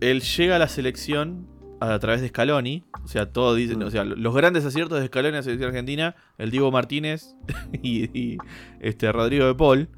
él 0.00 0.20
llega 0.22 0.56
a 0.56 0.58
la 0.58 0.68
selección 0.68 1.46
a, 1.80 1.98
través 1.98 2.20
de 2.20 2.28
Scaloni. 2.28 2.84
O 3.04 3.08
sea, 3.08 3.32
todos 3.32 3.56
dicen, 3.56 3.78
Mm. 3.78 3.82
o 3.82 3.90
sea, 3.90 4.04
los 4.04 4.34
grandes 4.34 4.64
aciertos 4.64 5.00
de 5.00 5.06
Scaloni 5.06 5.34
a 5.34 5.38
la 5.38 5.42
selección 5.42 5.68
argentina, 5.70 6.14
el 6.38 6.50
Diego 6.50 6.70
Martínez 6.70 7.34
y, 7.82 8.04
y, 8.18 8.38
este 8.80 9.10
Rodrigo 9.12 9.46
de 9.46 9.54
Paul. 9.54 9.88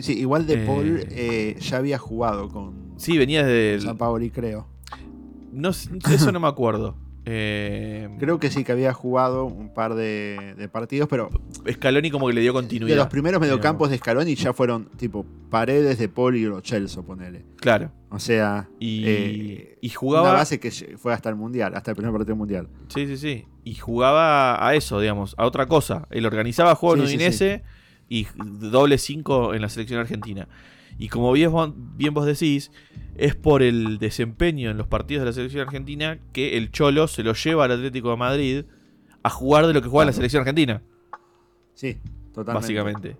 Sí, 0.00 0.18
igual 0.18 0.46
de 0.46 0.54
Eh. 0.62 0.66
Paul 0.66 1.00
eh, 1.10 1.56
ya 1.60 1.76
había 1.78 1.98
jugado 1.98 2.48
con 2.48 2.92
Sí, 2.96 3.16
venía 3.18 3.44
desde. 3.46 3.86
San 3.86 3.96
Paoli, 3.96 4.30
creo. 4.30 4.66
No, 5.52 5.70
eso 5.70 6.32
no 6.32 6.40
me 6.40 6.48
acuerdo. 6.48 6.96
Eh, 7.28 8.08
Creo 8.20 8.38
que 8.38 8.50
sí 8.50 8.62
que 8.62 8.70
había 8.72 8.92
jugado 8.92 9.44
un 9.46 9.74
par 9.74 9.94
de, 9.94 10.54
de 10.56 10.68
partidos, 10.68 11.08
pero 11.08 11.28
Scaloni 11.70 12.10
como 12.10 12.28
que 12.28 12.34
le 12.34 12.40
dio 12.40 12.52
continuidad. 12.52 12.94
de 12.94 13.00
los 13.00 13.08
primeros 13.08 13.40
mediocampos 13.40 13.90
de 13.90 13.98
Scaloni 13.98 14.36
ya 14.36 14.52
fueron 14.52 14.86
tipo 14.96 15.26
Paredes 15.50 15.98
de 15.98 16.08
Paul 16.08 16.36
y 16.36 16.44
Lo 16.44 16.60
Celso, 16.62 17.04
ponele. 17.04 17.44
Claro. 17.56 17.90
O 18.10 18.20
sea, 18.20 18.68
Y, 18.78 19.02
eh, 19.06 19.78
y 19.80 19.88
una 19.88 19.98
jugaba. 19.98 20.32
base 20.34 20.60
que 20.60 20.70
fue 20.70 21.12
hasta 21.12 21.28
el 21.28 21.34
Mundial, 21.34 21.74
hasta 21.74 21.90
el 21.90 21.96
primer 21.96 22.12
partido 22.12 22.36
mundial. 22.36 22.68
Sí, 22.88 23.06
sí, 23.08 23.16
sí. 23.16 23.44
Y 23.64 23.74
jugaba 23.74 24.64
a 24.66 24.74
eso, 24.76 25.00
digamos, 25.00 25.34
a 25.36 25.44
otra 25.46 25.66
cosa. 25.66 26.06
Él 26.10 26.24
organizaba 26.26 26.76
juegos 26.76 27.00
en 27.00 27.06
Sí, 27.08 27.62
y 28.08 28.26
doble 28.36 28.98
5 28.98 29.54
en 29.54 29.62
la 29.62 29.68
selección 29.68 30.00
argentina. 30.00 30.48
Y 30.98 31.08
como 31.08 31.32
bien 31.32 31.52
vos, 31.52 31.72
bien 31.96 32.14
vos 32.14 32.24
decís, 32.26 32.70
es 33.16 33.34
por 33.34 33.62
el 33.62 33.98
desempeño 33.98 34.70
en 34.70 34.78
los 34.78 34.86
partidos 34.86 35.22
de 35.22 35.26
la 35.26 35.32
selección 35.32 35.66
argentina 35.66 36.18
que 36.32 36.56
el 36.56 36.70
Cholo 36.70 37.06
se 37.08 37.22
lo 37.22 37.34
lleva 37.34 37.64
al 37.66 37.72
Atlético 37.72 38.10
de 38.10 38.16
Madrid 38.16 38.64
a 39.22 39.30
jugar 39.30 39.66
de 39.66 39.74
lo 39.74 39.82
que 39.82 39.88
juega 39.88 40.06
la 40.06 40.12
selección 40.12 40.40
argentina, 40.40 40.82
Sí, 41.74 41.98
totalmente. 42.32 42.52
básicamente. 42.54 43.16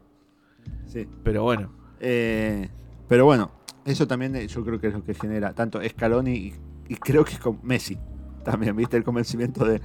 Sí. 0.86 1.06
Pero 1.22 1.42
bueno, 1.42 1.72
Eh, 2.00 2.68
pero 3.08 3.24
bueno, 3.26 3.50
eso 3.84 4.06
también 4.06 4.34
eh, 4.36 4.46
yo 4.48 4.64
creo 4.64 4.80
que 4.80 4.86
es 4.88 4.94
lo 4.94 5.02
que 5.04 5.14
genera 5.14 5.52
tanto 5.54 5.80
Scaloni 5.86 6.32
y, 6.34 6.54
y 6.88 6.96
creo 6.96 7.24
que 7.24 7.38
con 7.38 7.58
Messi 7.62 7.98
también, 8.44 8.76
¿viste? 8.76 8.96
El 8.96 9.04
convencimiento 9.04 9.64
de. 9.64 9.80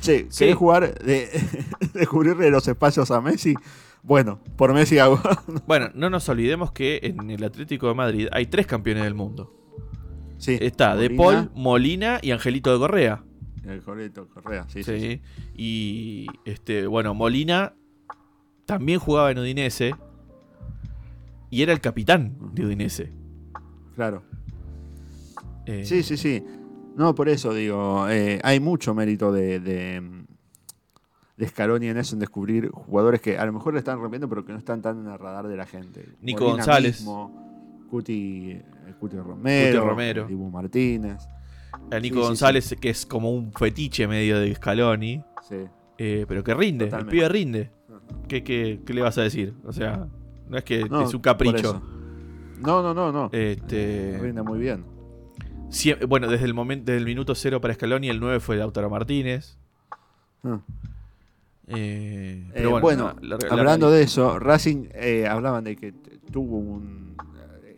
Che, 0.00 0.26
Sí. 0.30 0.38
¿querés 0.44 0.56
jugar 0.56 0.94
de, 1.02 1.28
de 1.94 2.06
cubrirle 2.06 2.50
los 2.50 2.68
espacios 2.68 3.10
a 3.10 3.20
Messi? 3.20 3.54
Bueno, 4.02 4.40
por 4.56 4.74
Messi 4.74 4.98
hago. 4.98 5.20
bueno, 5.66 5.90
no 5.94 6.10
nos 6.10 6.28
olvidemos 6.28 6.72
que 6.72 7.00
en 7.02 7.30
el 7.30 7.44
Atlético 7.44 7.88
de 7.88 7.94
Madrid 7.94 8.28
hay 8.32 8.46
tres 8.46 8.66
campeones 8.66 9.04
del 9.04 9.14
mundo. 9.14 9.54
sí. 10.38 10.58
Está 10.60 10.96
De 10.96 11.10
Paul, 11.10 11.50
Molina 11.54 12.18
y 12.22 12.32
Angelito 12.32 12.72
de 12.72 12.78
Correa. 12.78 13.24
El 13.64 13.80
Correcto, 13.82 14.28
Correa, 14.28 14.64
sí, 14.68 14.82
sí. 14.82 14.98
Sí. 14.98 15.00
sí. 15.00 15.20
Y 15.54 16.26
este, 16.44 16.86
bueno, 16.88 17.14
Molina 17.14 17.74
también 18.66 18.98
jugaba 18.98 19.30
en 19.30 19.38
Udinese 19.38 19.94
y 21.48 21.62
era 21.62 21.72
el 21.72 21.80
capitán 21.80 22.36
de 22.54 22.66
Udinese. 22.66 23.12
Claro. 23.94 24.24
Eh, 25.66 25.84
Sí, 25.84 26.02
sí, 26.02 26.16
sí. 26.16 26.42
No, 26.96 27.14
por 27.14 27.28
eso 27.28 27.54
digo, 27.54 28.08
eh, 28.08 28.40
hay 28.42 28.58
mucho 28.58 28.94
mérito 28.94 29.32
de, 29.32 29.60
de, 29.60 30.21
de 31.42 31.48
Scaloni 31.48 31.88
en 31.88 31.96
eso, 31.96 32.14
en 32.14 32.20
descubrir 32.20 32.70
jugadores 32.70 33.20
que 33.20 33.36
a 33.36 33.44
lo 33.44 33.52
mejor 33.52 33.72
le 33.72 33.80
están 33.80 33.98
rompiendo, 33.98 34.28
pero 34.28 34.44
que 34.44 34.52
no 34.52 34.58
están 34.58 34.80
tan 34.80 35.00
en 35.00 35.08
el 35.12 35.18
radar 35.18 35.48
de 35.48 35.56
la 35.56 35.66
gente. 35.66 36.08
Nico 36.20 36.44
González. 36.44 37.00
mismo, 37.00 37.84
Cuti, 37.90 38.52
eh, 38.52 38.62
Cuti 39.00 39.16
Romero, 39.16 39.80
Cuti 39.80 39.88
Romero. 39.90 40.26
Dibu 40.28 40.48
Martínez. 40.50 41.26
A 41.90 41.98
Nico 41.98 42.16
Sí, 42.16 42.20
sí, 42.22 42.26
González, 42.28 42.76
que 42.80 42.90
es 42.90 43.04
como 43.06 43.32
un 43.32 43.52
fetiche 43.52 44.06
medio 44.06 44.38
de 44.38 44.54
Scaloni, 44.54 45.24
Sí. 45.48 45.56
eh, 45.98 46.26
pero 46.28 46.44
que 46.44 46.54
rinde, 46.54 46.84
Totalmente. 46.84 47.10
el 47.16 47.18
pibe 47.20 47.28
rinde. 47.28 47.70
¿Qué, 48.28 48.44
qué, 48.44 48.80
qué 48.86 48.94
le 48.94 49.02
vas 49.02 49.18
a 49.18 49.22
decir? 49.22 49.54
O 49.64 49.72
sea, 49.72 50.06
no 50.48 50.56
es 50.58 50.62
que 50.64 50.84
No, 50.88 51.02
es 51.02 51.12
un 51.12 51.20
capricho. 51.22 51.82
No, 52.60 52.82
no, 52.82 52.94
no, 52.94 53.10
no. 53.10 53.30
Este, 53.32 54.16
Rinde 54.22 54.42
muy 54.42 54.60
bien. 54.60 54.84
sie- 55.70 55.96
bueno, 56.06 56.28
desde 56.28 56.44
el 56.44 56.54
momento, 56.54 56.84
desde 56.92 56.98
el 56.98 57.04
minuto 57.04 57.34
cero 57.34 57.60
para 57.60 57.74
Scaloni, 57.74 58.08
el 58.10 58.20
9 58.20 58.38
fue 58.38 58.56
Lautaro 58.56 58.88
Martínez. 58.88 59.58
Ah. 60.44 60.60
Eh, 61.74 62.44
Eh, 62.48 62.50
pero 62.54 62.70
bueno, 62.70 62.82
bueno, 62.82 63.14
la- 63.22 63.36
la- 63.36 63.44
la 63.46 63.52
hablando 63.52 63.90
de 63.90 64.02
eso, 64.02 64.38
Racing 64.38 64.88
eh, 64.94 65.26
hablaban 65.26 65.64
de 65.64 65.76
que 65.76 65.92
tuvo 66.30 66.58
un. 66.58 67.16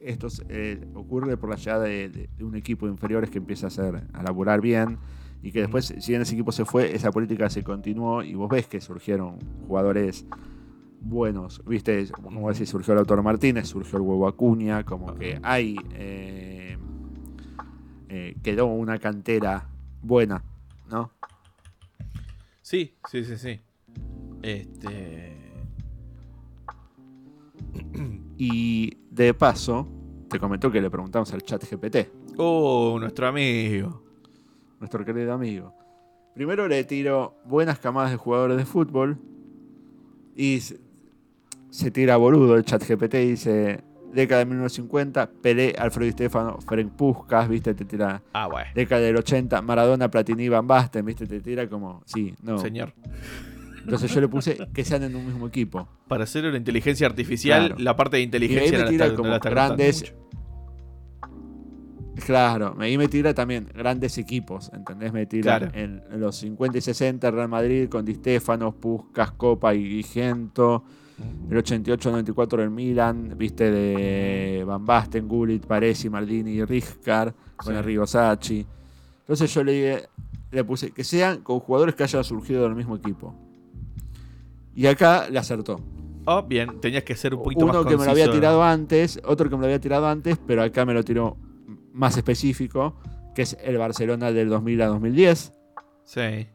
Esto 0.03 0.29
eh, 0.49 0.87
ocurre 0.95 1.37
por 1.39 1.49
la 1.49 1.57
llegada 1.57 1.85
de, 1.85 2.09
de- 2.11 2.29
de 2.37 2.45
un 2.45 2.55
equipo 2.57 2.87
de 2.87 2.93
inferiores 2.93 3.31
que 3.31 3.39
empieza 3.39 3.67
a 3.67 3.69
hacer 3.69 4.03
a 4.13 4.23
laburar 4.23 4.61
bien 4.61 4.99
y 5.43 5.51
que 5.51 5.61
después, 5.61 5.87
si 5.99 6.13
bien 6.13 6.21
ese 6.23 6.35
equipo 6.35 6.53
se 6.53 6.65
fue, 6.67 6.95
esa 6.95 7.11
política 7.11 7.49
se 7.49 7.63
continuó 7.63 8.23
y 8.23 8.35
vos 8.35 8.51
ves 8.51 8.67
que 8.67 8.81
surgieron 8.83 9.39
jugadores 9.67 10.27
buenos, 11.01 11.63
viste, 11.67 12.07
como 12.23 12.51
decís, 12.51 12.69
surgió 12.69 12.93
el 12.95 12.99
autor 13.01 13.23
Martínez, 13.23 13.67
surgió 13.69 13.97
el 13.99 14.03
huevo 14.03 14.27
Acuña, 14.27 14.85
como 14.85 15.15
que 15.15 15.39
hay 15.43 15.77
eh, 15.95 16.77
eh, 18.09 18.35
quedó 18.43 18.67
una 18.67 18.99
cantera 18.99 19.69
buena, 20.03 20.43
¿no? 20.91 21.11
Sí, 22.63 22.95
sí, 23.11 23.25
sí, 23.25 23.37
sí. 23.37 23.61
Este. 24.45 25.33
Y 28.37 28.97
de 29.11 29.33
paso, 29.33 29.87
te 30.29 30.41
comentó 30.41 30.71
que 30.71 30.81
le 30.81 30.91
preguntamos 30.91 31.33
al 31.33 31.43
chat 31.43 31.65
GPT, 31.65 32.09
Oh, 32.37 32.97
nuestro 32.99 33.29
amigo. 33.29 34.03
nuestro 34.81 35.05
querido 35.05 35.33
amigo. 35.33 35.73
Primero 36.35 36.67
le 36.67 36.83
tiro 36.83 37.37
buenas 37.47 37.79
camadas 37.79 38.11
de 38.11 38.17
jugadores 38.17 38.57
de 38.57 38.67
fútbol. 38.67 39.19
Y 40.35 40.61
se, 41.71 41.91
tira 41.93 42.17
boludo 42.17 42.57
el 42.57 42.65
chat 42.65 42.83
GPT 42.87 43.15
y 43.15 43.31
dice. 43.31 43.85
Década 44.13 44.41
de 44.41 44.47
1950, 44.47 45.29
Pelé, 45.43 45.75
Alfredo 45.77 46.13
Stefano, 46.13 46.59
Ferenc 46.69 46.93
Puskas, 46.93 47.49
viste, 47.49 47.75
te 47.75 47.85
tira. 47.85 48.23
Ah, 48.33 48.47
bueno. 48.47 48.71
Década 48.75 49.01
del 49.01 49.17
80, 49.17 49.61
Maradona, 49.63 50.09
Platini, 50.09 50.49
Van 50.49 50.67
Basten, 50.69 51.05
viste, 51.05 51.27
te 51.27 51.41
tira 51.41 51.69
como. 51.69 52.03
Sí, 52.05 52.35
no. 52.43 52.59
Señor. 52.59 52.93
Entonces 53.85 54.13
yo 54.15 54.21
le 54.21 54.29
puse 54.29 54.59
que 54.73 54.85
sean 54.85 55.03
en 55.05 55.15
un 55.15 55.27
mismo 55.27 55.47
equipo. 55.47 55.87
Para 56.09 56.25
hacer 56.25 56.45
una 56.47 56.57
inteligencia 56.57 57.07
artificial, 57.07 57.67
Claro. 57.69 57.83
la 57.83 57.97
parte 57.97 58.17
de 58.17 58.23
inteligencia 58.23 58.73
me 58.73 58.79
no 58.79 58.85
la 58.85 58.91
tira 58.91 59.09
no 59.09 59.15
como 59.15 59.29
la 59.29 59.37
está 59.37 59.49
contando 59.51 59.75
grandes-. 59.77 60.15
Claro, 62.27 62.77
ahí 62.79 62.97
me 62.97 63.09
tira 63.09 63.35
también 63.35 63.69
grandes 63.75 64.17
equipos, 64.19 64.71
¿entendés? 64.73 65.13
Me 65.13 65.27
tira 65.27 65.59
Claro. 65.59 65.73
en, 65.77 66.01
en 66.11 66.21
los 66.21 66.37
50 66.37 66.79
y 66.79 66.81
60 66.81 67.29
Real 67.31 67.49
Madrid 67.49 67.89
con 67.89 68.05
Di 68.05 68.15
Stefano, 68.15 68.73
Puskas, 68.73 69.33
Copa 69.33 69.75
y 69.75 70.03
Gento. 70.05 70.85
El 71.51 71.57
88-94 71.59 72.61
el 72.63 72.71
Milan, 72.71 73.35
viste, 73.37 73.71
de 73.71 74.65
Van 74.65 74.85
Basten, 74.85 75.29
Gullit, 75.29 75.65
Paresi, 75.67 76.09
Maldini 76.09 76.53
y 76.53 76.65
Rijkaard, 76.65 77.33
con 77.57 77.73
Sí. 77.75 77.79
Arrigo 77.79 78.07
Sacchi. 78.07 78.67
Entonces 79.21 79.53
yo 79.55 79.63
le, 79.65 80.09
le 80.51 80.65
puse 80.65 80.91
que 80.93 81.05
sean 81.05 81.43
con 81.43 81.61
jugadores 81.61 81.95
que 81.95 82.03
hayan 82.05 82.25
surgido 82.25 82.63
del 82.65 82.75
mismo 82.75 82.97
equipo. 82.97 83.35
Y 84.75 84.87
acá 84.87 85.29
le 85.31 85.39
acertó. 85.39 85.81
Oh, 86.27 86.43
bien, 86.43 86.81
tenías 86.81 87.05
que 87.05 87.15
ser 87.17 87.35
un 87.35 87.43
poquito 87.43 87.67
más 87.67 87.77
Uno 87.77 87.85
que 87.89 87.97
me 87.97 88.05
lo 88.07 88.11
había 88.11 88.31
tirado 88.31 88.63
antes, 88.63 89.21
otro 89.25 89.49
que 89.51 89.57
me 89.57 89.61
lo 89.61 89.67
había 89.67 89.81
tirado 89.81 90.09
antes, 90.09 90.39
pero 90.47 90.63
acá 90.63 90.85
me 90.87 90.95
lo 90.95 91.03
tiró 91.05 91.37
más 91.93 92.17
específico, 92.17 92.97
que 93.35 93.43
es 93.43 93.57
el 93.63 93.77
Barcelona 93.79 94.33
del 94.33 94.49
2000 94.49 94.81
a 94.83 94.87
2010, 94.87 95.53
Sí. 96.05 96.47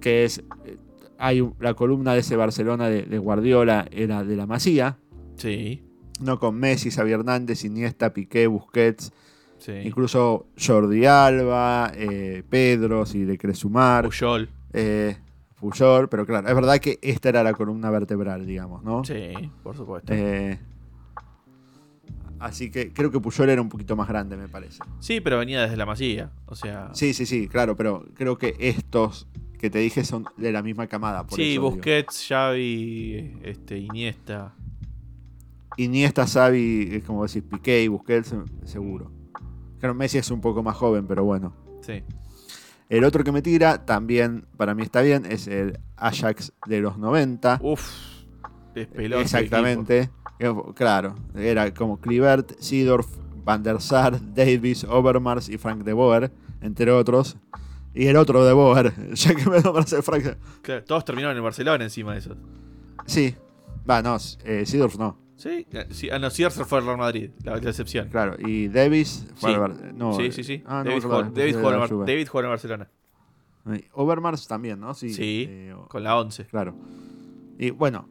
que 0.00 0.24
es 0.24 0.38
eh, 0.66 0.76
hay 1.18 1.48
la 1.60 1.72
columna 1.74 2.12
de 2.12 2.20
ese 2.20 2.36
Barcelona 2.36 2.88
de, 2.88 3.02
de 3.04 3.18
Guardiola 3.18 3.86
era 3.90 4.22
de 4.22 4.36
la 4.36 4.46
Masía, 4.46 4.98
Sí. 5.36 5.82
no 6.20 6.38
con 6.38 6.56
Messi, 6.56 6.90
Xavi 6.90 7.12
Hernández, 7.12 7.64
Iniesta, 7.64 8.12
Piqué, 8.12 8.46
Busquets, 8.46 9.12
Sí. 9.58 9.72
incluso 9.84 10.46
Jordi 10.62 11.06
Alba, 11.06 11.90
eh, 11.94 12.42
Pedro, 12.50 13.06
si 13.06 13.24
le 13.24 13.38
querés 13.38 13.58
sumar, 13.60 14.04
Puyol. 14.04 14.50
eh, 14.74 15.16
Puyol, 15.58 16.08
pero 16.08 16.26
claro, 16.26 16.48
es 16.48 16.54
verdad 16.54 16.78
que 16.78 16.98
esta 17.02 17.28
era 17.30 17.42
la 17.42 17.52
columna 17.54 17.90
vertebral, 17.90 18.46
digamos, 18.46 18.82
¿no? 18.82 19.04
Sí, 19.04 19.32
por 19.62 19.76
supuesto. 19.76 20.12
Eh, 20.12 20.58
así 22.38 22.70
que 22.70 22.92
creo 22.92 23.10
que 23.10 23.20
Puyol 23.20 23.48
era 23.48 23.62
un 23.62 23.68
poquito 23.68 23.96
más 23.96 24.08
grande, 24.08 24.36
me 24.36 24.48
parece. 24.48 24.80
Sí, 25.00 25.20
pero 25.20 25.38
venía 25.38 25.62
desde 25.62 25.76
la 25.76 25.86
masía. 25.86 26.30
O 26.46 26.54
sea. 26.54 26.90
Sí, 26.92 27.14
sí, 27.14 27.24
sí, 27.26 27.48
claro, 27.48 27.76
pero 27.76 28.04
creo 28.14 28.36
que 28.38 28.54
estos 28.58 29.26
que 29.58 29.70
te 29.70 29.78
dije 29.78 30.04
son 30.04 30.26
de 30.36 30.52
la 30.52 30.62
misma 30.62 30.86
camada. 30.86 31.26
Por 31.26 31.36
Sí, 31.36 31.42
eso 31.42 31.50
digo. 31.50 31.70
Busquets, 31.70 32.26
Xavi, 32.28 33.38
este, 33.42 33.78
Iniesta. 33.78 34.54
Iniesta, 35.78 36.26
Xavi, 36.26 36.88
es 36.92 37.04
como 37.04 37.26
decís, 37.26 37.42
Piqué 37.42 37.82
y 37.82 37.88
Busquets, 37.88 38.34
seguro. 38.64 39.10
Claro, 39.78 39.94
Messi 39.94 40.18
es 40.18 40.30
un 40.30 40.40
poco 40.40 40.62
más 40.62 40.76
joven, 40.76 41.06
pero 41.06 41.24
bueno. 41.24 41.54
Sí. 41.80 42.02
El 42.88 43.04
otro 43.04 43.24
que 43.24 43.32
me 43.32 43.42
tira, 43.42 43.84
también 43.84 44.46
para 44.56 44.74
mí 44.74 44.82
está 44.82 45.00
bien, 45.02 45.26
es 45.26 45.48
el 45.48 45.78
Ajax 45.96 46.52
de 46.66 46.80
los 46.80 46.98
90. 46.98 47.58
Uf. 47.62 47.90
Despeló 48.74 49.16
ese 49.20 49.38
Exactamente. 49.38 50.10
Eh, 50.38 50.54
Claro, 50.74 51.14
era 51.34 51.72
como 51.72 51.98
Clivert, 51.98 52.58
Seedorf, 52.60 53.08
Van 53.44 53.62
der 53.62 53.80
Sar, 53.80 54.20
Davis, 54.34 54.84
Overmars 54.84 55.48
y 55.48 55.56
Frank 55.58 55.82
de 55.82 55.92
Boer, 55.92 56.30
entre 56.60 56.90
otros. 56.90 57.36
Y 57.94 58.06
el 58.06 58.16
otro 58.16 58.44
de 58.44 58.52
Boer, 58.52 58.92
ya 59.14 59.34
que 59.34 59.48
me 59.48 59.60
nombras 59.60 59.92
el 59.92 60.02
Frank. 60.02 60.36
Claro, 60.62 60.84
todos 60.84 61.04
terminaron 61.04 61.36
en 61.36 61.42
Barcelona 61.42 61.82
encima 61.82 62.12
de 62.12 62.18
eso. 62.18 62.36
Sí, 63.06 63.34
va, 63.88 64.02
no, 64.02 64.16
eh, 64.44 64.64
no, 64.98 65.18
Sí, 65.36 65.66
eh, 65.70 65.86
sí 65.90 66.08
no, 66.18 66.30
Cierce 66.30 66.64
fue 66.64 66.78
al 66.78 66.86
Real 66.86 66.96
Madrid, 66.98 67.30
la, 67.44 67.56
la 67.56 67.70
excepción. 67.70 68.08
claro. 68.08 68.36
Y 68.38 68.68
Davis 68.68 69.26
fue 69.36 69.50
Sí. 69.50 69.56
al 69.56 69.96
no, 69.98 70.14
sí, 70.14 70.32
sí, 70.32 70.42
sí. 70.44 70.62
ah, 70.66 70.82
no, 70.84 70.90
David, 70.90 71.02
David, 71.34 71.54
jugó 71.56 71.72
en. 72.00 72.06
David 72.06 72.28
jugó 72.28 72.48
Barcelona. 72.48 72.88
Overmars 73.92 74.46
también, 74.46 74.80
¿no? 74.80 74.94
Sí. 74.94 75.10
Sí, 75.12 75.46
eh, 75.48 75.74
con 75.88 76.02
la 76.02 76.16
11. 76.18 76.44
claro. 76.46 76.74
Y 77.58 77.70
bueno, 77.70 78.08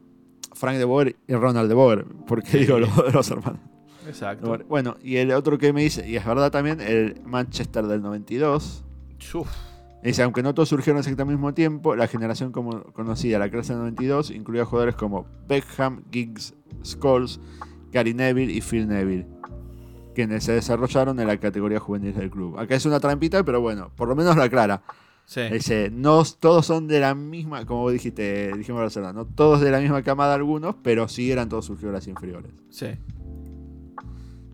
Frank 0.54 0.76
de 0.76 0.84
Boer 0.84 1.16
y 1.26 1.34
Ronald 1.34 1.68
de 1.68 1.74
Boer, 1.74 2.04
porque 2.26 2.58
digo 2.58 2.78
los, 2.78 2.90
los 3.14 3.30
hermanos. 3.30 3.60
Exacto. 4.06 4.58
Bueno, 4.68 4.96
y 5.02 5.16
el 5.16 5.32
otro 5.32 5.58
que 5.58 5.72
me 5.72 5.82
dice, 5.82 6.08
y 6.08 6.16
es 6.16 6.24
verdad 6.24 6.50
también, 6.52 6.80
el 6.80 7.20
Manchester 7.24 7.86
del 7.86 8.02
92. 8.02 8.84
Uf, 9.34 9.48
Dice, 10.06 10.22
aunque 10.22 10.40
no 10.40 10.54
todos 10.54 10.68
surgieron 10.68 11.00
exactamente 11.00 11.32
al 11.32 11.38
mismo 11.38 11.52
tiempo, 11.52 11.96
la 11.96 12.06
generación 12.06 12.52
como 12.52 12.84
conocida, 12.92 13.40
la 13.40 13.50
clase 13.50 13.72
del 13.72 13.80
92, 13.80 14.30
incluía 14.30 14.64
jugadores 14.64 14.94
como 14.94 15.26
Beckham, 15.48 16.04
Giggs, 16.12 16.54
Scholes, 16.84 17.40
Gary 17.90 18.14
Neville 18.14 18.52
y 18.52 18.60
Phil 18.60 18.86
Neville, 18.86 19.26
quienes 20.14 20.44
se 20.44 20.52
desarrollaron 20.52 21.18
en 21.18 21.26
la 21.26 21.36
categoría 21.38 21.80
juvenil 21.80 22.14
del 22.14 22.30
club. 22.30 22.56
Acá 22.56 22.76
es 22.76 22.86
una 22.86 23.00
trampita, 23.00 23.42
pero 23.42 23.60
bueno, 23.60 23.90
por 23.96 24.06
lo 24.06 24.14
menos 24.14 24.36
la 24.36 24.44
aclara. 24.44 24.80
sí. 25.24 25.40
Dice, 25.50 25.90
no 25.90 26.22
todos 26.38 26.66
son 26.66 26.86
de 26.86 27.00
la 27.00 27.16
misma, 27.16 27.66
como 27.66 27.90
dijiste, 27.90 28.52
dijimos 28.56 28.82
Barcelona, 28.82 29.12
no 29.12 29.26
todos 29.26 29.60
de 29.60 29.72
la 29.72 29.80
misma 29.80 30.04
camada 30.04 30.34
algunos, 30.34 30.76
pero 30.84 31.08
sí 31.08 31.32
eran 31.32 31.48
todos 31.48 31.64
surgidos 31.64 31.90
de 31.90 31.98
las 31.98 32.06
inferiores. 32.06 32.52
sí. 32.70 32.90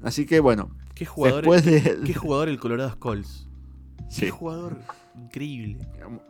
Así 0.03 0.25
que 0.25 0.41
bueno, 0.41 0.71
¿Qué 0.95 1.05
jugador, 1.05 1.43
después 1.43 1.65
de... 1.65 2.01
¿Qué 2.07 2.15
jugador 2.15 2.49
el 2.49 2.59
Colorado 2.59 2.91
Scholes? 2.91 3.47
Sí. 4.09 4.23
Qué 4.23 4.31
jugador 4.31 4.79
increíble. 5.15 5.79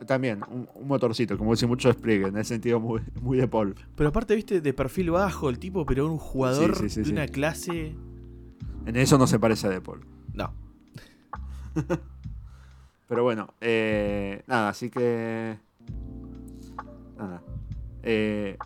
También, 0.05 0.41
un, 0.49 0.67
un 0.75 0.87
motorcito, 0.87 1.37
como 1.37 1.51
dice 1.51 1.67
mucho 1.67 1.87
despliegue, 1.87 2.27
en 2.27 2.37
el 2.37 2.45
sentido 2.45 2.79
muy, 2.79 3.01
muy 3.21 3.37
de 3.37 3.47
Paul. 3.47 3.75
Pero 3.95 4.09
aparte, 4.09 4.35
viste, 4.35 4.61
de 4.61 4.73
perfil 4.73 5.11
bajo 5.11 5.49
el 5.49 5.59
tipo, 5.59 5.85
pero 5.85 6.05
un 6.11 6.17
jugador 6.17 6.75
Sí, 6.75 6.89
sí, 6.89 7.03
sí, 7.03 7.09
de 7.09 7.11
una 7.13 7.27
clase. 7.27 7.95
En 8.85 8.95
eso 8.95 9.17
no 9.17 9.27
se 9.27 9.39
parece 9.39 9.67
a 9.67 9.69
De 9.69 9.81
Paul. 9.81 10.05
No. 10.33 10.53
Pero 13.07 13.23
bueno, 13.23 13.53
eh, 13.61 14.43
nada, 14.47 14.69
así 14.69 14.89
que. 14.89 15.57
Nada. 17.17 17.43
Eh, 18.01 18.57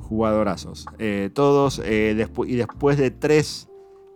jugadorazos. 0.00 0.86
Eh, 0.98 1.30
todos, 1.32 1.82
despu- 1.82 2.48
y 2.48 2.56
después 2.56 2.98
de 2.98 3.10
tres 3.10 3.68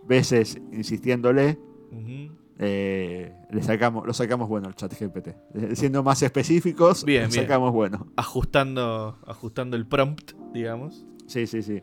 veces 0.07 0.59
insistiéndole, 0.71 1.57
Ujú. 1.91 2.31
Eh, 2.59 3.33
le 3.49 3.63
sacamos, 3.63 4.05
lo 4.05 4.13
sacamos 4.13 4.47
bueno 4.47 4.67
al 4.67 4.75
chat 4.75 4.93
GPT. 4.93 5.27
Eh, 5.27 5.75
Siendo 5.75 6.03
más 6.03 6.21
específicos, 6.21 7.03
Bien, 7.03 7.23
lo 7.23 7.29
bien. 7.29 7.41
sacamos 7.43 7.71
bueno. 7.73 8.07
Ajustando, 8.15 9.17
ajustando 9.25 9.75
el 9.75 9.87
prompt, 9.87 10.31
digamos. 10.53 11.05
Sí, 11.27 11.47
sí, 11.47 11.61
sí. 11.63 11.81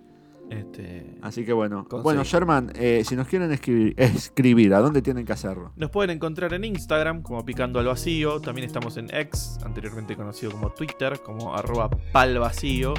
Este, 0.50 1.16
Así 1.22 1.44
que 1.44 1.52
bueno. 1.52 1.86
Bueno, 2.02 2.24
Sherman, 2.24 2.72
eh, 2.74 3.02
si 3.04 3.14
nos 3.14 3.28
quieren 3.28 3.52
escribir, 3.52 3.94
escribir, 3.98 4.74
¿a 4.74 4.80
dónde 4.80 5.00
tienen 5.00 5.24
que 5.24 5.32
hacerlo? 5.32 5.72
Nos 5.76 5.90
pueden 5.90 6.10
encontrar 6.10 6.52
en 6.54 6.64
Instagram 6.64 7.22
como 7.22 7.44
Picando 7.44 7.78
al 7.78 7.86
Vacío. 7.86 8.40
También 8.40 8.66
estamos 8.66 8.96
en 8.96 9.14
X, 9.14 9.58
anteriormente 9.64 10.16
conocido 10.16 10.50
como 10.52 10.70
Twitter, 10.70 11.20
como 11.24 11.54
arroba 11.54 11.88
palvacío. 12.12 12.94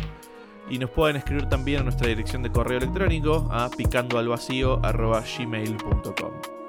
Y 0.70 0.78
nos 0.78 0.92
pueden 0.92 1.18
escribir 1.18 1.48
también 1.50 1.82
a 1.82 1.84
nuestra 1.84 2.08
dirección 2.08 2.42
de 2.44 2.52
correo 2.52 2.78
electrónico 2.78 3.48
a 3.52 3.70
picandoalvacío 3.70 4.80
arroba 4.86 5.22
gmail.com. 5.38 6.61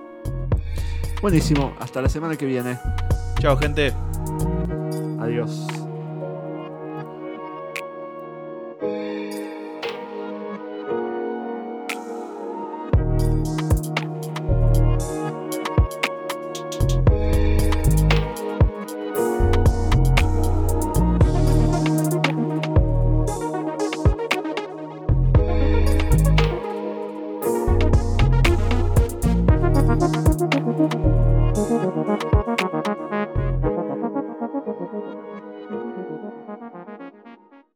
Buenísimo, 1.23 1.73
hasta 1.79 2.03
la 2.03 2.09
semana 2.09 2.37
que 2.37 2.45
viene. 2.47 2.79
Chao 3.41 3.57
gente. 3.57 3.93
Adiós. 5.21 5.82